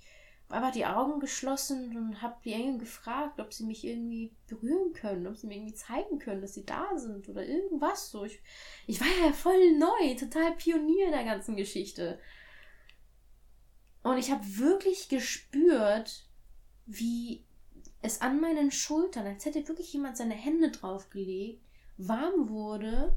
aber 0.49 0.71
die 0.71 0.85
Augen 0.85 1.19
geschlossen 1.19 1.95
und 1.95 2.21
habe 2.21 2.35
die 2.43 2.53
Engel 2.53 2.79
gefragt, 2.79 3.39
ob 3.39 3.53
sie 3.53 3.63
mich 3.65 3.85
irgendwie 3.85 4.35
berühren 4.47 4.93
können, 4.93 5.27
ob 5.27 5.37
sie 5.37 5.47
mir 5.47 5.55
irgendwie 5.55 5.75
zeigen 5.75 6.19
können, 6.19 6.41
dass 6.41 6.53
sie 6.53 6.65
da 6.65 6.97
sind 6.97 7.29
oder 7.29 7.45
irgendwas 7.45 8.09
so. 8.09 8.25
Ich, 8.25 8.39
ich 8.87 8.99
war 8.99 9.07
ja 9.25 9.33
voll 9.33 9.77
neu, 9.77 10.15
total 10.15 10.53
Pionier 10.53 11.05
in 11.05 11.11
der 11.11 11.25
ganzen 11.25 11.55
Geschichte. 11.55 12.19
Und 14.03 14.17
ich 14.17 14.31
habe 14.31 14.43
wirklich 14.57 15.09
gespürt, 15.09 16.25
wie 16.85 17.45
es 18.01 18.21
an 18.21 18.41
meinen 18.41 18.71
Schultern, 18.71 19.27
als 19.27 19.45
hätte 19.45 19.67
wirklich 19.67 19.93
jemand 19.93 20.17
seine 20.17 20.33
Hände 20.33 20.71
draufgelegt, 20.71 21.63
warm 21.97 22.49
wurde. 22.49 23.15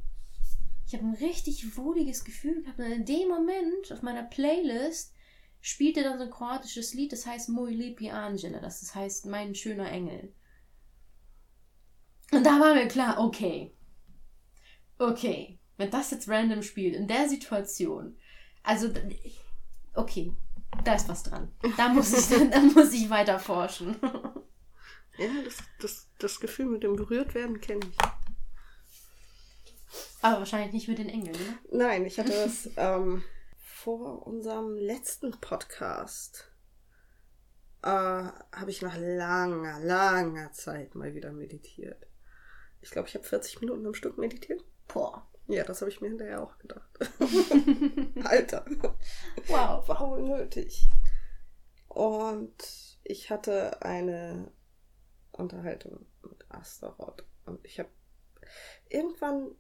Ich 0.95 1.01
habe 1.01 1.11
ein 1.11 1.29
richtig 1.29 1.77
wohliges 1.77 2.23
Gefühl 2.23 2.63
gehabt. 2.63 2.79
Und 2.79 2.85
in 2.85 3.05
dem 3.05 3.29
Moment 3.29 3.91
auf 3.91 4.03
meiner 4.03 4.23
Playlist 4.23 5.13
spielte 5.61 6.05
dann 6.05 6.19
so 6.19 6.25
ein 6.25 6.31
kroatisches 6.31 6.95
Lied, 6.95 7.11
das 7.11 7.27
heißt 7.27 7.49
Moj 7.49 7.73
Lipi 7.73 8.11
Angela, 8.11 8.61
das 8.61 8.95
heißt 8.95 9.27
mein 9.27 9.57
schöner 9.57 9.91
Engel. 9.91 10.33
Und 12.31 12.47
da 12.47 12.61
war 12.61 12.75
mir 12.75 12.87
klar, 12.87 13.19
okay. 13.19 13.75
Okay. 14.97 15.59
Wenn 15.79 15.91
das 15.91 16.13
jetzt 16.13 16.29
random 16.29 16.63
spielt, 16.63 16.95
in 16.95 17.09
der 17.09 17.29
Situation. 17.29 18.17
Also, 18.63 18.89
okay. 19.95 20.33
Da 20.85 20.95
ist 20.95 21.09
was 21.09 21.25
dran. 21.25 21.51
Da 21.77 21.89
muss 21.89 22.13
ich, 22.13 22.51
da 22.51 22.61
muss 22.61 22.93
ich 22.93 23.11
weiter 23.11 23.41
forschen. 23.41 23.97
Ja, 25.17 25.29
das, 25.45 25.57
das, 25.81 26.09
das 26.21 26.39
Gefühl 26.39 26.67
mit 26.67 26.85
dem 26.85 26.95
Berührtwerden 26.95 27.61
kenne 27.61 27.81
ich. 27.89 27.97
Aber 30.23 30.39
wahrscheinlich 30.39 30.73
nicht 30.73 30.89
mit 30.89 30.99
den 30.99 31.09
Engeln, 31.09 31.37
ne? 31.37 31.59
Nein, 31.71 32.07
ich 32.07 32.19
hatte 32.19 32.33
das 32.33 32.71
ähm, 32.77 33.23
vor 33.57 34.27
unserem 34.27 34.77
letzten 34.77 35.33
Podcast. 35.41 36.51
Äh, 37.83 37.89
habe 37.89 38.71
ich 38.71 38.81
nach 38.81 38.97
langer, 38.97 39.79
langer 39.81 40.53
Zeit 40.53 40.95
mal 40.95 41.15
wieder 41.15 41.33
meditiert. 41.33 42.07
Ich 42.81 42.91
glaube, 42.91 43.09
ich 43.09 43.15
habe 43.15 43.25
40 43.25 43.61
Minuten 43.61 43.87
am 43.87 43.95
Stück 43.95 44.19
meditiert. 44.19 44.65
Boah. 44.89 45.29
Ja, 45.47 45.65
das 45.65 45.81
habe 45.83 45.91
ich 45.91 46.01
mir 46.01 46.09
hinterher 46.09 46.43
auch 46.43 46.57
gedacht. 46.59 46.89
Alter. 48.25 48.65
Wow. 49.49 49.87
War 49.89 50.11
wohl 50.11 50.23
nötig. 50.23 50.89
Und 51.89 52.99
ich 53.05 53.31
hatte 53.31 53.83
eine 53.83 54.51
Unterhaltung 55.33 56.07
mit 56.23 56.51
Astaroth. 56.51 57.25
Und 57.45 57.65
ich 57.65 57.79
habe 57.79 57.91
irgendwann 58.89 59.55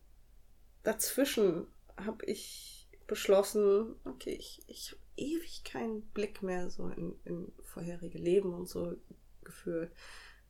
dazwischen 0.84 1.66
habe 1.96 2.24
ich 2.26 2.88
beschlossen, 3.06 3.96
okay, 4.04 4.36
ich, 4.38 4.62
ich 4.66 4.92
habe 4.92 5.00
ewig 5.16 5.64
keinen 5.64 6.02
Blick 6.12 6.42
mehr 6.42 6.70
so 6.70 6.88
in, 6.88 7.14
in 7.24 7.52
vorherige 7.62 8.18
Leben 8.18 8.54
und 8.54 8.68
so 8.68 8.96
geführt. 9.42 9.92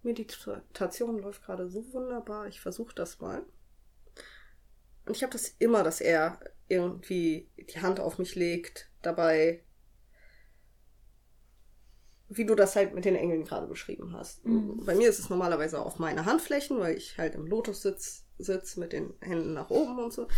Meditation 0.02 1.18
läuft 1.18 1.42
gerade 1.42 1.68
so 1.68 1.92
wunderbar, 1.92 2.46
ich 2.46 2.60
versuche 2.60 2.94
das 2.94 3.20
mal. 3.20 3.44
Und 5.06 5.16
ich 5.16 5.22
habe 5.22 5.32
das 5.32 5.48
immer, 5.58 5.82
dass 5.82 6.00
er 6.00 6.38
irgendwie 6.68 7.50
die 7.56 7.80
Hand 7.80 8.00
auf 8.00 8.18
mich 8.18 8.34
legt, 8.34 8.90
dabei, 9.02 9.62
wie 12.28 12.46
du 12.46 12.54
das 12.54 12.74
halt 12.74 12.94
mit 12.94 13.04
den 13.04 13.16
Engeln 13.16 13.44
gerade 13.44 13.66
beschrieben 13.66 14.12
hast. 14.12 14.44
Mhm. 14.46 14.84
Bei 14.84 14.94
mir 14.94 15.08
ist 15.08 15.18
es 15.18 15.28
normalerweise 15.28 15.80
auf 15.80 15.98
meine 15.98 16.24
Handflächen, 16.24 16.78
weil 16.78 16.96
ich 16.96 17.18
halt 17.18 17.34
im 17.34 17.46
Lotus 17.46 17.82
sitz, 17.82 18.23
sitz 18.38 18.76
mit 18.76 18.92
den 18.92 19.14
Händen 19.20 19.52
nach 19.54 19.70
oben 19.70 19.98
und 19.98 20.12
so. 20.12 20.28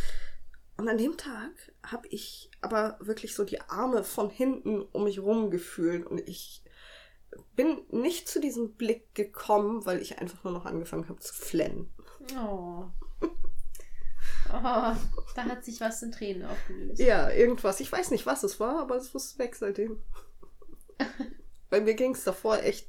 Und 0.76 0.88
an 0.88 0.98
dem 0.98 1.16
Tag 1.16 1.50
habe 1.82 2.06
ich 2.08 2.50
aber 2.60 2.98
wirklich 3.00 3.34
so 3.34 3.44
die 3.44 3.60
Arme 3.62 4.04
von 4.04 4.28
hinten 4.28 4.82
um 4.82 5.04
mich 5.04 5.18
rum 5.18 5.50
gefühlt 5.50 6.06
und 6.06 6.18
ich 6.28 6.62
bin 7.54 7.78
nicht 7.90 8.28
zu 8.28 8.40
diesem 8.40 8.74
Blick 8.74 9.14
gekommen, 9.14 9.84
weil 9.86 10.00
ich 10.02 10.18
einfach 10.18 10.44
nur 10.44 10.52
noch 10.52 10.66
angefangen 10.66 11.08
habe 11.08 11.20
zu 11.20 11.32
flennen. 11.34 11.90
Oh. 12.38 12.84
Oh, 14.48 14.94
da 15.34 15.44
hat 15.44 15.64
sich 15.64 15.80
was 15.80 16.02
in 16.02 16.12
Tränen 16.12 16.44
aufgelöst. 16.44 17.00
Ja, 17.00 17.30
irgendwas. 17.30 17.80
Ich 17.80 17.90
weiß 17.90 18.10
nicht, 18.10 18.26
was 18.26 18.42
es 18.44 18.60
war, 18.60 18.80
aber 18.80 18.96
es 18.96 19.14
ist 19.14 19.38
weg 19.38 19.54
seitdem. 19.56 20.00
Bei 21.70 21.80
mir 21.80 21.94
ging 21.94 22.14
es 22.14 22.24
davor 22.24 22.58
echt 22.62 22.88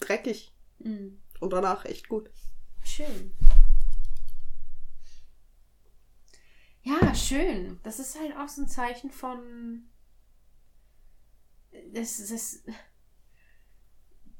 dreckig 0.00 0.52
Mhm. 0.78 1.20
und 1.40 1.52
danach 1.52 1.84
echt 1.84 2.08
gut. 2.08 2.30
Schön. 2.82 3.32
Ja, 6.82 7.14
schön. 7.14 7.78
Das 7.82 7.98
ist 7.98 8.18
halt 8.18 8.36
auch 8.36 8.48
so 8.48 8.62
ein 8.62 8.68
Zeichen 8.68 9.10
von. 9.10 9.88
Das, 11.92 12.16
das, 12.28 12.62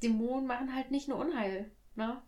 Dämonen 0.03 0.47
machen 0.47 0.75
halt 0.75 0.91
nicht 0.91 1.09
nur 1.09 1.19
Unheil. 1.19 1.71
Ne? 1.95 2.23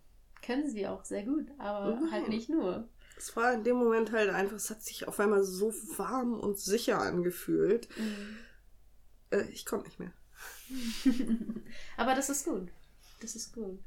Können 0.45 0.69
sie 0.69 0.87
auch 0.87 1.05
sehr 1.05 1.25
gut, 1.25 1.51
aber 1.59 1.95
Nein. 1.95 2.11
halt 2.11 2.29
nicht 2.29 2.49
nur. 2.49 2.89
Es 3.17 3.37
war 3.37 3.53
in 3.53 3.65
dem 3.65 3.77
Moment 3.77 4.13
halt 4.13 4.31
einfach, 4.31 4.57
es 4.57 4.71
hat 4.71 4.83
sich 4.83 5.07
auf 5.07 5.21
einmal 5.21 5.45
so 5.45 5.73
warm 5.97 6.39
und 6.39 6.59
sicher 6.59 6.99
angefühlt. 7.01 7.89
Äh, 9.31 9.43
ich 9.51 9.65
konnte 9.65 9.87
nicht 9.87 10.01
mehr. 10.01 10.13
aber 11.97 12.15
das 12.15 12.29
ist 12.31 12.45
gut. 12.45 12.71
Das 13.21 13.37
ist 13.37 13.55
gut. 13.55 13.79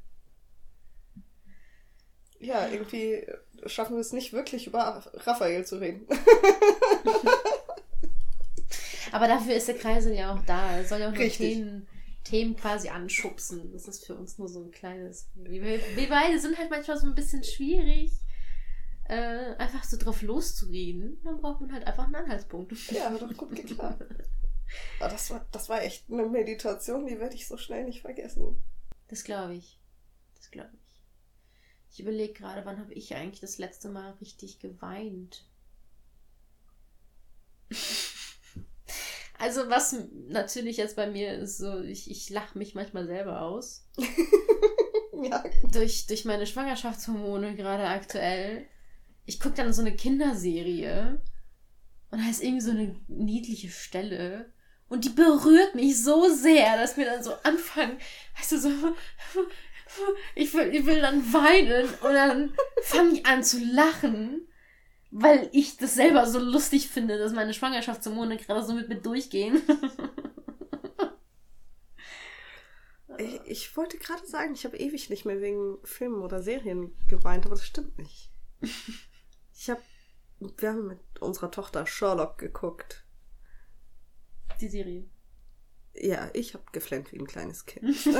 Ja, 2.45 2.67
irgendwie 2.67 3.25
schaffen 3.65 3.95
wir 3.95 4.01
es 4.01 4.13
nicht 4.13 4.33
wirklich 4.33 4.67
über 4.67 5.03
Raphael 5.13 5.65
zu 5.65 5.77
reden. 5.77 6.07
Aber 9.11 9.27
dafür 9.27 9.55
ist 9.55 9.67
der 9.67 9.77
Kreisel 9.77 10.13
ja 10.13 10.33
auch 10.33 10.41
da. 10.45 10.77
Er 10.77 10.85
soll 10.85 10.99
ja 10.99 11.09
auch 11.09 11.13
nur. 11.13 11.29
Themen, 11.29 11.87
Themen 12.23 12.55
quasi 12.55 12.89
anschubsen. 12.89 13.71
Das 13.71 13.87
ist 13.87 14.05
für 14.05 14.15
uns 14.15 14.37
nur 14.37 14.49
so 14.49 14.61
ein 14.61 14.71
kleines. 14.71 15.29
Wir, 15.35 15.61
wir 15.61 16.09
beide 16.09 16.39
sind 16.39 16.57
halt 16.57 16.69
manchmal 16.69 16.97
so 16.97 17.07
ein 17.07 17.15
bisschen 17.15 17.43
schwierig, 17.43 18.11
äh, 19.07 19.55
einfach 19.57 19.83
so 19.83 19.97
drauf 19.97 20.21
loszureden. 20.21 21.21
Dann 21.23 21.39
braucht 21.39 21.61
man 21.61 21.71
halt 21.71 21.87
einfach 21.87 22.05
einen 22.05 22.15
Anhaltspunkt. 22.15 22.73
Ja, 22.91 23.09
hat 23.09 23.21
doch 23.21 23.37
gut 23.37 23.55
geklappt. 23.55 24.03
Aber 24.99 25.09
das 25.09 25.29
war, 25.29 25.45
das 25.51 25.69
war 25.69 25.81
echt 25.83 26.09
eine 26.11 26.25
Meditation, 26.25 27.05
die 27.05 27.19
werde 27.19 27.35
ich 27.35 27.47
so 27.47 27.57
schnell 27.57 27.85
nicht 27.85 28.01
vergessen. 28.01 28.61
Das 29.07 29.23
glaube 29.23 29.53
ich. 29.53 29.79
Das 30.35 30.51
glaube 30.51 30.71
ich. 30.73 30.84
Ich 31.95 32.01
überlege 32.01 32.33
gerade, 32.33 32.65
wann 32.65 32.77
habe 32.77 32.93
ich 32.93 33.15
eigentlich 33.15 33.39
das 33.39 33.57
letzte 33.57 33.87
Mal 33.87 34.11
richtig 34.19 34.59
geweint? 34.59 35.45
Also 39.37 39.69
was 39.69 39.93
natürlich 40.29 40.77
jetzt 40.77 40.95
bei 40.95 41.07
mir 41.07 41.33
ist 41.33 41.57
so, 41.57 41.81
ich, 41.81 42.09
ich 42.09 42.29
lache 42.29 42.57
mich 42.57 42.73
manchmal 42.73 43.05
selber 43.05 43.41
aus. 43.41 43.87
Ja, 45.23 45.43
Durch, 45.71 46.07
durch 46.07 46.25
meine 46.25 46.45
Schwangerschaftshormone 46.45 47.55
gerade 47.55 47.87
aktuell. 47.87 48.65
Ich 49.25 49.39
gucke 49.39 49.55
dann 49.55 49.73
so 49.73 49.81
eine 49.81 49.95
Kinderserie 49.95 51.21
und 52.11 52.21
da 52.21 52.29
ist 52.29 52.43
irgendwie 52.43 52.65
so 52.65 52.71
eine 52.71 52.95
niedliche 53.07 53.69
Stelle 53.69 54.53
und 54.87 55.03
die 55.05 55.09
berührt 55.09 55.75
mich 55.75 56.01
so 56.01 56.29
sehr, 56.33 56.77
dass 56.77 56.97
mir 56.97 57.05
dann 57.05 57.23
so 57.23 57.33
anfangen, 57.43 57.97
weißt 58.37 58.51
du, 58.53 58.59
so, 58.59 58.69
ich 60.35 60.53
will, 60.53 60.73
ich 60.73 60.85
will 60.85 61.01
dann 61.01 61.33
weinen 61.33 61.85
und 61.85 62.13
dann 62.13 62.53
fange 62.83 63.13
ich 63.13 63.25
an 63.25 63.43
zu 63.43 63.59
lachen, 63.59 64.47
weil 65.11 65.49
ich 65.53 65.77
das 65.77 65.95
selber 65.95 66.25
so 66.27 66.39
lustig 66.39 66.89
finde, 66.89 67.17
dass 67.17 67.33
meine 67.33 67.53
Schwangerschaftshormone 67.53 68.37
gerade 68.37 68.63
so 68.63 68.73
mit 68.73 68.89
mir 68.89 69.01
durchgehen. 69.01 69.61
ich, 73.17 73.41
ich 73.45 73.77
wollte 73.77 73.97
gerade 73.97 74.25
sagen, 74.25 74.53
ich 74.53 74.65
habe 74.65 74.77
ewig 74.77 75.09
nicht 75.09 75.25
mehr 75.25 75.41
wegen 75.41 75.77
Filmen 75.83 76.21
oder 76.21 76.41
Serien 76.41 76.95
geweint, 77.07 77.45
aber 77.45 77.55
das 77.55 77.65
stimmt 77.65 77.97
nicht. 77.97 78.31
Ich 79.57 79.69
habe, 79.69 79.81
wir 80.39 80.69
haben 80.69 80.87
mit 80.87 80.99
unserer 81.21 81.49
Tochter 81.49 81.87
Sherlock 81.87 82.37
geguckt. 82.37 83.05
Die 84.59 84.67
Serie. 84.67 85.05
Ja, 85.97 86.29
ich 86.33 86.53
habe 86.53 86.63
geflennt 86.73 87.11
wie 87.13 87.19
ein 87.19 87.27
kleines 87.27 87.65
Kind. 87.65 88.05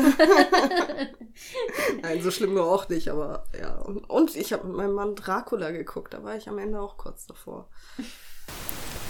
Nein, 2.02 2.22
so 2.22 2.32
schlimm 2.32 2.54
nur 2.54 2.72
auch 2.72 2.88
nicht, 2.88 3.10
aber 3.10 3.46
ja. 3.60 3.76
Und, 3.80 4.10
und 4.10 4.36
ich 4.36 4.54
habe 4.54 4.66
mit 4.68 4.78
meinem 4.78 4.94
Mann 4.94 5.16
Dracula 5.16 5.72
geguckt, 5.72 6.14
da 6.14 6.24
war 6.24 6.36
ich 6.36 6.48
am 6.48 6.58
Ende 6.58 6.80
auch 6.80 6.98
kurz 6.98 7.26
davor. 7.28 7.70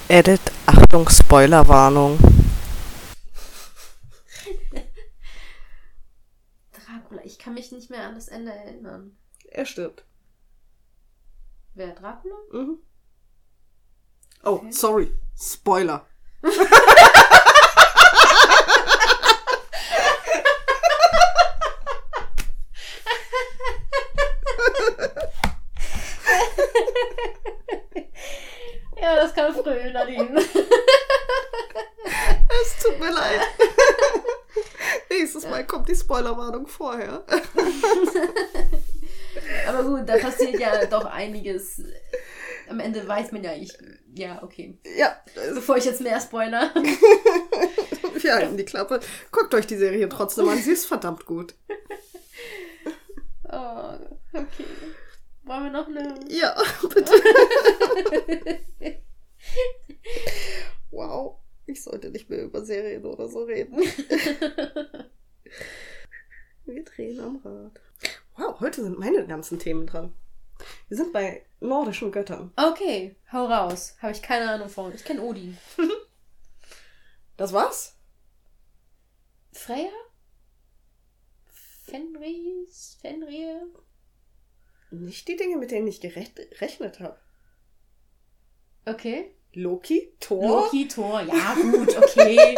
Edit, 0.08 0.42
Achtung, 0.66 1.08
Spoilerwarnung. 1.10 2.18
Dracula, 6.72 7.22
ich 7.24 7.40
kann 7.40 7.54
mich 7.54 7.72
nicht 7.72 7.90
mehr 7.90 8.08
an 8.08 8.16
das 8.16 8.28
Ende 8.28 8.54
erinnern. 8.54 9.18
Er 9.50 9.66
stirbt. 9.66 10.04
Wer, 11.74 11.94
Dracula? 11.94 12.36
Mhm. 12.52 12.78
Oh, 14.44 14.52
Okay. 14.56 14.72
sorry. 14.72 15.12
Spoiler. 15.38 16.06
Ja, 29.06 29.16
das 29.18 29.36
kam 29.36 29.54
früh, 29.54 29.92
Nadine. 29.92 30.36
Es 32.64 32.82
tut 32.82 32.98
mir 33.00 33.12
leid. 33.12 33.42
Nächstes 35.10 35.44
Mal 35.44 35.68
kommt 35.68 35.90
die 35.90 35.96
Spoilerwarnung 35.96 36.66
vorher. 36.66 37.24
Aber 39.68 39.84
gut, 39.84 40.10
da 40.10 40.18
passiert 40.18 40.60
ja 40.60 40.86
doch 40.86 41.06
einiges. 41.06 41.84
Am 42.70 42.80
Ende 42.80 43.08
weiß 43.08 43.32
man 43.32 43.44
ja, 43.44 43.54
ich. 43.54 43.72
Ja, 44.16 44.42
okay. 44.42 44.80
Ja, 44.98 45.16
Bevor 45.54 45.78
ich 45.78 45.86
jetzt 45.86 46.02
mehr 46.02 46.20
spoiler. 46.20 46.72
wir 46.74 48.34
halten 48.34 48.58
die 48.58 48.66
Klappe. 48.66 49.00
Guckt 49.32 49.54
euch 49.54 49.68
die 49.68 49.78
Serie 49.78 50.10
trotzdem 50.10 50.50
an, 50.50 50.58
sie 50.58 50.72
ist 50.72 50.88
verdammt 50.88 51.26
gut. 51.26 51.54
Oh, 53.52 53.94
okay. 54.34 54.66
Wollen 55.46 55.66
wir 55.66 55.72
noch 55.72 55.88
eine. 55.88 56.16
Ja, 56.28 56.56
bitte. 56.92 57.14
Sollte 61.86 62.10
nicht 62.10 62.30
mehr 62.32 62.44
über 62.44 62.66
Serien 62.66 63.06
oder 63.06 63.30
so 63.30 63.44
reden. 63.44 63.78
Wir 66.66 66.84
drehen 66.84 67.20
am 67.20 67.38
Rad. 67.38 67.80
Wow, 68.36 68.60
heute 68.60 68.82
sind 68.82 68.98
meine 68.98 69.28
ganzen 69.28 69.60
Themen 69.60 69.86
dran. 69.86 70.12
Wir 70.88 70.98
sind 70.98 71.14
bei 71.14 71.46
nordischen 71.60 72.12
Göttern. 72.12 72.52
Okay, 72.56 73.16
hau 73.32 73.46
raus. 73.46 73.96
Habe 74.02 74.14
ich 74.14 74.24
keine 74.24 74.50
Ahnung 74.50 74.70
von. 74.70 74.96
Ich 74.96 75.04
kenne 75.06 75.22
Odin. 75.22 75.58
Das 77.38 77.52
war's? 77.52 77.98
Freya? 79.52 79.92
Fenris? 81.84 82.98
Fenrir? 83.02 83.68
Nicht 84.90 85.28
die 85.28 85.36
Dinge, 85.36 85.58
mit 85.58 85.72
denen 85.72 85.88
ich 85.88 86.00
gerechnet 86.00 87.02
habe. 87.02 87.20
Okay. 88.86 89.35
Loki, 89.56 90.14
Thor. 90.20 90.64
Loki, 90.64 90.88
Thor, 90.88 91.22
ja 91.22 91.56
gut, 91.56 91.98
okay. 91.98 92.36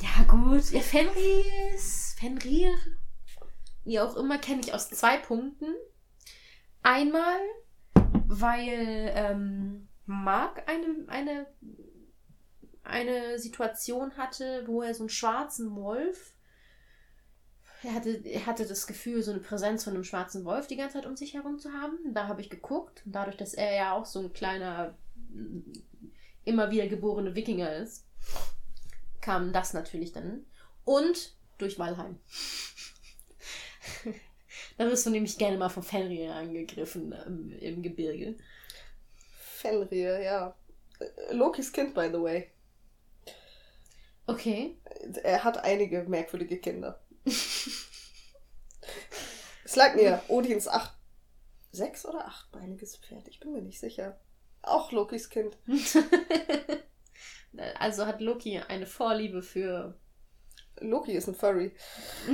ja 0.00 0.24
gut. 0.28 0.70
Ja, 0.70 0.80
Fenris, 0.80 2.14
Fenrir, 2.18 2.72
wie 3.84 4.00
auch 4.00 4.16
immer, 4.16 4.38
kenne 4.38 4.60
ich 4.60 4.74
aus 4.74 4.90
zwei 4.90 5.16
Punkten. 5.16 5.74
Einmal, 6.82 7.40
weil 8.26 9.12
ähm, 9.14 9.88
Mark 10.06 10.68
eine, 10.68 11.04
eine, 11.08 11.46
eine 12.82 13.38
Situation 13.38 14.16
hatte, 14.16 14.64
wo 14.66 14.82
er 14.82 14.94
so 14.94 15.04
einen 15.04 15.08
schwarzen 15.10 15.74
Wolf 15.74 16.34
er 17.82 17.94
hatte, 17.94 18.10
er 18.10 18.46
hatte 18.46 18.66
das 18.66 18.86
Gefühl, 18.86 19.22
so 19.22 19.30
eine 19.30 19.40
Präsenz 19.40 19.84
von 19.84 19.94
einem 19.94 20.04
schwarzen 20.04 20.44
Wolf 20.44 20.66
die 20.66 20.76
ganze 20.76 20.94
Zeit 20.94 21.06
um 21.06 21.16
sich 21.16 21.34
herum 21.34 21.58
zu 21.58 21.72
haben. 21.72 21.96
Da 22.12 22.26
habe 22.26 22.40
ich 22.40 22.50
geguckt. 22.50 23.02
Und 23.06 23.14
dadurch, 23.14 23.36
dass 23.36 23.54
er 23.54 23.74
ja 23.74 23.92
auch 23.92 24.04
so 24.04 24.20
ein 24.20 24.32
kleiner, 24.32 24.96
immer 26.44 26.70
wieder 26.70 26.86
geborene 26.86 27.34
Wikinger 27.34 27.76
ist, 27.76 28.06
kam 29.20 29.52
das 29.52 29.74
natürlich 29.74 30.12
dann. 30.12 30.46
Und 30.84 31.36
durch 31.58 31.78
Walheim. 31.78 32.18
da 34.78 34.86
wirst 34.86 35.04
du 35.06 35.10
nämlich 35.10 35.36
gerne 35.36 35.58
mal 35.58 35.68
von 35.68 35.82
Fenrir 35.82 36.34
angegriffen 36.34 37.12
im, 37.12 37.50
im 37.58 37.82
Gebirge. 37.82 38.36
Fenrir, 39.36 40.20
ja. 40.20 40.56
Lokis 41.32 41.72
Kind, 41.72 41.94
by 41.94 42.08
the 42.12 42.20
way. 42.20 42.50
Okay. 44.26 44.76
Er 45.22 45.44
hat 45.44 45.58
einige 45.64 46.04
merkwürdige 46.04 46.58
Kinder. 46.58 47.00
es 49.64 49.76
lag 49.76 49.94
mir 49.94 50.22
Odins 50.28 50.68
acht, 50.68 50.96
sechs 51.72 52.06
oder 52.06 52.26
achtbeiniges 52.26 52.96
Pferd, 52.96 53.28
ich 53.28 53.40
bin 53.40 53.52
mir 53.52 53.62
nicht 53.62 53.80
sicher. 53.80 54.18
Auch 54.62 54.92
Lokis 54.92 55.30
Kind. 55.30 55.56
also 57.78 58.06
hat 58.06 58.20
Loki 58.20 58.58
eine 58.58 58.86
Vorliebe 58.86 59.42
für. 59.42 59.98
Loki 60.80 61.12
ist 61.12 61.28
ein 61.28 61.34
Furry. 61.34 61.72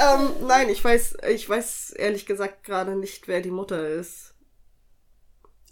ähm, 0.00 0.46
nein, 0.46 0.68
ich 0.68 0.82
weiß, 0.82 1.18
ich 1.28 1.48
weiß 1.48 1.90
ehrlich 1.90 2.26
gesagt 2.26 2.64
gerade 2.64 2.96
nicht, 2.96 3.28
wer 3.28 3.40
die 3.40 3.52
Mutter 3.52 3.88
ist. 3.88 4.34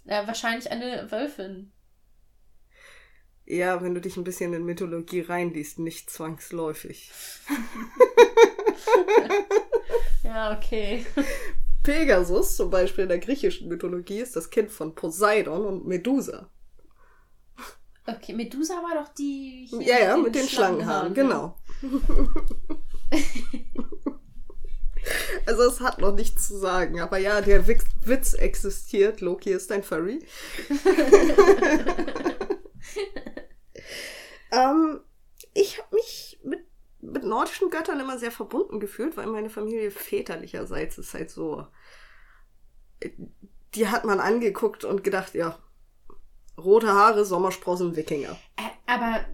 Ja, 0.05 0.25
wahrscheinlich 0.27 0.71
eine 0.71 1.11
Wölfin. 1.11 1.73
Ja, 3.45 3.81
wenn 3.81 3.93
du 3.93 3.99
dich 3.99 4.15
ein 4.15 4.23
bisschen 4.23 4.53
in 4.53 4.63
Mythologie 4.63 5.21
reinliest, 5.21 5.79
nicht 5.79 6.09
zwangsläufig. 6.09 7.11
ja, 10.23 10.57
okay. 10.57 11.05
Pegasus, 11.83 12.55
zum 12.55 12.69
Beispiel 12.69 13.03
in 13.03 13.09
der 13.09 13.19
griechischen 13.19 13.67
Mythologie, 13.67 14.19
ist 14.19 14.35
das 14.35 14.49
Kind 14.49 14.71
von 14.71 14.95
Poseidon 14.95 15.65
und 15.65 15.85
Medusa. 15.85 16.49
Okay, 18.05 18.33
Medusa 18.33 18.73
war 18.75 19.01
doch 19.01 19.13
die. 19.13 19.69
ja, 19.79 19.99
ja, 19.99 20.17
mit 20.17 20.35
den 20.35 20.47
Schlangenhaaren, 20.47 21.13
genau. 21.13 21.57
also 25.45 25.63
es 25.63 25.79
hat 25.79 25.99
noch 25.99 26.13
nichts 26.13 26.47
zu 26.47 26.57
sagen, 26.57 26.99
aber 26.99 27.17
ja, 27.17 27.39
der 27.39 27.65
Witz 27.67 28.33
existiert. 28.33 29.21
Loki 29.21 29.51
ist 29.51 29.71
ein 29.71 29.83
Furry. 29.83 30.19
ähm, 34.51 34.99
ich 35.53 35.79
habe 35.79 35.95
mich 35.95 36.32
mit, 37.03 37.23
nordischen 37.23 37.69
Göttern 37.69 37.99
immer 37.99 38.17
sehr 38.17 38.31
verbunden 38.31 38.79
gefühlt, 38.79 39.17
weil 39.17 39.27
meine 39.27 39.49
Familie 39.49 39.91
väterlicherseits 39.91 40.97
ist 40.97 41.13
halt 41.13 41.29
so. 41.29 41.67
Die 43.75 43.87
hat 43.87 44.05
man 44.05 44.19
angeguckt 44.19 44.85
und 44.85 45.03
gedacht, 45.03 45.33
ja, 45.33 45.59
rote 46.57 46.87
Haare, 46.87 47.25
Sommersprossen, 47.25 47.95
Wikinger. 47.95 48.37
Äh, 48.55 48.69
aber 48.85 49.25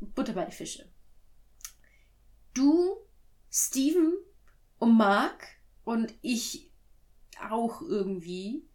Butter 0.00 0.32
bei 0.32 0.44
die 0.44 0.52
Fische. 0.52 0.88
Du, 2.54 2.96
Steven 3.50 4.14
und 4.78 4.96
Mark 4.96 5.46
und 5.84 6.14
ich 6.22 6.70
auch 7.50 7.82
irgendwie 7.82 8.68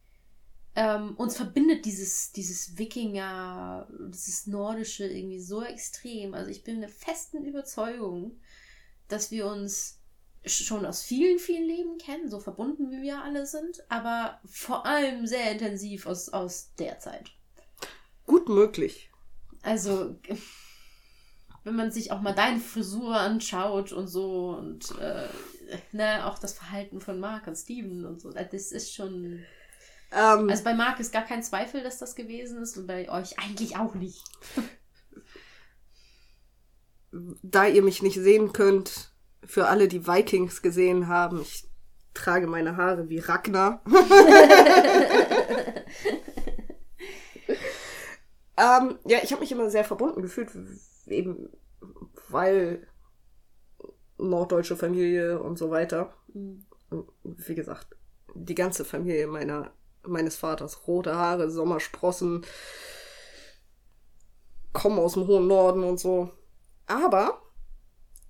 ähm, 0.76 1.16
uns 1.16 1.38
verbindet 1.38 1.86
dieses, 1.86 2.34
dieses 2.34 2.78
Wikinger, 2.78 3.88
dieses 4.10 4.46
Nordische 4.46 5.08
irgendwie 5.08 5.40
so 5.40 5.64
extrem. 5.64 6.34
Also 6.34 6.52
ich 6.52 6.64
bin 6.64 6.82
der 6.82 6.90
festen 6.90 7.46
Überzeugung, 7.46 8.40
dass 9.08 9.32
wir 9.32 9.48
uns 9.48 10.02
schon 10.46 10.86
aus 10.86 11.02
vielen, 11.02 11.40
vielen 11.40 11.66
Leben 11.66 11.98
kennen, 11.98 12.30
so 12.30 12.40
verbunden 12.40 12.92
wie 12.92 13.02
wir 13.02 13.24
alle 13.24 13.46
sind, 13.46 13.84
aber 13.90 14.40
vor 14.46 14.86
allem 14.86 15.26
sehr 15.26 15.52
intensiv 15.52 16.06
aus, 16.06 16.30
aus 16.30 16.74
der 16.78 17.00
Zeit. 17.00 17.32
Gut 18.26 18.50
möglich. 18.50 19.10
Also, 19.64 20.20
wenn 21.64 21.76
man 21.76 21.92
sich 21.92 22.12
auch 22.12 22.22
mal 22.22 22.36
deine 22.36 22.60
Frisur 22.60 23.16
anschaut 23.16 23.92
und 23.92 24.08
so 24.08 24.50
und 24.50 24.92
äh, 25.00 25.28
ne, 25.94 26.26
auch 26.28 26.38
das 26.38 26.54
Verhalten 26.54 27.00
von 27.00 27.20
Mark 27.20 27.48
und 27.48 27.56
Steven 27.56 28.06
und 28.06 28.22
so, 28.22 28.32
das 28.32 28.72
ist 28.72 28.94
schon 28.94 29.44
ähm, 30.16 30.50
also 30.50 30.64
bei 30.64 30.74
Marc 30.74 31.00
ist 31.00 31.12
gar 31.12 31.26
kein 31.26 31.44
Zweifel, 31.44 31.84
dass 31.84 32.00
das 32.00 32.16
gewesen 32.16 32.62
ist 32.62 32.78
und 32.78 32.88
bei 32.88 33.10
euch 33.10 33.38
eigentlich 33.40 33.78
auch 33.78 33.94
nicht. 33.94 34.24
da 37.44 37.66
ihr 37.66 37.82
mich 37.82 38.02
nicht 38.02 38.20
sehen 38.20 38.52
könnt, 38.54 39.12
für 39.44 39.68
alle, 39.68 39.88
die 39.88 40.08
Vikings 40.08 40.62
gesehen 40.62 41.08
haben, 41.08 41.42
ich 41.42 41.70
trage 42.14 42.48
meine 42.48 42.78
Haare 42.78 43.10
wie 43.10 43.20
Ragnar. 43.20 43.84
ähm, 48.58 48.98
ja, 49.06 49.20
ich 49.24 49.32
habe 49.32 49.42
mich 49.42 49.52
immer 49.52 49.70
sehr 49.70 49.84
verbunden 49.84 50.22
gefühlt, 50.22 50.50
eben 51.08 51.50
weil 52.30 52.88
norddeutsche 54.18 54.78
Familie 54.78 55.40
und 55.42 55.58
so 55.58 55.70
weiter. 55.70 56.14
Mhm. 56.34 56.66
Und 56.90 57.10
wie 57.48 57.56
gesagt, 57.56 57.96
die 58.34 58.56
ganze 58.56 58.86
Familie 58.86 59.28
meiner 59.28 59.72
meines 60.08 60.36
Vaters. 60.36 60.88
Rote 60.88 61.16
Haare, 61.16 61.50
Sommersprossen, 61.50 62.46
kommen 64.74 65.00
aus 65.00 65.14
dem 65.14 65.28
hohen 65.28 65.48
Norden 65.48 65.84
und 65.84 66.00
so. 66.00 66.32
Aber 66.88 67.42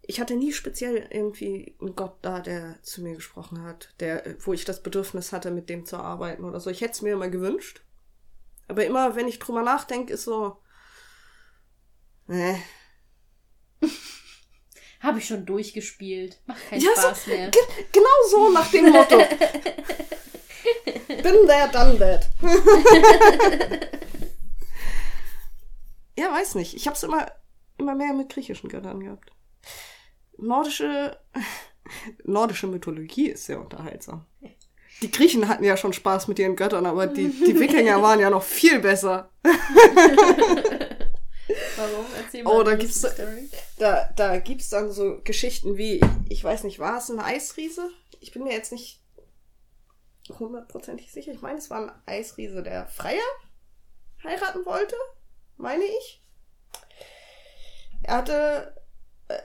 ich 0.07 0.19
hatte 0.19 0.35
nie 0.35 0.53
speziell 0.53 1.07
irgendwie 1.09 1.75
einen 1.81 1.95
Gott 1.95 2.17
da, 2.21 2.39
der 2.39 2.81
zu 2.83 3.01
mir 3.01 3.15
gesprochen 3.15 3.63
hat, 3.63 3.89
der, 3.99 4.35
wo 4.39 4.53
ich 4.53 4.63
das 4.65 4.83
Bedürfnis 4.83 5.31
hatte, 5.31 5.51
mit 5.51 5.69
dem 5.69 5.85
zu 5.85 5.97
arbeiten 5.97 6.43
oder 6.45 6.59
so. 6.59 6.69
Ich 6.69 6.81
hätte 6.81 6.93
es 6.93 7.01
mir 7.01 7.13
immer 7.13 7.29
gewünscht. 7.29 7.83
Aber 8.67 8.85
immer, 8.85 9.15
wenn 9.15 9.27
ich 9.27 9.39
drüber 9.39 9.63
nachdenke, 9.63 10.13
ist 10.13 10.23
so. 10.23 10.57
Äh. 12.27 12.55
Habe 14.99 15.19
ich 15.19 15.27
schon 15.27 15.45
durchgespielt. 15.45 16.39
Macht 16.45 16.69
keinen 16.69 16.81
ja, 16.81 16.91
Spaß 16.91 17.25
so, 17.25 17.31
mehr. 17.31 17.51
genau 17.91 18.09
so 18.29 18.49
nach 18.51 18.69
dem 18.71 18.91
Motto. 18.91 19.19
Been 21.07 21.47
there, 21.47 21.69
done 21.71 21.97
that. 21.99 22.29
ja, 26.17 26.31
weiß 26.31 26.55
nicht. 26.55 26.75
Ich 26.75 26.87
habe 26.87 26.95
es 26.95 27.03
immer, 27.03 27.27
immer 27.77 27.95
mehr 27.95 28.13
mit 28.13 28.29
griechischen 28.29 28.69
Göttern 28.69 29.01
gehabt. 29.01 29.31
Nordische, 30.37 31.17
nordische 32.23 32.67
Mythologie 32.67 33.29
ist 33.29 33.45
sehr 33.45 33.59
unterhaltsam. 33.59 34.25
Die 35.01 35.11
Griechen 35.11 35.47
hatten 35.49 35.63
ja 35.63 35.75
schon 35.75 35.93
Spaß 35.93 36.27
mit 36.27 36.39
ihren 36.39 36.55
Göttern, 36.55 36.85
aber 36.85 37.07
die, 37.07 37.27
die 37.27 37.59
Wikinger 37.59 38.01
waren 38.01 38.19
ja 38.19 38.29
noch 38.29 38.43
viel 38.43 38.79
besser. 38.79 39.29
Warum? 41.75 42.05
Erzähl 42.17 42.43
mal. 42.43 42.55
Oh, 42.55 42.63
da 42.63 42.75
gibt's, 42.75 43.05
da, 43.77 44.09
da 44.15 44.37
gibt's 44.39 44.69
dann 44.69 44.91
so 44.91 45.19
Geschichten 45.23 45.77
wie, 45.77 45.99
ich 46.29 46.43
weiß 46.43 46.63
nicht, 46.63 46.79
war 46.79 46.97
es 46.97 47.09
ein 47.09 47.19
Eisriese? 47.19 47.89
Ich 48.21 48.31
bin 48.31 48.43
mir 48.43 48.53
jetzt 48.53 48.71
nicht 48.71 49.04
hundertprozentig 50.29 51.11
sicher. 51.11 51.31
Ich 51.31 51.41
meine, 51.41 51.57
es 51.57 51.69
war 51.69 51.81
ein 51.81 51.91
Eisriese, 52.05 52.63
der 52.63 52.87
Freier 52.87 53.21
heiraten 54.23 54.65
wollte, 54.65 54.95
meine 55.57 55.83
ich. 55.83 56.21
Er 58.03 58.17
hatte. 58.17 58.75
Äh, 59.27 59.37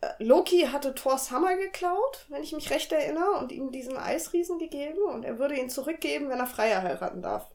äh, 0.00 0.10
Loki 0.18 0.68
hatte 0.72 0.94
Thors 0.94 1.30
Hammer 1.30 1.56
geklaut, 1.56 2.24
wenn 2.28 2.42
ich 2.42 2.52
mich 2.52 2.70
recht 2.70 2.90
erinnere, 2.92 3.32
und 3.38 3.52
ihm 3.52 3.70
diesen 3.70 3.96
Eisriesen 3.96 4.58
gegeben 4.58 5.02
und 5.12 5.24
er 5.24 5.38
würde 5.38 5.56
ihn 5.56 5.68
zurückgeben, 5.68 6.30
wenn 6.30 6.38
er 6.38 6.46
Freier 6.46 6.82
heiraten 6.82 7.22
darf. 7.22 7.50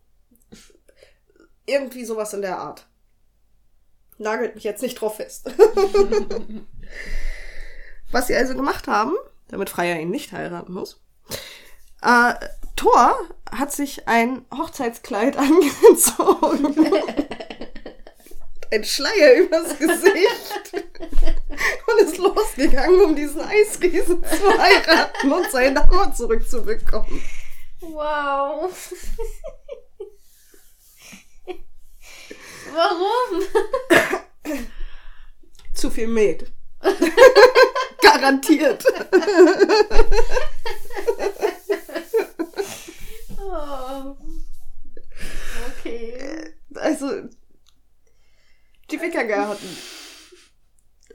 Irgendwie 1.66 2.06
sowas 2.06 2.34
in 2.34 2.42
der 2.42 2.60
Art. 2.60 2.88
Nagelt 4.18 4.56
mich 4.56 4.64
jetzt 4.64 4.82
nicht 4.84 5.02
drauf 5.02 5.16
fest. 5.16 5.50
Was 8.12 8.28
sie 8.28 8.36
also 8.36 8.56
gemacht 8.56 8.88
haben, 8.88 9.16
damit 9.48 9.70
Freya 9.70 9.96
ihn 9.96 10.12
nicht 10.12 10.32
heiraten 10.32 10.72
muss, 10.74 11.04
äh, 12.06 12.34
Thor 12.76 13.16
hat 13.52 13.72
sich 13.72 14.08
ein 14.08 14.46
Hochzeitskleid 14.56 15.38
angezogen. 15.38 16.92
ein 18.72 18.84
Schleier 18.84 19.36
übers 19.36 19.78
Gesicht. 19.78 20.74
Und 21.88 22.02
ist 22.02 22.18
losgegangen, 22.18 23.02
um 23.02 23.16
diesen 23.16 23.42
Eisriesen 23.42 24.24
zu 24.24 24.58
heiraten 24.58 25.32
und 25.32 25.52
seinen 25.52 25.80
Hammer 25.80 26.14
zurückzubekommen. 26.14 27.22
Wow. 27.80 28.72
Warum? 32.74 33.42
Zu 35.74 35.90
viel 35.90 36.08
Met. 36.08 36.52
Garantiert. 38.02 38.84
Oh. 43.38 44.16
Okay. 45.80 46.54
Also, 46.76 47.30
die 48.92 49.02
Wikinger 49.02 49.48
hatten 49.48 49.78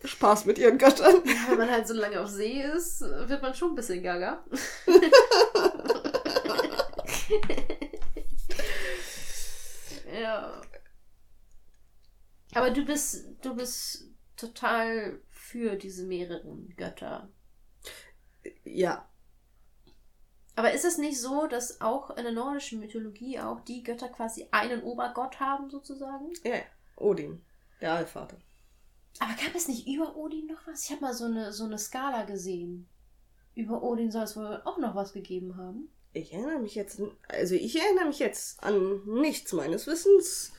Spaß 0.04 0.46
mit 0.46 0.58
ihren 0.58 0.78
Göttern. 0.78 1.22
Wenn 1.48 1.58
man 1.58 1.70
halt 1.70 1.86
so 1.86 1.94
lange 1.94 2.20
auf 2.20 2.28
See 2.28 2.62
ist, 2.62 3.00
wird 3.02 3.42
man 3.42 3.54
schon 3.54 3.72
ein 3.72 3.74
bisschen 3.74 4.02
gaga. 4.02 4.44
ja. 10.20 10.60
Aber 12.54 12.70
du 12.70 12.84
bist, 12.84 13.26
du 13.42 13.54
bist 13.54 14.10
total 14.36 15.20
für 15.28 15.76
diese 15.76 16.04
mehreren 16.04 16.74
Götter. 16.76 17.28
Ja. 18.64 19.09
Aber 20.60 20.74
ist 20.74 20.84
es 20.84 20.98
nicht 20.98 21.18
so, 21.18 21.46
dass 21.46 21.80
auch 21.80 22.10
in 22.18 22.22
der 22.22 22.32
nordischen 22.32 22.80
Mythologie 22.80 23.40
auch 23.40 23.60
die 23.60 23.82
Götter 23.82 24.10
quasi 24.10 24.46
einen 24.50 24.82
Obergott 24.82 25.40
haben, 25.40 25.70
sozusagen? 25.70 26.34
Ja, 26.44 26.60
Odin, 26.96 27.42
der 27.80 27.94
Allvater. 27.94 28.36
Aber 29.20 29.32
gab 29.42 29.54
es 29.54 29.68
nicht 29.68 29.86
über 29.86 30.14
Odin 30.16 30.48
noch 30.48 30.66
was? 30.66 30.84
Ich 30.84 30.90
habe 30.90 31.00
mal 31.00 31.14
so 31.14 31.24
eine, 31.24 31.54
so 31.54 31.64
eine 31.64 31.78
Skala 31.78 32.24
gesehen. 32.24 32.86
Über 33.54 33.82
Odin 33.82 34.10
soll 34.10 34.24
es 34.24 34.36
wohl 34.36 34.60
auch 34.66 34.76
noch 34.76 34.94
was 34.94 35.14
gegeben 35.14 35.56
haben. 35.56 35.88
Ich 36.12 36.30
erinnere 36.34 36.58
mich 36.58 36.74
jetzt, 36.74 37.00
also 37.28 37.54
ich 37.54 37.80
erinnere 37.80 38.08
mich 38.08 38.18
jetzt 38.18 38.62
an 38.62 39.00
nichts 39.06 39.54
meines 39.54 39.86
Wissens. 39.86 40.52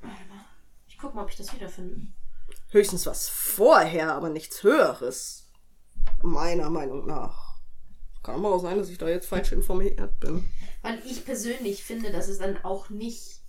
Warte 0.00 0.24
mal. 0.28 0.44
Ich 0.88 0.98
gucke 0.98 1.14
mal, 1.14 1.22
ob 1.22 1.30
ich 1.30 1.36
das 1.36 1.54
wiederfinde. 1.54 2.08
Höchstens 2.70 3.06
was 3.06 3.28
vorher, 3.28 4.12
aber 4.12 4.28
nichts 4.28 4.64
Höheres. 4.64 5.52
Meiner 6.20 6.68
Meinung 6.68 7.06
nach. 7.06 7.43
Kann 8.24 8.34
aber 8.36 8.54
auch 8.54 8.62
sein, 8.62 8.78
dass 8.78 8.88
ich 8.88 8.98
da 8.98 9.08
jetzt 9.08 9.26
falsch 9.28 9.52
informiert 9.52 10.18
bin. 10.18 10.44
Weil 10.82 11.00
ich 11.06 11.24
persönlich 11.24 11.84
finde, 11.84 12.10
dass 12.10 12.26
es 12.28 12.38
dann 12.38 12.56
auch 12.64 12.90
nicht, 12.90 13.40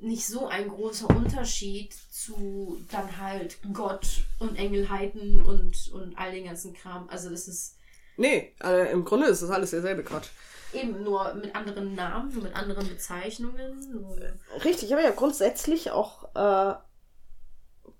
nicht 0.00 0.26
so 0.26 0.48
ein 0.48 0.68
großer 0.68 1.08
Unterschied 1.10 1.94
zu 2.10 2.78
dann 2.90 3.18
halt 3.18 3.58
Gott 3.72 4.24
und 4.40 4.56
Engelheiten 4.56 5.40
und, 5.44 5.92
und 5.92 6.18
all 6.18 6.32
den 6.32 6.46
ganzen 6.46 6.74
Kram. 6.74 7.08
Also 7.08 7.30
das 7.30 7.46
ist 7.46 7.76
Nee, 8.16 8.52
äh, 8.62 8.92
im 8.92 9.04
Grunde 9.04 9.26
ist 9.26 9.42
das 9.42 9.50
alles 9.50 9.70
derselbe 9.70 10.04
Quatsch. 10.04 10.28
eben 10.72 11.02
nur 11.02 11.34
mit 11.34 11.54
anderen 11.54 11.94
Namen, 11.94 12.42
mit 12.42 12.54
anderen 12.54 12.88
Bezeichnungen. 12.88 14.38
Richtig, 14.64 14.84
ich 14.84 14.92
habe 14.92 15.02
ja 15.02 15.10
grundsätzlich 15.10 15.90
auch 15.90 16.34
äh, 16.34 16.74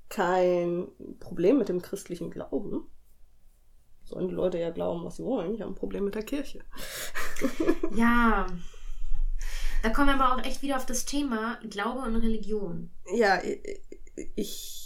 kein 0.09 0.89
Problem 1.18 1.59
mit 1.59 1.68
dem 1.68 1.82
christlichen 1.82 2.30
Glauben. 2.30 2.87
Sollen 4.05 4.28
die 4.28 4.34
Leute 4.34 4.59
ja 4.59 4.70
glauben, 4.70 5.05
was 5.05 5.16
sie 5.16 5.24
wollen. 5.24 5.55
Ich 5.55 5.61
habe 5.61 5.72
ein 5.72 5.76
Problem 5.76 6.05
mit 6.05 6.14
der 6.14 6.24
Kirche. 6.24 6.61
Ja. 7.94 8.46
Da 9.82 9.90
kommen 9.90 10.09
wir 10.09 10.14
aber 10.14 10.34
auch 10.34 10.44
echt 10.44 10.62
wieder 10.62 10.76
auf 10.76 10.86
das 10.86 11.05
Thema 11.05 11.59
Glaube 11.68 12.00
und 12.00 12.16
Religion. 12.16 12.90
Ja, 13.12 13.40
ich, 14.34 14.84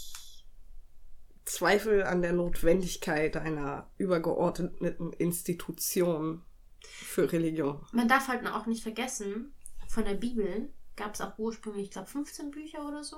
zweifle 1.49 2.07
an 2.07 2.23
der 2.23 2.33
Notwendigkeit 2.33 3.37
einer 3.37 3.91
übergeordneten 3.97 5.13
Institution 5.15 6.43
für 6.81 7.31
Religion. 7.33 7.85
Man 7.93 8.09
darf 8.09 8.29
halt 8.29 8.47
auch 8.47 8.67
nicht 8.67 8.83
vergessen, 8.83 9.55
von 9.89 10.05
der 10.05 10.15
Bibel 10.15 10.73
gab 10.97 11.15
es 11.15 11.21
auch 11.21 11.39
ursprünglich, 11.39 11.85
ich 11.85 11.91
glaube, 11.91 12.09
15 12.09 12.51
Bücher 12.51 12.87
oder 12.87 13.03
so. 13.03 13.17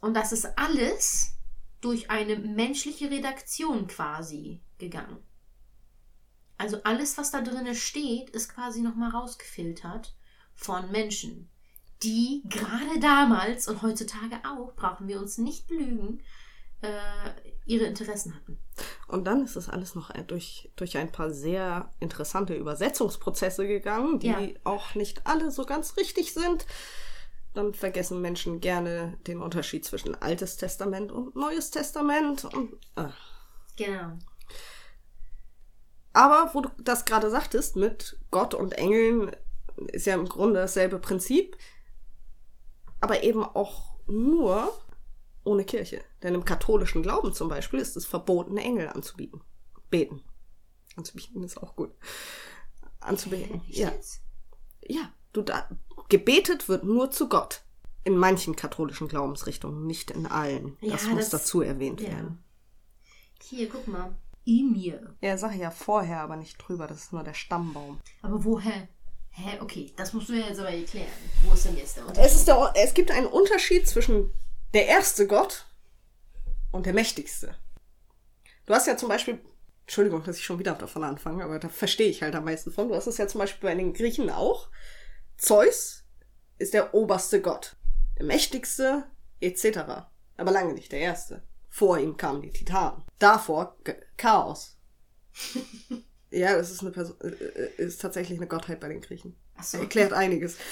Und 0.00 0.14
das 0.14 0.32
ist 0.32 0.46
alles 0.58 1.37
durch 1.80 2.10
eine 2.10 2.36
menschliche 2.36 3.10
Redaktion 3.10 3.86
quasi 3.86 4.62
gegangen. 4.78 5.18
Also 6.56 6.82
alles, 6.82 7.16
was 7.18 7.30
da 7.30 7.40
drin 7.40 7.72
steht, 7.74 8.30
ist 8.30 8.52
quasi 8.52 8.80
nochmal 8.80 9.10
rausgefiltert 9.10 10.16
von 10.54 10.90
Menschen, 10.90 11.50
die 12.02 12.42
gerade 12.46 12.98
damals 13.00 13.68
und 13.68 13.82
heutzutage 13.82 14.36
auch, 14.44 14.74
brauchen 14.74 15.06
wir 15.06 15.20
uns 15.20 15.38
nicht 15.38 15.68
belügen, 15.68 16.20
äh, 16.80 17.30
ihre 17.64 17.84
Interessen 17.84 18.34
hatten. 18.34 18.58
Und 19.06 19.24
dann 19.24 19.44
ist 19.44 19.56
das 19.56 19.68
alles 19.68 19.94
noch 19.94 20.10
ein- 20.10 20.26
durch, 20.26 20.70
durch 20.76 20.96
ein 20.96 21.12
paar 21.12 21.30
sehr 21.30 21.94
interessante 22.00 22.54
Übersetzungsprozesse 22.54 23.66
gegangen, 23.66 24.18
die 24.18 24.26
Ja. 24.28 24.40
auch 24.64 24.94
nicht 24.94 25.26
alle 25.26 25.50
so 25.50 25.64
ganz 25.64 25.96
richtig 25.96 26.34
sind. 26.34 26.66
Dann 27.54 27.74
vergessen 27.74 28.20
Menschen 28.20 28.60
gerne 28.60 29.18
den 29.26 29.40
Unterschied 29.40 29.84
zwischen 29.84 30.14
Altes 30.14 30.56
Testament 30.56 31.10
und 31.10 31.34
Neues 31.34 31.70
Testament. 31.70 32.44
Und, 32.44 32.74
äh. 32.96 33.08
Genau. 33.76 34.18
Aber 36.12 36.50
wo 36.52 36.62
du 36.62 36.70
das 36.82 37.04
gerade 37.04 37.30
sagtest, 37.30 37.76
mit 37.76 38.18
Gott 38.30 38.54
und 38.54 38.72
Engeln 38.72 39.30
ist 39.92 40.06
ja 40.06 40.14
im 40.14 40.28
Grunde 40.28 40.60
dasselbe 40.60 40.98
Prinzip, 40.98 41.56
aber 43.00 43.22
eben 43.22 43.44
auch 43.44 43.96
nur 44.06 44.72
ohne 45.44 45.64
Kirche. 45.64 46.02
Denn 46.22 46.34
im 46.34 46.44
katholischen 46.44 47.02
Glauben 47.02 47.32
zum 47.32 47.48
Beispiel 47.48 47.78
ist 47.80 47.96
es 47.96 48.06
verboten, 48.06 48.56
Engel 48.56 48.88
anzubieten. 48.88 49.40
Beten. 49.90 50.22
Anzubieten 50.96 51.42
ist 51.44 51.56
auch 51.62 51.76
gut. 51.76 51.94
Anzubeten. 53.00 53.62
Echt 53.68 53.68
Ja. 53.78 53.90
jetzt? 53.90 54.22
Ja, 54.82 55.12
du 55.32 55.42
da, 55.42 55.68
gebetet 56.08 56.68
wird 56.68 56.84
nur 56.84 57.10
zu 57.10 57.28
Gott. 57.28 57.62
In 58.04 58.16
manchen 58.16 58.56
katholischen 58.56 59.08
Glaubensrichtungen, 59.08 59.86
nicht 59.86 60.10
in 60.10 60.26
allen. 60.26 60.76
Das 60.80 61.04
Ja, 61.04 61.08
muss 61.10 61.28
das- 61.28 61.42
dazu 61.42 61.60
erwähnt 61.62 62.00
Ja. 62.00 62.08
werden. 62.08 62.42
Hier, 63.42 63.68
guck 63.68 63.86
mal. 63.86 64.14
Emir. 64.46 65.14
Ja, 65.20 65.36
sag 65.36 65.54
ich 65.54 65.60
ja 65.60 65.70
vorher, 65.70 66.20
aber 66.20 66.36
nicht 66.36 66.56
drüber. 66.56 66.86
Das 66.86 66.98
ist 66.98 67.12
nur 67.12 67.22
der 67.22 67.34
Stammbaum. 67.34 68.00
Aber 68.22 68.44
woher? 68.44 68.88
Hä, 69.30 69.58
okay, 69.60 69.92
das 69.96 70.12
musst 70.14 70.28
du 70.30 70.32
mir 70.32 70.46
jetzt 70.48 70.58
aber 70.58 70.70
erklären. 70.70 71.06
Wo 71.44 71.52
ist 71.52 71.64
denn 71.66 71.76
jetzt 71.76 71.96
der 71.96 72.06
Unterschied? 72.06 72.24
Es, 72.30 72.34
ist 72.34 72.48
der, 72.48 72.72
es 72.76 72.94
gibt 72.94 73.10
einen 73.10 73.26
Unterschied 73.26 73.86
zwischen 73.86 74.32
der 74.74 74.86
erste 74.86 75.26
Gott 75.26 75.66
und 76.72 76.86
der 76.86 76.94
mächtigste. 76.94 77.54
Du 78.66 78.74
hast 78.74 78.86
ja 78.86 78.96
zum 78.96 79.08
Beispiel, 79.10 79.38
Entschuldigung, 79.82 80.24
dass 80.24 80.38
ich 80.38 80.44
schon 80.44 80.58
wieder 80.58 80.74
davon 80.74 81.04
anfange, 81.04 81.44
aber 81.44 81.58
da 81.58 81.68
verstehe 81.68 82.08
ich 82.08 82.22
halt 82.22 82.34
am 82.34 82.44
meisten 82.44 82.72
von. 82.72 82.88
Du 82.88 82.94
hast 82.94 83.06
es 83.06 83.18
ja 83.18 83.28
zum 83.28 83.38
Beispiel 83.40 83.68
bei 83.68 83.74
den 83.74 83.92
Griechen 83.92 84.30
auch. 84.30 84.68
Zeus 85.38 86.04
ist 86.58 86.74
der 86.74 86.92
oberste 86.94 87.40
Gott, 87.40 87.76
der 88.18 88.26
mächtigste 88.26 89.04
etc. 89.40 89.78
Aber 90.36 90.50
lange 90.50 90.74
nicht 90.74 90.92
der 90.92 91.00
erste. 91.00 91.42
Vor 91.68 91.98
ihm 91.98 92.16
kamen 92.16 92.42
die 92.42 92.50
Titanen. 92.50 93.04
Davor 93.18 93.76
G 93.84 93.94
Chaos. 94.16 94.76
ja, 96.30 96.56
das 96.56 96.72
ist 96.72 96.80
eine 96.80 96.90
Person, 96.90 97.16
äh, 97.20 97.28
äh, 97.28 97.72
ist 97.76 98.00
tatsächlich 98.00 98.38
eine 98.38 98.48
Gottheit 98.48 98.80
bei 98.80 98.88
den 98.88 99.00
Griechen. 99.00 99.36
Achso. 99.56 99.78
Erklärt 99.78 100.12
einiges. 100.12 100.56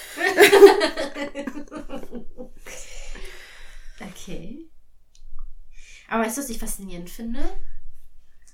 Okay. 3.98 4.68
Aber 6.08 6.24
weißt 6.24 6.36
du, 6.36 6.42
was 6.42 6.50
ich 6.50 6.58
faszinierend 6.58 7.08
finde? 7.08 7.40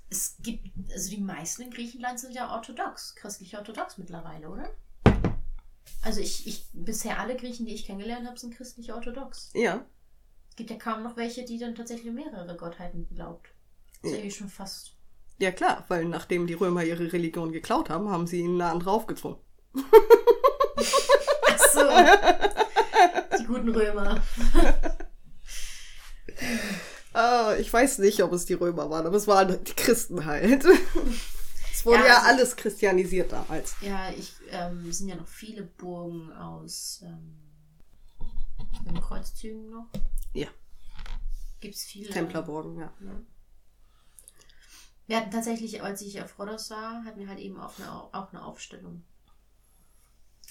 Es 0.09 0.37
gibt, 0.41 0.71
also 0.93 1.11
die 1.11 1.21
meisten 1.21 1.63
in 1.63 1.71
Griechenland 1.71 2.21
sind 2.21 2.33
ja 2.33 2.55
orthodox, 2.55 3.15
christlich-orthodox 3.17 3.99
mittlerweile, 3.99 4.49
oder? 4.49 4.71
Also 6.03 6.21
ich, 6.21 6.47
ich, 6.47 6.67
bisher 6.73 7.19
alle 7.21 7.37
Griechen, 7.37 7.65
die 7.67 7.75
ich 7.75 7.87
kennengelernt 7.87 8.27
habe, 8.27 8.39
sind 8.39 8.55
christlich-orthodox. 8.57 9.51
Ja. 9.55 9.85
Es 10.51 10.57
gibt 10.57 10.71
ja 10.71 10.77
kaum 10.77 11.03
noch 11.03 11.17
welche, 11.17 11.45
die 11.45 11.59
dann 11.59 11.75
tatsächlich 11.75 12.13
mehrere 12.13 12.57
Gottheiten 12.57 13.07
glaubt. 13.15 13.49
Das 14.03 14.13
ist 14.13 14.25
Ja. 14.25 14.31
schon 14.31 14.49
fast. 14.49 14.97
Ja 15.39 15.51
klar, 15.51 15.85
weil 15.89 16.05
nachdem 16.05 16.47
die 16.47 16.55
Römer 16.55 16.85
ihre 16.85 17.13
Religion 17.13 17.53
geklaut 17.53 17.89
haben, 17.89 18.09
haben 18.09 18.27
sie 18.27 18.41
ihnen 18.41 18.61
eine 18.61 18.71
andere 18.71 18.91
aufgezwungen. 18.91 19.39
Ach 21.47 21.59
so. 21.73 21.81
die 23.39 23.45
guten 23.45 23.69
Römer. 23.71 24.23
Ah, 27.15 27.55
ich 27.59 27.71
weiß 27.71 27.99
nicht, 27.99 28.23
ob 28.23 28.33
es 28.33 28.47
die 28.47 28.55
Römer 28.55 28.89
waren, 28.89 29.07
aber 29.07 29.17
es 29.17 29.27
waren 29.27 29.63
die 29.63 29.75
Christen 29.75 30.25
halt. 30.25 30.65
Es 31.83 31.87
wurde 31.87 31.99
Ja, 31.99 32.07
ja, 32.07 32.17
also- 32.19 32.29
alles 32.29 32.55
christianisiert 32.55 33.33
damals. 33.33 33.75
Ja, 33.81 34.09
ich, 34.11 34.35
ähm, 34.51 34.89
es 34.89 34.99
sind 34.99 35.09
ja 35.09 35.17
noch 35.17 35.27
viele 35.27 35.65
Burgen 35.65 36.33
aus 36.33 37.01
ähm, 37.03 37.37
den 38.87 39.01
Kreuzzügen 39.01 39.69
noch. 39.69 39.89
Ja. 40.33 40.47
Gibt 41.59 41.75
es 41.75 41.83
viele. 41.83 42.09
Templerburgen, 42.11 42.79
ja. 42.79 42.93
Ja. 43.01 43.21
Wir 45.09 45.17
hatten 45.17 45.33
tatsächlich, 45.33 45.83
als 45.83 46.03
ich 46.03 46.23
auf 46.23 46.39
Rhodos 46.39 46.71
war, 46.71 47.05
hatten 47.05 47.19
wir 47.19 47.27
halt 47.27 47.41
eben 47.41 47.59
auch 47.59 47.77
eine, 47.77 47.91
auch 47.91 48.33
eine 48.33 48.45
Aufstellung. 48.45 49.03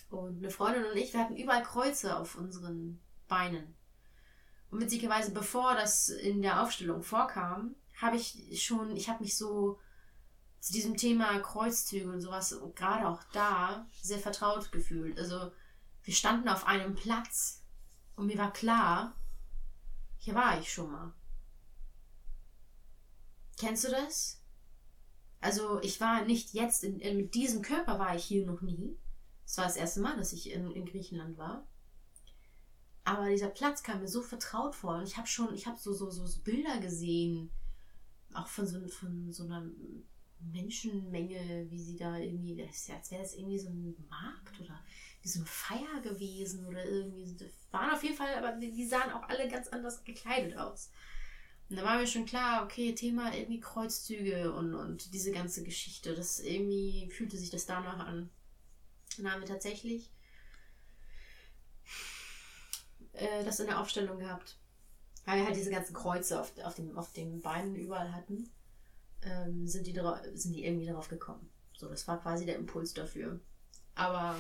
Und 0.09 0.39
eine 0.39 0.49
Freundin 0.51 0.83
und 0.83 0.97
ich, 0.97 1.13
wir 1.13 1.21
hatten 1.21 1.37
überall 1.37 1.63
Kreuze 1.63 2.17
auf 2.17 2.35
unseren 2.35 2.99
Beinen. 3.29 3.73
Und 4.69 4.81
witzigerweise, 4.81 5.31
bevor 5.31 5.75
das 5.75 6.09
in 6.09 6.41
der 6.41 6.61
Aufstellung 6.61 7.03
vorkam, 7.03 7.75
habe 8.01 8.17
ich 8.17 8.61
schon, 8.61 8.93
ich 8.97 9.07
habe 9.07 9.23
mich 9.23 9.37
so 9.37 9.79
zu 10.61 10.71
diesem 10.71 10.95
Thema 10.95 11.39
Kreuzzüge 11.39 12.09
und 12.09 12.21
sowas, 12.21 12.57
gerade 12.75 13.07
auch 13.07 13.21
da, 13.33 13.85
sehr 14.01 14.19
vertraut 14.19 14.71
gefühlt. 14.71 15.19
Also, 15.19 15.51
wir 16.03 16.13
standen 16.13 16.47
auf 16.47 16.65
einem 16.65 16.95
Platz 16.95 17.63
und 18.15 18.27
mir 18.27 18.37
war 18.37 18.53
klar, 18.53 19.15
hier 20.19 20.35
war 20.35 20.59
ich 20.59 20.71
schon 20.71 20.91
mal. 20.91 21.13
Kennst 23.57 23.83
du 23.83 23.89
das? 23.89 24.39
Also 25.39 25.81
ich 25.81 25.99
war 25.99 26.23
nicht 26.25 26.53
jetzt, 26.53 26.83
in, 26.83 26.99
in, 26.99 27.17
mit 27.17 27.33
diesem 27.33 27.63
Körper 27.63 27.97
war 27.97 28.15
ich 28.15 28.23
hier 28.23 28.45
noch 28.45 28.61
nie. 28.61 28.95
Es 29.45 29.57
war 29.57 29.65
das 29.65 29.75
erste 29.75 30.01
Mal, 30.01 30.15
dass 30.15 30.33
ich 30.33 30.51
in, 30.51 30.71
in 30.71 30.85
Griechenland 30.85 31.37
war. 31.37 31.67
Aber 33.03 33.29
dieser 33.29 33.49
Platz 33.49 33.81
kam 33.81 34.01
mir 34.01 34.07
so 34.07 34.21
vertraut 34.21 34.75
vor. 34.75 34.97
Und 34.97 35.03
ich 35.03 35.17
habe 35.17 35.27
schon, 35.27 35.53
ich 35.55 35.65
habe 35.65 35.79
so, 35.79 35.93
so, 35.93 36.11
so, 36.11 36.41
Bilder 36.41 36.79
gesehen, 36.79 37.49
auch 38.33 38.47
von 38.47 38.67
so, 38.67 38.87
von 38.87 39.31
so 39.31 39.43
einer 39.45 39.63
Menschenmenge, 40.51 41.67
wie 41.69 41.79
sie 41.79 41.95
da 41.95 42.17
irgendwie, 42.17 42.55
das, 42.55 42.89
als 42.89 43.11
wäre 43.11 43.21
das 43.21 43.35
irgendwie 43.35 43.59
so 43.59 43.69
ein 43.69 43.95
Markt 44.09 44.59
oder 44.59 44.83
wie 45.21 45.27
so 45.29 45.39
eine 45.39 45.47
Feier 45.47 46.01
gewesen 46.01 46.65
oder 46.65 46.83
irgendwie. 46.85 47.35
Das 47.35 47.49
waren 47.71 47.91
auf 47.91 48.03
jeden 48.03 48.15
Fall, 48.15 48.35
aber 48.35 48.53
die 48.59 48.85
sahen 48.85 49.11
auch 49.11 49.27
alle 49.29 49.47
ganz 49.47 49.67
anders 49.67 50.03
gekleidet 50.03 50.57
aus. 50.57 50.91
Und 51.69 51.77
da 51.77 51.83
war 51.83 51.97
mir 51.97 52.07
schon 52.07 52.25
klar, 52.25 52.65
okay, 52.65 52.93
Thema 52.93 53.33
irgendwie 53.33 53.61
Kreuzzüge 53.61 54.53
und, 54.53 54.75
und 54.75 55.13
diese 55.13 55.31
ganze 55.31 55.63
Geschichte. 55.63 56.13
Das 56.13 56.41
irgendwie 56.41 57.09
fühlte 57.11 57.37
sich 57.37 57.49
das 57.49 57.65
danach 57.65 57.99
an. 57.99 58.29
Dann 59.17 59.31
haben 59.31 59.41
wir 59.41 59.47
tatsächlich 59.47 60.11
äh, 63.13 63.43
das 63.45 63.59
in 63.59 63.67
der 63.67 63.79
Aufstellung 63.79 64.19
gehabt. 64.19 64.57
Weil 65.25 65.39
wir 65.39 65.45
halt 65.45 65.55
diese 65.55 65.71
ganzen 65.71 65.93
Kreuze 65.93 66.41
auf, 66.41 66.51
auf, 66.63 66.75
dem, 66.75 66.97
auf 66.97 67.13
den 67.13 67.41
Beinen 67.41 67.75
überall 67.75 68.13
hatten, 68.13 68.49
ähm, 69.23 69.67
sind, 69.67 69.87
die 69.87 69.99
sind 70.33 70.53
die 70.53 70.65
irgendwie 70.65 70.87
darauf 70.87 71.07
gekommen. 71.07 71.49
So, 71.73 71.89
das 71.89 72.07
war 72.07 72.21
quasi 72.21 72.45
der 72.45 72.57
Impuls 72.57 72.93
dafür. 72.93 73.39
Aber 73.95 74.35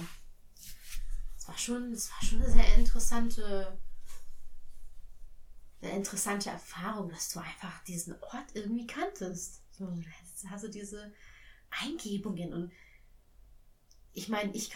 es 1.37 1.47
war 1.47 1.57
schon, 1.57 1.91
es 1.91 2.11
war 2.11 2.21
schon 2.21 2.41
eine 2.41 2.51
sehr 2.51 2.75
interessante, 2.75 3.77
eine 5.81 5.91
interessante 5.91 6.49
Erfahrung, 6.49 7.09
dass 7.09 7.29
du 7.29 7.39
einfach 7.39 7.83
diesen 7.85 8.13
Ort 8.21 8.53
irgendwie 8.53 8.87
kanntest. 8.87 9.61
So, 9.71 9.91
hast 10.49 10.63
du 10.63 10.69
diese 10.69 11.11
Eingebungen 11.69 12.53
und 12.53 12.71
ich 14.13 14.27
meine, 14.27 14.53
ich, 14.53 14.71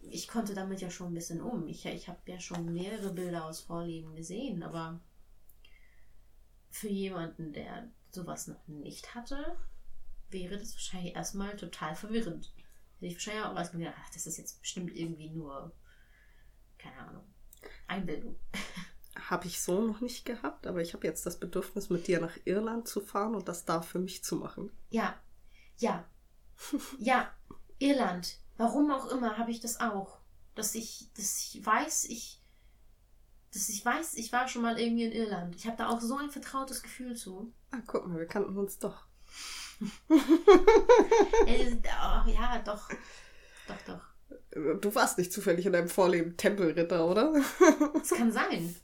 ich 0.00 0.28
konnte 0.28 0.54
damit 0.54 0.80
ja 0.80 0.90
schon 0.90 1.08
ein 1.08 1.14
bisschen 1.14 1.40
um. 1.40 1.66
Ich, 1.66 1.84
ich 1.86 2.08
habe 2.08 2.20
ja 2.26 2.38
schon 2.38 2.72
mehrere 2.72 3.12
Bilder 3.12 3.44
aus 3.44 3.60
Vorleben 3.60 4.14
gesehen, 4.14 4.62
aber 4.62 5.00
für 6.70 6.88
jemanden, 6.88 7.52
der 7.52 7.90
sowas 8.16 8.48
noch 8.48 8.66
nicht 8.66 9.14
hatte, 9.14 9.56
wäre 10.30 10.58
das 10.58 10.74
wahrscheinlich 10.74 11.14
erstmal 11.14 11.56
total 11.56 11.94
verwirrend. 11.94 12.52
Hätte 12.96 13.06
ich 13.06 13.14
wahrscheinlich 13.14 13.44
auch 13.44 13.56
erstmal 13.56 13.84
gedacht, 13.84 13.98
ach, 14.02 14.10
das 14.10 14.26
ist 14.26 14.38
jetzt 14.38 14.60
bestimmt 14.60 14.94
irgendwie 14.96 15.30
nur, 15.30 15.72
keine 16.78 16.98
Ahnung, 16.98 17.24
Einbildung. 17.86 18.36
Habe 19.28 19.46
ich 19.46 19.62
so 19.62 19.80
noch 19.80 20.00
nicht 20.00 20.24
gehabt, 20.24 20.66
aber 20.66 20.80
ich 20.80 20.94
habe 20.94 21.06
jetzt 21.06 21.24
das 21.26 21.38
Bedürfnis, 21.38 21.90
mit 21.90 22.06
dir 22.06 22.20
nach 22.20 22.36
Irland 22.44 22.88
zu 22.88 23.00
fahren 23.00 23.34
und 23.34 23.48
das 23.48 23.64
da 23.64 23.80
für 23.82 23.98
mich 23.98 24.24
zu 24.24 24.36
machen. 24.36 24.70
Ja, 24.90 25.20
ja, 25.78 26.04
ja, 26.98 27.30
Irland. 27.78 28.38
Warum 28.56 28.90
auch 28.90 29.10
immer 29.10 29.36
habe 29.38 29.50
ich 29.50 29.60
das 29.60 29.80
auch. 29.80 30.20
Dass 30.54 30.74
ich, 30.74 31.10
dass 31.14 31.38
ich 31.38 31.64
weiß, 31.64 32.04
ich, 32.06 32.40
dass 33.52 33.68
ich 33.68 33.84
weiß, 33.84 34.14
ich 34.14 34.32
war 34.32 34.48
schon 34.48 34.62
mal 34.62 34.78
irgendwie 34.78 35.04
in 35.04 35.12
Irland. 35.12 35.54
Ich 35.54 35.66
habe 35.66 35.76
da 35.76 35.88
auch 35.88 36.00
so 36.00 36.16
ein 36.16 36.30
vertrautes 36.30 36.82
Gefühl 36.82 37.14
zu. 37.14 37.52
Ah, 37.76 37.82
guck 37.86 38.06
mal, 38.06 38.18
wir 38.18 38.26
kannten 38.26 38.56
uns 38.56 38.78
doch. 38.78 39.06
äh, 41.46 41.76
oh, 41.76 42.28
ja, 42.30 42.62
doch. 42.64 42.88
Doch, 43.68 43.82
doch. 43.86 44.80
Du 44.80 44.94
warst 44.94 45.18
nicht 45.18 45.32
zufällig 45.32 45.66
in 45.66 45.72
deinem 45.72 45.88
Vorleben 45.88 46.36
Tempelritter, 46.36 47.06
oder? 47.06 47.34
Es 48.00 48.10
kann 48.10 48.32
sein. 48.32 48.74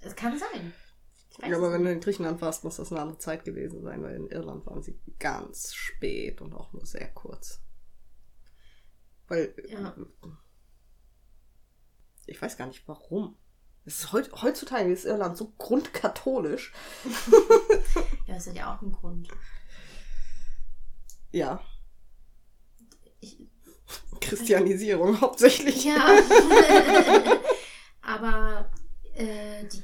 Es 0.00 0.14
kann 0.14 0.38
sein. 0.38 0.72
Ja, 1.42 1.56
aber 1.56 1.72
wenn 1.72 1.84
du 1.84 1.92
in 1.92 2.00
Griechenland 2.00 2.40
warst, 2.40 2.64
muss 2.64 2.76
das 2.76 2.92
eine 2.92 3.00
andere 3.00 3.18
Zeit 3.18 3.44
gewesen 3.44 3.82
sein, 3.82 4.02
weil 4.02 4.14
in 4.14 4.28
Irland 4.28 4.66
waren 4.66 4.82
sie 4.82 5.00
ganz 5.18 5.74
spät 5.74 6.40
und 6.40 6.52
auch 6.54 6.72
nur 6.72 6.86
sehr 6.86 7.08
kurz. 7.08 7.60
Weil. 9.26 9.54
Ja. 9.68 9.96
Ich 12.26 12.40
weiß 12.40 12.56
gar 12.56 12.66
nicht 12.66 12.86
warum. 12.86 13.36
Ist 13.90 14.12
heut, 14.12 14.30
heutzutage 14.40 14.92
ist 14.92 15.04
Irland 15.04 15.36
so 15.36 15.52
grundkatholisch. 15.58 16.72
ja, 18.28 18.34
das 18.34 18.46
hat 18.46 18.54
ja 18.54 18.72
auch 18.72 18.80
einen 18.82 18.92
Grund. 18.92 19.26
Ja. 21.32 21.60
Ich, 23.18 23.36
Christianisierung 24.20 25.20
hauptsächlich. 25.20 25.84
Ja. 25.84 26.06
Aber 28.02 28.70
äh, 29.14 29.64
die 29.64 29.82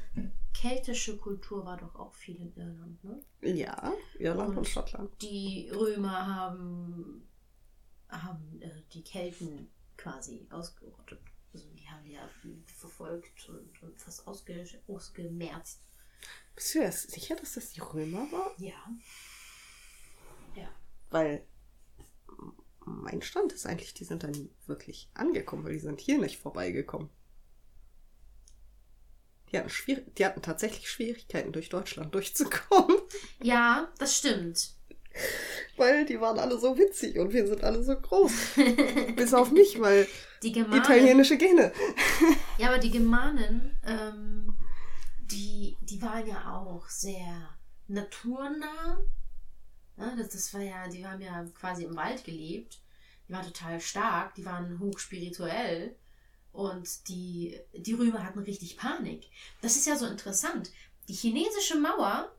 keltische 0.54 1.16
Kultur 1.16 1.66
war 1.66 1.76
doch 1.76 1.96
auch 1.96 2.14
viel 2.14 2.36
in 2.36 2.54
Irland, 2.54 3.02
ne? 3.02 3.20
Ja, 3.42 3.92
Irland 4.20 4.50
und, 4.50 4.58
und 4.58 4.68
Schottland. 4.68 5.20
Die 5.20 5.68
Römer 5.74 6.28
haben, 6.32 7.26
haben 8.08 8.62
äh, 8.62 8.70
die 8.92 9.02
Kelten 9.02 9.68
quasi 9.96 10.46
ausgerottet. 10.50 11.18
Also 11.52 11.68
die 11.70 11.88
haben 11.88 12.04
die 12.04 12.12
ja 12.12 12.28
verfolgt 12.66 13.48
und, 13.48 13.82
und 13.82 14.00
fast 14.00 14.26
ausge, 14.26 14.64
ausgemerzt. 14.86 15.80
Bist 16.54 16.74
du 16.74 16.80
ja 16.80 16.92
sicher, 16.92 17.36
dass 17.36 17.54
das 17.54 17.70
die 17.70 17.80
Römer 17.80 18.30
waren? 18.32 18.52
Ja. 18.62 18.88
Ja. 20.54 20.68
Weil 21.10 21.46
mein 22.80 23.20
Stand 23.22 23.52
ist 23.52 23.66
eigentlich, 23.66 23.94
die 23.94 24.04
sind 24.04 24.22
dann 24.22 24.50
wirklich 24.66 25.10
angekommen, 25.14 25.64
weil 25.64 25.72
die 25.72 25.80
sind 25.80 26.00
hier 26.00 26.18
nicht 26.18 26.38
vorbeigekommen. 26.38 27.10
Die 29.50 29.58
hatten, 29.58 29.68
schwier 29.68 30.00
die 30.00 30.24
hatten 30.24 30.42
tatsächlich 30.42 30.90
Schwierigkeiten, 30.90 31.52
durch 31.52 31.68
Deutschland 31.68 32.14
durchzukommen. 32.14 32.96
Ja, 33.42 33.92
das 33.98 34.16
stimmt. 34.16 34.74
Weil 35.76 36.06
die 36.06 36.20
waren 36.20 36.38
alle 36.38 36.58
so 36.58 36.76
witzig 36.78 37.18
und 37.18 37.32
wir 37.32 37.46
sind 37.46 37.62
alle 37.62 37.82
so 37.82 37.96
groß. 37.96 38.32
Bis 39.16 39.34
auf 39.34 39.50
mich, 39.50 39.80
weil 39.80 40.08
die 40.42 40.52
Germanen, 40.52 40.82
italienische 40.82 41.36
Gene. 41.36 41.72
ja, 42.58 42.68
aber 42.68 42.78
die 42.78 42.90
Germanen, 42.90 43.78
ähm, 43.84 44.56
die, 45.18 45.76
die 45.82 46.00
waren 46.00 46.26
ja 46.26 46.54
auch 46.54 46.88
sehr 46.88 47.50
naturnah. 47.88 48.98
Ja, 49.98 50.14
das, 50.16 50.30
das 50.30 50.52
war 50.54 50.60
ja, 50.60 50.88
die 50.88 51.06
haben 51.06 51.20
ja 51.20 51.44
quasi 51.58 51.84
im 51.84 51.96
Wald 51.96 52.24
gelebt. 52.24 52.80
Die 53.28 53.32
waren 53.32 53.46
total 53.46 53.80
stark, 53.80 54.34
die 54.34 54.44
waren 54.44 54.78
hochspirituell. 54.78 55.96
Und 56.52 57.08
die, 57.08 57.58
die 57.74 57.92
Römer 57.92 58.24
hatten 58.24 58.38
richtig 58.38 58.76
Panik. 58.76 59.26
Das 59.60 59.76
ist 59.76 59.86
ja 59.86 59.96
so 59.96 60.06
interessant. 60.06 60.70
Die 61.08 61.14
chinesische 61.14 61.78
Mauer 61.78 62.32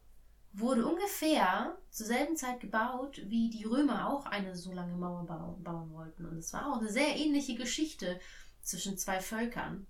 wurde 0.60 0.86
ungefähr 0.86 1.78
zur 1.92 2.08
selben 2.08 2.36
Zeit 2.36 2.60
gebaut, 2.60 3.22
wie 3.26 3.50
die 3.50 3.64
Römer 3.64 4.10
auch 4.10 4.26
eine 4.26 4.56
so 4.56 4.74
lange 4.74 4.96
Mauer 4.96 5.26
bauen, 5.26 5.92
wollten. 5.94 6.26
Und 6.26 6.38
es 6.38 6.52
war 6.54 6.72
auch 6.72 6.80
eine 6.80 6.90
sehr 6.90 7.16
ähnliche 7.16 7.56
Geschichte 7.56 8.20
zwischen 8.62 8.98
zwei 8.98 9.20
Völkern. 9.20 9.88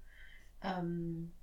Ähm, 0.61 1.34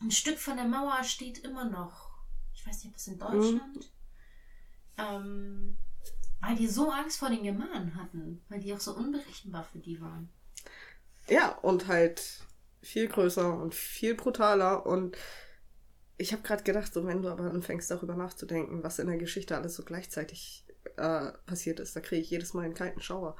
ein 0.00 0.10
Stück 0.10 0.38
von 0.38 0.56
der 0.56 0.66
Mauer 0.66 1.02
steht 1.04 1.38
immer 1.38 1.64
noch. 1.64 2.10
Ich 2.54 2.66
weiß 2.66 2.76
nicht, 2.76 2.88
ob 2.88 2.94
das 2.94 3.06
in 3.08 3.18
Deutschland. 3.18 3.76
Mhm. 3.76 3.82
Ähm, 4.98 5.78
weil 6.40 6.56
die 6.56 6.68
so 6.68 6.90
Angst 6.90 7.18
vor 7.18 7.30
den 7.30 7.42
Germanen 7.42 7.96
hatten, 7.96 8.44
weil 8.48 8.60
die 8.60 8.72
auch 8.72 8.80
so 8.80 8.94
unberechenbar 8.94 9.64
für 9.64 9.78
die 9.78 10.00
waren. 10.00 10.28
Ja, 11.28 11.50
und 11.58 11.88
halt 11.88 12.44
viel 12.82 13.08
größer 13.08 13.56
und 13.58 13.74
viel 13.74 14.14
brutaler. 14.14 14.86
Und 14.86 15.16
ich 16.18 16.32
habe 16.32 16.42
gerade 16.42 16.62
gedacht, 16.62 16.92
so 16.92 17.06
wenn 17.06 17.22
du 17.22 17.28
aber 17.28 17.44
anfängst 17.50 17.90
darüber 17.90 18.14
nachzudenken, 18.14 18.82
was 18.82 18.98
in 18.98 19.06
der 19.06 19.18
Geschichte 19.18 19.56
alles 19.56 19.74
so 19.74 19.82
gleichzeitig 19.82 20.66
äh, 20.96 21.32
passiert 21.46 21.80
ist, 21.80 21.94
da 21.94 22.00
kriege 22.00 22.22
ich 22.22 22.30
jedes 22.30 22.54
Mal 22.54 22.64
einen 22.64 22.74
kalten 22.74 23.00
Schauer. 23.00 23.36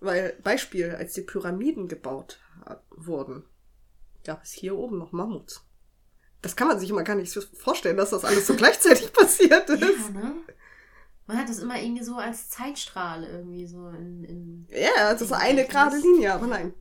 Weil, 0.00 0.34
Beispiel, 0.42 0.90
als 0.92 1.14
die 1.14 1.22
Pyramiden 1.22 1.88
gebaut 1.88 2.40
wurden, 2.90 3.44
gab 4.24 4.42
es 4.42 4.52
hier 4.52 4.76
oben 4.76 4.98
noch 4.98 5.12
Mammuts. 5.12 5.64
Das 6.42 6.56
kann 6.56 6.68
man 6.68 6.78
sich 6.78 6.90
immer 6.90 7.04
gar 7.04 7.16
nicht 7.16 7.32
vorstellen, 7.54 7.96
dass 7.96 8.10
das 8.10 8.24
alles 8.24 8.46
so 8.46 8.54
gleichzeitig 8.54 9.12
passiert 9.14 9.68
ist. 9.70 9.80
Ja, 9.80 10.10
ne? 10.10 10.34
Man 11.26 11.38
hat 11.38 11.48
das 11.48 11.58
immer 11.58 11.80
irgendwie 11.80 12.04
so 12.04 12.16
als 12.16 12.50
Zeitstrahl 12.50 13.24
irgendwie 13.24 13.66
so 13.66 13.88
in. 13.88 14.24
in 14.24 14.66
ja, 14.68 15.12
das 15.12 15.22
ist 15.22 15.32
eine 15.32 15.64
gerade 15.64 15.96
Linie, 15.96 16.34
aber 16.34 16.46
nein. 16.46 16.74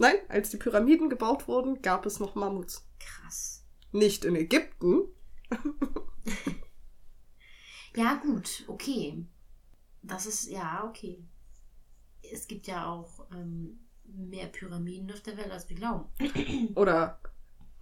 Nein, 0.00 0.16
als 0.28 0.48
die 0.48 0.56
Pyramiden 0.56 1.10
gebaut 1.10 1.46
wurden, 1.46 1.82
gab 1.82 2.06
es 2.06 2.20
noch 2.20 2.34
Mammuts. 2.34 2.88
Krass. 2.98 3.66
Nicht 3.92 4.24
in 4.24 4.34
Ägypten. 4.34 5.02
Ja, 7.96 8.14
gut, 8.14 8.64
okay. 8.68 9.26
Das 10.02 10.24
ist, 10.24 10.48
ja, 10.48 10.84
okay. 10.88 11.24
Es 12.22 12.46
gibt 12.46 12.68
ja 12.68 12.86
auch 12.86 13.26
ähm, 13.32 13.80
mehr 14.04 14.46
Pyramiden 14.46 15.10
auf 15.10 15.22
der 15.22 15.36
Welt, 15.36 15.50
als 15.50 15.68
wir 15.68 15.76
glauben. 15.76 16.08
Oder 16.76 17.20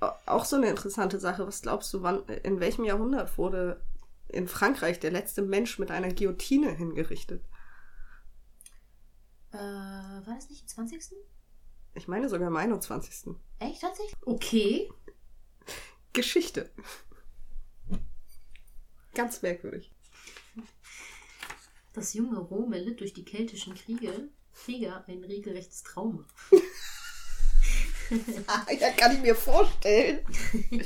äh, 0.00 0.08
auch 0.24 0.46
so 0.46 0.56
eine 0.56 0.70
interessante 0.70 1.20
Sache. 1.20 1.46
Was 1.46 1.60
glaubst 1.60 1.92
du, 1.92 2.02
wann, 2.02 2.26
in 2.42 2.58
welchem 2.58 2.84
Jahrhundert 2.84 3.36
wurde 3.36 3.84
in 4.28 4.48
Frankreich 4.48 4.98
der 4.98 5.10
letzte 5.10 5.42
Mensch 5.42 5.78
mit 5.78 5.90
einer 5.90 6.12
Guillotine 6.12 6.70
hingerichtet? 6.70 7.44
Äh, 9.52 9.58
war 9.58 10.34
das 10.34 10.48
nicht 10.48 10.62
im 10.62 10.68
20.? 10.68 11.16
Ich 11.98 12.06
meine 12.06 12.28
sogar 12.28 12.46
im 12.46 12.56
21. 12.56 13.34
Echt, 13.58 13.80
tatsächlich? 13.80 14.14
Okay. 14.24 14.88
Geschichte. 16.12 16.70
Ganz 19.14 19.42
merkwürdig. 19.42 19.90
Das 21.94 22.14
junge 22.14 22.38
Rom 22.38 22.72
erlitt 22.72 23.00
durch 23.00 23.14
die 23.14 23.24
keltischen 23.24 23.74
Kriege, 23.74 24.28
Krieger 24.54 25.04
ein 25.08 25.24
regelrechtes 25.24 25.82
Trauma. 25.82 26.24
ja, 28.80 28.90
kann 28.92 29.16
ich 29.16 29.20
mir 29.20 29.34
vorstellen. 29.34 30.24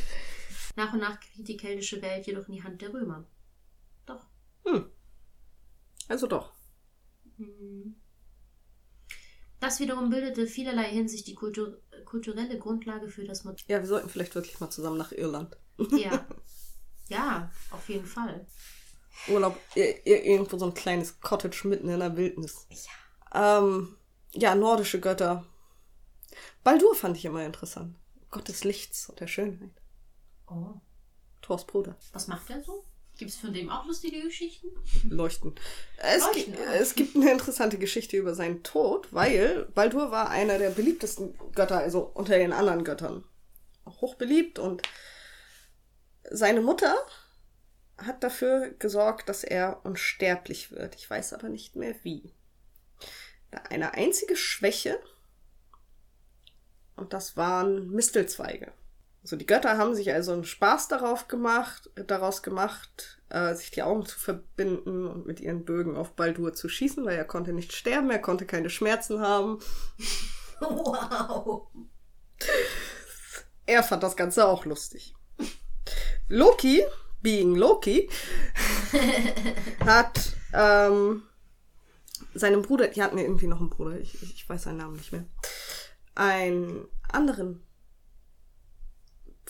Nach 0.76 0.94
und 0.94 1.00
nach 1.00 1.20
geriet 1.20 1.48
die 1.48 1.56
keltische 1.58 2.00
Welt 2.00 2.26
jedoch 2.26 2.48
in 2.48 2.54
die 2.54 2.62
Hand 2.62 2.80
der 2.80 2.94
Römer. 2.94 3.26
Doch. 4.06 4.26
Hm. 4.64 4.90
Also 6.08 6.26
doch. 6.26 6.54
Hm. 7.36 8.01
Das 9.62 9.78
wiederum 9.80 10.10
bildete 10.10 10.46
vielerlei 10.46 10.90
Hinsicht 10.90 11.26
die 11.28 11.34
Kultur 11.34 11.78
kulturelle 12.04 12.58
Grundlage 12.58 13.08
für 13.08 13.24
das 13.24 13.44
Mod 13.44 13.62
Ja, 13.68 13.78
wir 13.78 13.86
sollten 13.86 14.08
vielleicht 14.08 14.34
wirklich 14.34 14.58
mal 14.60 14.68
zusammen 14.70 14.98
nach 14.98 15.12
Irland. 15.12 15.56
Ja. 15.92 16.26
ja, 17.08 17.50
auf 17.70 17.88
jeden 17.88 18.04
Fall. 18.04 18.46
Urlaub, 19.28 19.56
ir- 19.76 20.04
ir- 20.04 20.22
irgendwo 20.24 20.58
so 20.58 20.66
ein 20.66 20.74
kleines 20.74 21.20
Cottage 21.20 21.68
mitten 21.68 21.88
in 21.88 22.00
der 22.00 22.16
Wildnis. 22.16 22.66
Ja. 23.32 23.58
Ähm, 23.60 23.96
ja, 24.32 24.54
nordische 24.54 25.00
Götter. 25.00 25.46
Baldur 26.64 26.94
fand 26.94 27.16
ich 27.16 27.24
immer 27.24 27.44
interessant. 27.46 27.96
Gott 28.30 28.48
des 28.48 28.64
Lichts 28.64 29.08
und 29.08 29.20
der 29.20 29.26
Schönheit. 29.28 29.70
Oh. 30.48 30.74
Thors 31.40 31.66
Bruder. 31.66 31.96
Was 32.12 32.26
macht 32.26 32.50
er 32.50 32.62
so? 32.64 32.84
Gibt 33.22 33.34
es 33.34 33.40
von 33.40 33.54
dem 33.54 33.70
auch 33.70 33.86
lustige 33.86 34.20
Geschichten? 34.20 34.66
Leuchten. 35.08 35.54
Es, 35.96 36.24
Leuchten, 36.24 36.54
ja. 36.54 36.72
es 36.72 36.96
gibt 36.96 37.14
eine 37.14 37.30
interessante 37.30 37.78
Geschichte 37.78 38.16
über 38.16 38.34
seinen 38.34 38.64
Tod, 38.64 39.12
weil 39.12 39.68
Baldur 39.76 40.10
war 40.10 40.28
einer 40.28 40.58
der 40.58 40.70
beliebtesten 40.70 41.38
Götter, 41.54 41.78
also 41.78 42.00
unter 42.00 42.36
den 42.36 42.52
anderen 42.52 42.82
Göttern. 42.82 43.22
Hochbeliebt 43.86 44.58
und 44.58 44.82
seine 46.32 46.62
Mutter 46.62 46.96
hat 47.96 48.24
dafür 48.24 48.70
gesorgt, 48.80 49.28
dass 49.28 49.44
er 49.44 49.82
unsterblich 49.84 50.72
wird. 50.72 50.96
Ich 50.96 51.08
weiß 51.08 51.32
aber 51.32 51.48
nicht 51.48 51.76
mehr 51.76 51.94
wie. 52.02 52.34
Eine 53.70 53.94
einzige 53.94 54.34
Schwäche 54.34 54.98
und 56.96 57.12
das 57.12 57.36
waren 57.36 57.88
Mistelzweige. 57.88 58.72
Also 59.22 59.36
die 59.36 59.46
Götter 59.46 59.78
haben 59.78 59.94
sich 59.94 60.12
also 60.12 60.32
einen 60.32 60.44
Spaß 60.44 60.88
darauf 60.88 61.28
gemacht, 61.28 61.90
daraus 61.94 62.42
gemacht, 62.42 63.22
äh, 63.28 63.54
sich 63.54 63.70
die 63.70 63.84
Augen 63.84 64.04
zu 64.04 64.18
verbinden 64.18 65.06
und 65.06 65.26
mit 65.26 65.38
ihren 65.40 65.64
Bögen 65.64 65.96
auf 65.96 66.12
Baldur 66.12 66.54
zu 66.54 66.68
schießen, 66.68 67.04
weil 67.04 67.16
er 67.16 67.24
konnte 67.24 67.52
nicht 67.52 67.72
sterben, 67.72 68.10
er 68.10 68.18
konnte 68.18 68.46
keine 68.46 68.70
Schmerzen 68.70 69.20
haben. 69.20 69.58
Wow. 70.64 71.66
Er 73.66 73.82
fand 73.82 74.04
das 74.04 74.14
Ganze 74.14 74.46
auch 74.46 74.64
lustig. 74.64 75.12
Loki, 76.28 76.84
being 77.20 77.56
Loki, 77.56 78.08
hat 79.84 80.36
ähm, 80.52 81.24
seinem 82.32 82.62
Bruder, 82.62 82.86
die 82.86 83.02
hatten 83.02 83.18
irgendwie 83.18 83.48
noch 83.48 83.58
einen 83.58 83.70
Bruder, 83.70 83.98
ich 83.98 84.22
ich 84.22 84.48
weiß 84.48 84.62
seinen 84.62 84.76
Namen 84.76 84.94
nicht 84.98 85.10
mehr, 85.10 85.24
einen 86.14 86.86
anderen 87.10 87.66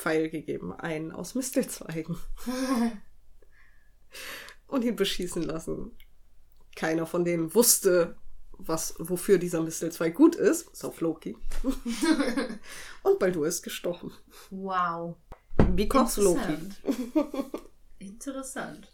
Pfeil 0.03 0.30
gegeben, 0.30 0.72
einen 0.72 1.12
aus 1.12 1.36
Mistelzweigen. 1.36 2.16
und 4.66 4.84
ihn 4.84 4.96
beschießen 4.96 5.42
lassen. 5.42 5.96
Keiner 6.74 7.07
von 7.07 7.24
denen 7.24 7.55
wusste, 7.55 8.16
was, 8.53 8.94
wofür 8.98 9.38
dieser 9.38 9.62
Mistelzweig 9.62 10.14
gut 10.14 10.34
ist, 10.34 10.70
bis 10.70 10.84
auf 10.84 11.00
Loki. 11.00 11.36
und 13.03 13.18
Baldur 13.18 13.46
ist 13.46 13.62
gestorben. 13.62 14.12
Wow. 14.50 15.16
Because 15.74 16.20
Loki. 16.20 16.57
Interessant. 17.98 18.90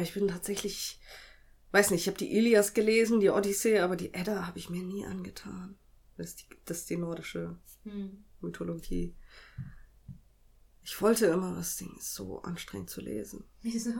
Ich 0.00 0.14
bin 0.14 0.28
tatsächlich, 0.28 1.00
weiß 1.72 1.90
nicht, 1.90 2.02
ich 2.02 2.08
habe 2.08 2.18
die 2.18 2.36
Ilias 2.36 2.74
gelesen, 2.74 3.20
die 3.20 3.30
Odyssee, 3.30 3.80
aber 3.80 3.96
die 3.96 4.14
Edda 4.14 4.46
habe 4.46 4.58
ich 4.58 4.70
mir 4.70 4.82
nie 4.82 5.06
angetan. 5.06 5.76
Das 6.16 6.28
ist 6.28 6.40
die, 6.40 6.46
das 6.64 6.78
ist 6.78 6.90
die 6.90 6.96
nordische 6.96 7.56
Hm. 7.84 8.24
Mythologie. 8.40 9.14
Ich 10.82 11.00
wollte 11.00 11.26
immer, 11.26 11.54
das 11.56 11.76
Ding 11.76 11.94
ist 11.96 12.14
so 12.14 12.42
anstrengend 12.42 12.90
zu 12.90 13.00
lesen. 13.00 13.44
Wieso? 13.62 13.92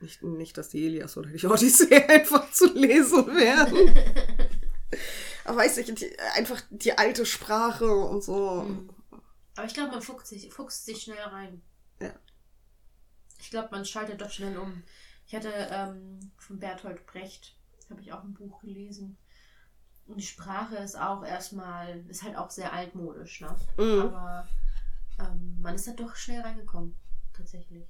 Nicht, 0.00 0.22
nicht, 0.22 0.58
dass 0.58 0.68
die 0.68 0.84
Ilias 0.86 1.16
oder 1.16 1.30
die 1.30 1.46
Odyssee 1.46 2.04
einfach 2.08 2.50
zu 2.52 2.72
lesen 2.72 3.26
wären. 3.26 3.94
Aber 5.44 5.58
weiß 5.58 5.78
ich, 5.78 5.94
die, 5.94 6.18
einfach 6.34 6.60
die 6.70 6.96
alte 6.96 7.26
Sprache 7.26 7.90
und 7.90 8.22
so. 8.22 8.62
Hm. 8.62 8.90
Aber 9.56 9.66
ich 9.66 9.74
glaube, 9.74 9.92
man 9.92 10.02
fuchst 10.02 10.28
sich, 10.28 10.52
fuchst 10.52 10.84
sich 10.84 11.02
schnell 11.02 11.20
rein. 11.20 11.62
Ja. 12.00 12.12
Ich 13.40 13.50
glaube, 13.50 13.68
man 13.70 13.84
schaltet 13.84 14.20
doch 14.20 14.30
schnell 14.30 14.56
um. 14.56 14.82
Ich 15.26 15.34
hatte 15.34 15.52
ähm, 15.70 16.32
von 16.38 16.58
Bertolt 16.58 17.06
Brecht, 17.06 17.56
habe 17.90 18.00
ich 18.00 18.12
auch 18.12 18.22
ein 18.24 18.34
Buch 18.34 18.60
gelesen. 18.60 19.16
Und 20.06 20.18
die 20.18 20.26
Sprache 20.26 20.76
ist 20.76 20.98
auch 20.98 21.24
erstmal, 21.24 22.04
ist 22.08 22.22
halt 22.22 22.36
auch 22.36 22.50
sehr 22.50 22.72
altmodisch, 22.72 23.40
ne? 23.40 23.56
Mhm. 23.78 24.00
Aber 24.02 24.46
ähm, 25.18 25.58
man 25.60 25.74
ist 25.74 25.86
da 25.86 25.92
doch 25.92 26.16
schnell 26.16 26.40
reingekommen, 26.40 26.96
tatsächlich. 27.32 27.88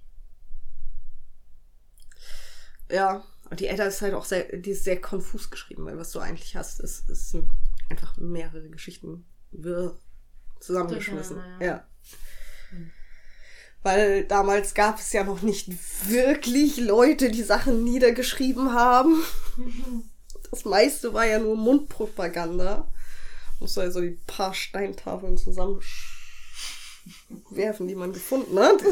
Ja, 2.91 3.25
und 3.51 3.61
die 3.61 3.67
Edda 3.67 3.85
ist 3.85 4.03
halt 4.03 4.15
auch 4.15 4.25
sehr, 4.25 4.57
die 4.57 4.71
ist 4.71 4.85
sehr 4.85 5.01
konfus 5.01 5.51
geschrieben, 5.51 5.87
weil 5.87 5.99
was 5.99 6.13
du 6.13 6.21
eigentlich 6.21 6.57
hast, 6.57 6.81
ist, 6.81 7.09
ist 7.09 7.37
einfach 7.91 8.17
mehrere 8.17 8.69
Geschichten 8.69 9.25
wirr 9.51 9.97
zusammengeschmissen. 10.61 11.39
Ja. 11.61 11.67
ja. 11.67 11.87
Hm. 12.71 12.91
Weil 13.83 14.25
damals 14.25 14.75
gab 14.75 14.99
es 14.99 15.13
ja 15.13 15.25
noch 15.25 15.43
nicht 15.43 15.71
wirklich 16.09 16.79
Leute, 16.79 17.31
die 17.31 17.43
Sachen 17.43 17.85
niedergeschrieben 17.85 18.73
haben. 18.73 19.23
Das 20.51 20.65
meiste 20.65 21.13
war 21.13 21.27
ja 21.27 21.41
nur 21.41 21.57
Mundpropaganda. 21.57 22.87
Musst 23.59 23.77
du 23.77 23.81
also 23.81 24.01
die 24.01 24.17
paar 24.25 24.55
Steintafeln 24.55 25.37
zusammenwerfen, 27.05 27.89
die 27.89 27.95
man 27.95 28.13
gefunden 28.13 28.59
hat. 28.59 28.83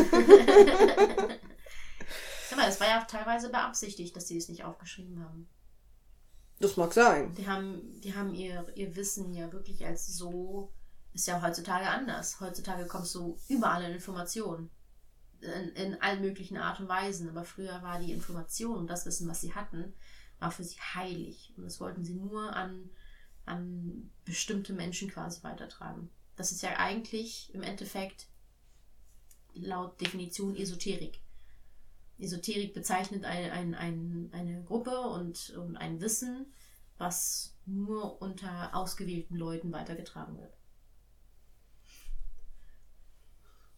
Aber 2.53 2.69
es 2.69 2.81
war 2.81 2.87
ja 2.89 3.03
auch 3.03 3.07
teilweise 3.07 3.49
beabsichtigt, 3.49 4.15
dass 4.15 4.29
sie 4.29 4.37
es 4.37 4.49
nicht 4.49 4.65
aufgeschrieben 4.65 5.25
haben. 5.25 5.49
Das 6.61 6.77
mag 6.77 6.93
sein. 6.93 7.35
Die 7.35 7.49
haben, 7.49 8.01
die 8.01 8.15
haben 8.15 8.35
ihr, 8.35 8.67
ihr 8.77 8.95
Wissen 8.95 9.33
ja 9.35 9.53
wirklich 9.53 9.85
als 9.85 10.07
so, 10.07 10.73
ist 11.13 11.27
ja 11.27 11.43
heutzutage 11.43 11.89
anders. 11.89 12.41
Heutzutage 12.41 12.87
kommst 12.87 13.15
du 13.15 13.39
überall 13.49 13.83
in 13.85 13.93
Informationen. 13.93 14.71
In, 15.41 15.71
in 15.71 16.01
allen 16.01 16.21
möglichen 16.21 16.57
Art 16.57 16.79
und 16.79 16.89
Weisen. 16.89 17.29
Aber 17.29 17.45
früher 17.45 17.83
war 17.83 17.99
die 17.99 18.13
Information 18.13 18.77
und 18.77 18.87
das 18.89 19.07
Wissen, 19.07 19.29
was 19.29 19.41
sie 19.41 19.55
hatten, 19.55 19.93
war 20.39 20.53
für 20.53 20.63
sie 20.63 20.79
heilig. 20.95 21.53
Und 21.57 21.65
das 21.65 21.81
wollten 21.81 22.05
sie 22.05 22.15
nur 22.15 22.55
an, 22.55 22.91
an 23.45 24.13
bestimmte 24.25 24.73
Menschen 24.73 25.11
quasi 25.11 25.43
weitertragen. 25.43 26.11
Das 26.43 26.51
ist 26.51 26.63
ja 26.63 26.77
eigentlich 26.77 27.55
im 27.55 27.63
Endeffekt 27.63 28.27
laut 29.55 30.01
Definition 30.01 30.57
Esoterik. 30.57 31.21
Esoterik 32.19 32.75
bezeichnet 32.75 33.25
ein, 33.25 33.53
ein, 33.53 33.75
ein, 33.77 34.29
eine 34.33 34.65
Gruppe 34.65 34.99
und, 35.03 35.51
und 35.51 35.77
ein 35.77 36.01
Wissen, 36.01 36.53
was 36.99 37.55
nur 37.65 38.21
unter 38.21 38.75
ausgewählten 38.75 39.37
Leuten 39.37 39.71
weitergetragen 39.71 40.37
wird. 40.37 40.53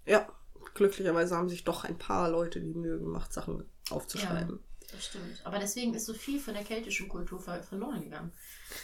Ja, 0.07 0.27
glücklicherweise 0.73 1.37
haben 1.37 1.51
sich 1.51 1.65
doch 1.65 1.85
ein 1.85 1.99
paar 1.99 2.31
Leute 2.31 2.63
die 2.63 2.73
Mühe 2.73 2.99
gemacht, 2.99 3.31
Sachen 3.31 3.69
aufzuschreiben. 3.91 4.59
Das 4.91 5.05
stimmt. 5.05 5.45
Aber 5.45 5.59
deswegen 5.59 5.93
ist 5.93 6.07
so 6.07 6.15
viel 6.15 6.41
von 6.41 6.55
der 6.55 6.65
keltischen 6.65 7.11
Kultur 7.11 7.39
ver 7.39 7.63
verloren 7.63 8.05
gegangen. 8.05 8.33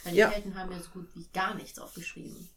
Weil 0.04 0.12
die 0.12 0.18
Ja. 0.18 0.28
Kelten 0.28 0.54
haben 0.54 0.70
ja 0.70 0.80
so 0.80 0.90
gut 0.90 1.08
wie 1.14 1.26
gar 1.32 1.54
nichts 1.54 1.78
aufgeschrieben. 1.78 2.50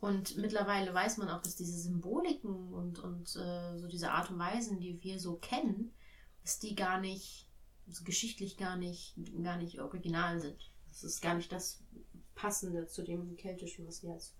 Und 0.00 0.36
mittlerweile 0.36 0.94
weiß 0.94 1.16
man 1.16 1.28
auch, 1.28 1.42
dass 1.42 1.56
diese 1.56 1.76
Symboliken 1.78 2.72
und, 2.72 3.00
und 3.00 3.34
äh, 3.36 3.78
so 3.78 3.88
diese 3.88 4.12
Art 4.12 4.30
und 4.30 4.38
Weisen, 4.38 4.78
die 4.78 5.02
wir 5.02 5.18
so 5.18 5.36
kennen, 5.36 5.92
dass 6.42 6.60
die 6.60 6.76
gar 6.76 7.00
nicht, 7.00 7.48
also 7.86 8.04
geschichtlich 8.04 8.56
gar 8.56 8.76
nicht, 8.76 9.14
gar 9.42 9.56
nicht 9.56 9.80
original 9.80 10.40
sind. 10.40 10.70
Das 10.88 11.02
ist 11.02 11.20
gar 11.20 11.34
nicht 11.34 11.50
das 11.50 11.82
Passende 12.34 12.86
zu 12.86 13.02
dem 13.02 13.36
Keltischen, 13.36 13.86
was 13.86 14.02
wir 14.04 14.12
als, 14.12 14.34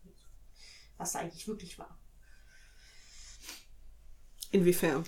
was 0.97 1.13
da 1.13 1.19
eigentlich 1.21 1.49
wirklich 1.49 1.79
war. 1.79 1.99
Inwiefern? 4.53 5.05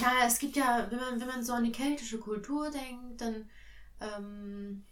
Ja, 0.00 0.26
es 0.26 0.38
gibt 0.38 0.56
ja, 0.56 0.86
wenn 0.90 0.98
man, 0.98 1.20
wenn 1.20 1.26
man 1.26 1.44
so 1.44 1.54
an 1.54 1.64
die 1.64 1.72
keltische 1.72 2.18
Kultur 2.18 2.70
denkt, 2.70 3.20
dann 3.20 3.50
ähm, 4.00 4.84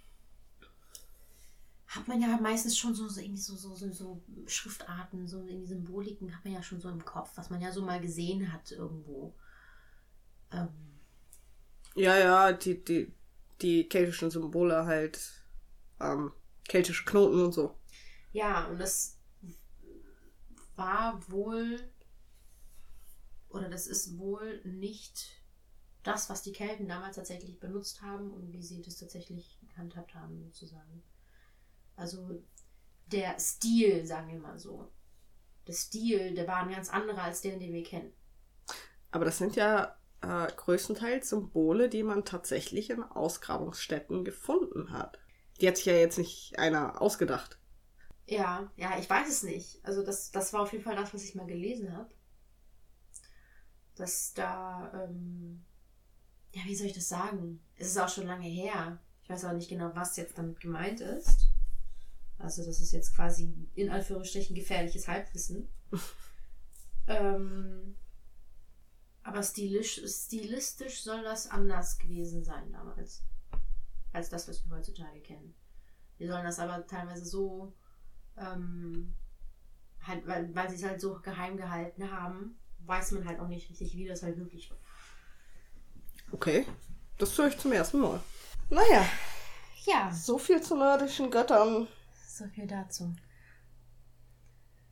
hat 1.91 2.09
man 2.09 2.21
ja 2.23 2.39
meistens 2.41 2.79
schon 2.79 2.95
so, 2.95 3.09
so, 3.09 3.21
irgendwie 3.21 3.41
so, 3.41 3.57
so, 3.57 3.75
so, 3.75 3.93
so 3.93 4.23
Schriftarten, 4.47 5.29
so 5.29 5.45
irgendwie 5.45 5.67
Symboliken 5.67 6.35
hat 6.37 6.45
man 6.45 6.55
ja 6.55 6.63
schon 6.63 6.81
so 6.81 6.89
im 6.89 7.05
Kopf, 7.05 7.33
was 7.37 7.51
man 7.51 7.61
ja 7.63 7.73
so 7.73 7.83
mal 7.85 8.01
gesehen 8.01 8.53
hat 8.53 8.73
irgendwo. 8.73 9.35
Ähm, 10.53 10.69
Ja, 11.95 12.17
ja, 12.19 12.53
die, 12.53 12.83
die, 12.85 13.13
die 13.61 13.89
keltischen 13.89 14.31
Symbole 14.31 14.87
halt, 14.87 15.21
ähm, 16.01 16.33
keltische 16.69 17.05
Knoten 17.05 17.45
und 17.47 17.53
so. 17.53 17.77
Ja, 18.33 18.67
und 18.69 18.79
das 18.81 19.19
war 20.77 21.31
wohl, 21.31 21.81
oder 23.51 23.69
das 23.69 23.87
ist 23.87 24.17
wohl 24.19 24.63
nicht 24.65 25.43
das, 26.03 26.31
was 26.31 26.43
die 26.43 26.53
Kelten 26.53 26.89
damals 26.89 27.17
tatsächlich 27.17 27.61
benutzt 27.61 28.03
haben 28.03 28.31
und 28.33 28.53
wie 28.53 28.63
sie 28.63 28.83
das 28.83 28.97
tatsächlich 28.97 29.59
gehandhabt 29.69 30.15
haben, 30.15 30.43
sozusagen. 30.43 31.03
Also 32.01 32.43
der 33.13 33.39
Stil, 33.39 34.07
sagen 34.07 34.33
wir 34.33 34.39
mal 34.39 34.59
so. 34.59 34.91
Der 35.67 35.75
Stil, 35.75 36.35
der 36.35 36.49
war 36.49 36.57
ein 36.57 36.71
ganz 36.71 36.89
anderer 36.89 37.23
als 37.23 37.43
der, 37.43 37.59
den 37.59 37.75
wir 37.75 37.85
kennen. 37.85 38.13
Aber 39.11 39.27
das 39.27 39.37
sind 39.39 39.55
ja 39.55 39.97
äh, 40.23 40.47
größtenteils 40.47 41.29
Symbole, 41.29 41.91
die 41.91 42.03
man 42.03 42.25
tatsächlich 42.25 42.89
in 42.89 43.03
Ausgrabungsstätten 43.03 44.25
gefunden 44.25 44.93
hat. 44.93 45.19
Die 45.61 45.69
hat 45.69 45.77
sich 45.77 45.87
ja 45.87 45.93
jetzt 45.93 46.17
nicht 46.17 46.59
einer 46.59 47.03
ausgedacht. 47.03 47.59
Ja, 48.27 48.73
ja, 48.77 48.99
ich 48.99 49.11
weiß 49.11 49.29
es 49.29 49.43
nicht. 49.43 49.85
Also 49.85 50.03
das, 50.03 50.31
das 50.31 50.55
war 50.55 50.63
auf 50.63 50.73
jeden 50.73 50.85
Fall 50.85 50.97
das, 50.97 51.13
was 51.13 51.25
ich 51.25 51.35
mal 51.35 51.47
gelesen 51.47 51.95
habe. 51.95 52.09
Dass 53.97 54.33
da, 54.33 54.91
ähm, 54.95 55.65
ja, 56.53 56.63
wie 56.65 56.77
soll 56.77 56.87
ich 56.87 56.95
das 56.95 57.11
sagen? 57.11 57.61
Es 57.77 57.89
ist 57.89 57.99
auch 57.99 58.09
schon 58.09 58.27
lange 58.27 58.47
her. 58.49 58.99
Ich 59.23 59.29
weiß 59.29 59.45
auch 59.45 59.53
nicht 59.53 59.69
genau, 59.69 59.91
was 59.95 60.17
jetzt 60.17 60.39
damit 60.39 60.61
gemeint 60.61 61.03
ist. 61.03 61.50
Also 62.41 62.65
das 62.65 62.81
ist 62.81 62.93
jetzt 62.93 63.15
quasi 63.15 63.55
in 63.75 63.91
Anführungsstrichen 63.91 64.57
gefährliches 64.57 65.07
Halbwissen. 65.09 65.69
ähm, 67.07 67.97
aber 69.23 69.43
stilisch, 69.43 70.01
stilistisch 70.07 71.03
soll 71.03 71.23
das 71.23 71.49
anders 71.49 71.99
gewesen 71.99 72.43
sein 72.43 72.73
damals. 72.73 73.23
Als 74.13 74.29
das, 74.31 74.49
was 74.49 74.65
wir 74.65 74.77
heutzutage 74.77 75.21
kennen. 75.21 75.55
Wir 76.19 76.29
sollen 76.29 76.45
das 76.45 76.59
aber 76.59 76.87
teilweise 76.87 77.25
so 77.25 77.73
ähm, 78.37 79.15
halt, 80.03 80.27
weil, 80.27 80.55
weil 80.55 80.69
sie 80.69 80.77
es 80.77 80.83
halt 80.83 81.01
so 81.01 81.21
geheim 81.21 81.57
gehalten 81.57 82.11
haben, 82.11 82.59
weiß 82.87 83.13
man 83.13 83.27
halt 83.27 83.41
auch 83.41 83.49
nicht 83.49 83.69
richtig, 83.69 83.95
wie 83.95 84.09
das 84.09 84.23
halt 84.23 84.39
wirklich 84.39 84.71
war. 84.71 84.79
Okay, 86.33 86.67
das 87.19 87.37
höre 87.37 87.49
ich 87.49 87.59
zum 87.59 87.73
ersten 87.73 88.01
Mal. 88.01 88.21
Naja, 88.71 89.05
Ja, 89.85 90.13
so 90.13 90.39
viel 90.39 90.63
zu 90.63 90.77
nordischen 90.77 91.31
Göttern. 91.31 91.89
So 92.41 92.49
viel 92.49 92.67
dazu. 92.67 93.15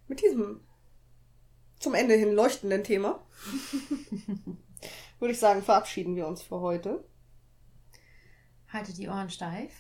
Mit 0.07 0.23
diesem 0.23 0.61
zum 1.79 1.95
Ende 1.95 2.15
hin 2.15 2.33
leuchtenden 2.33 2.85
Thema 2.85 3.25
würde 5.19 5.33
ich 5.33 5.39
sagen, 5.39 5.63
verabschieden 5.63 6.17
wir 6.17 6.27
uns 6.27 6.43
für 6.43 6.61
heute. 6.61 7.05
Haltet 8.69 8.99
die 8.99 9.09
Ohren 9.09 9.31
steif 9.31 9.73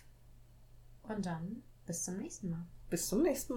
und 1.02 1.26
dann 1.26 1.62
bis 1.86 2.04
zum 2.04 2.16
nächsten 2.16 2.50
Mal. 2.50 2.66
Bis 2.88 3.08
zum 3.08 3.22
nächsten 3.22 3.54
Mal. 3.54 3.56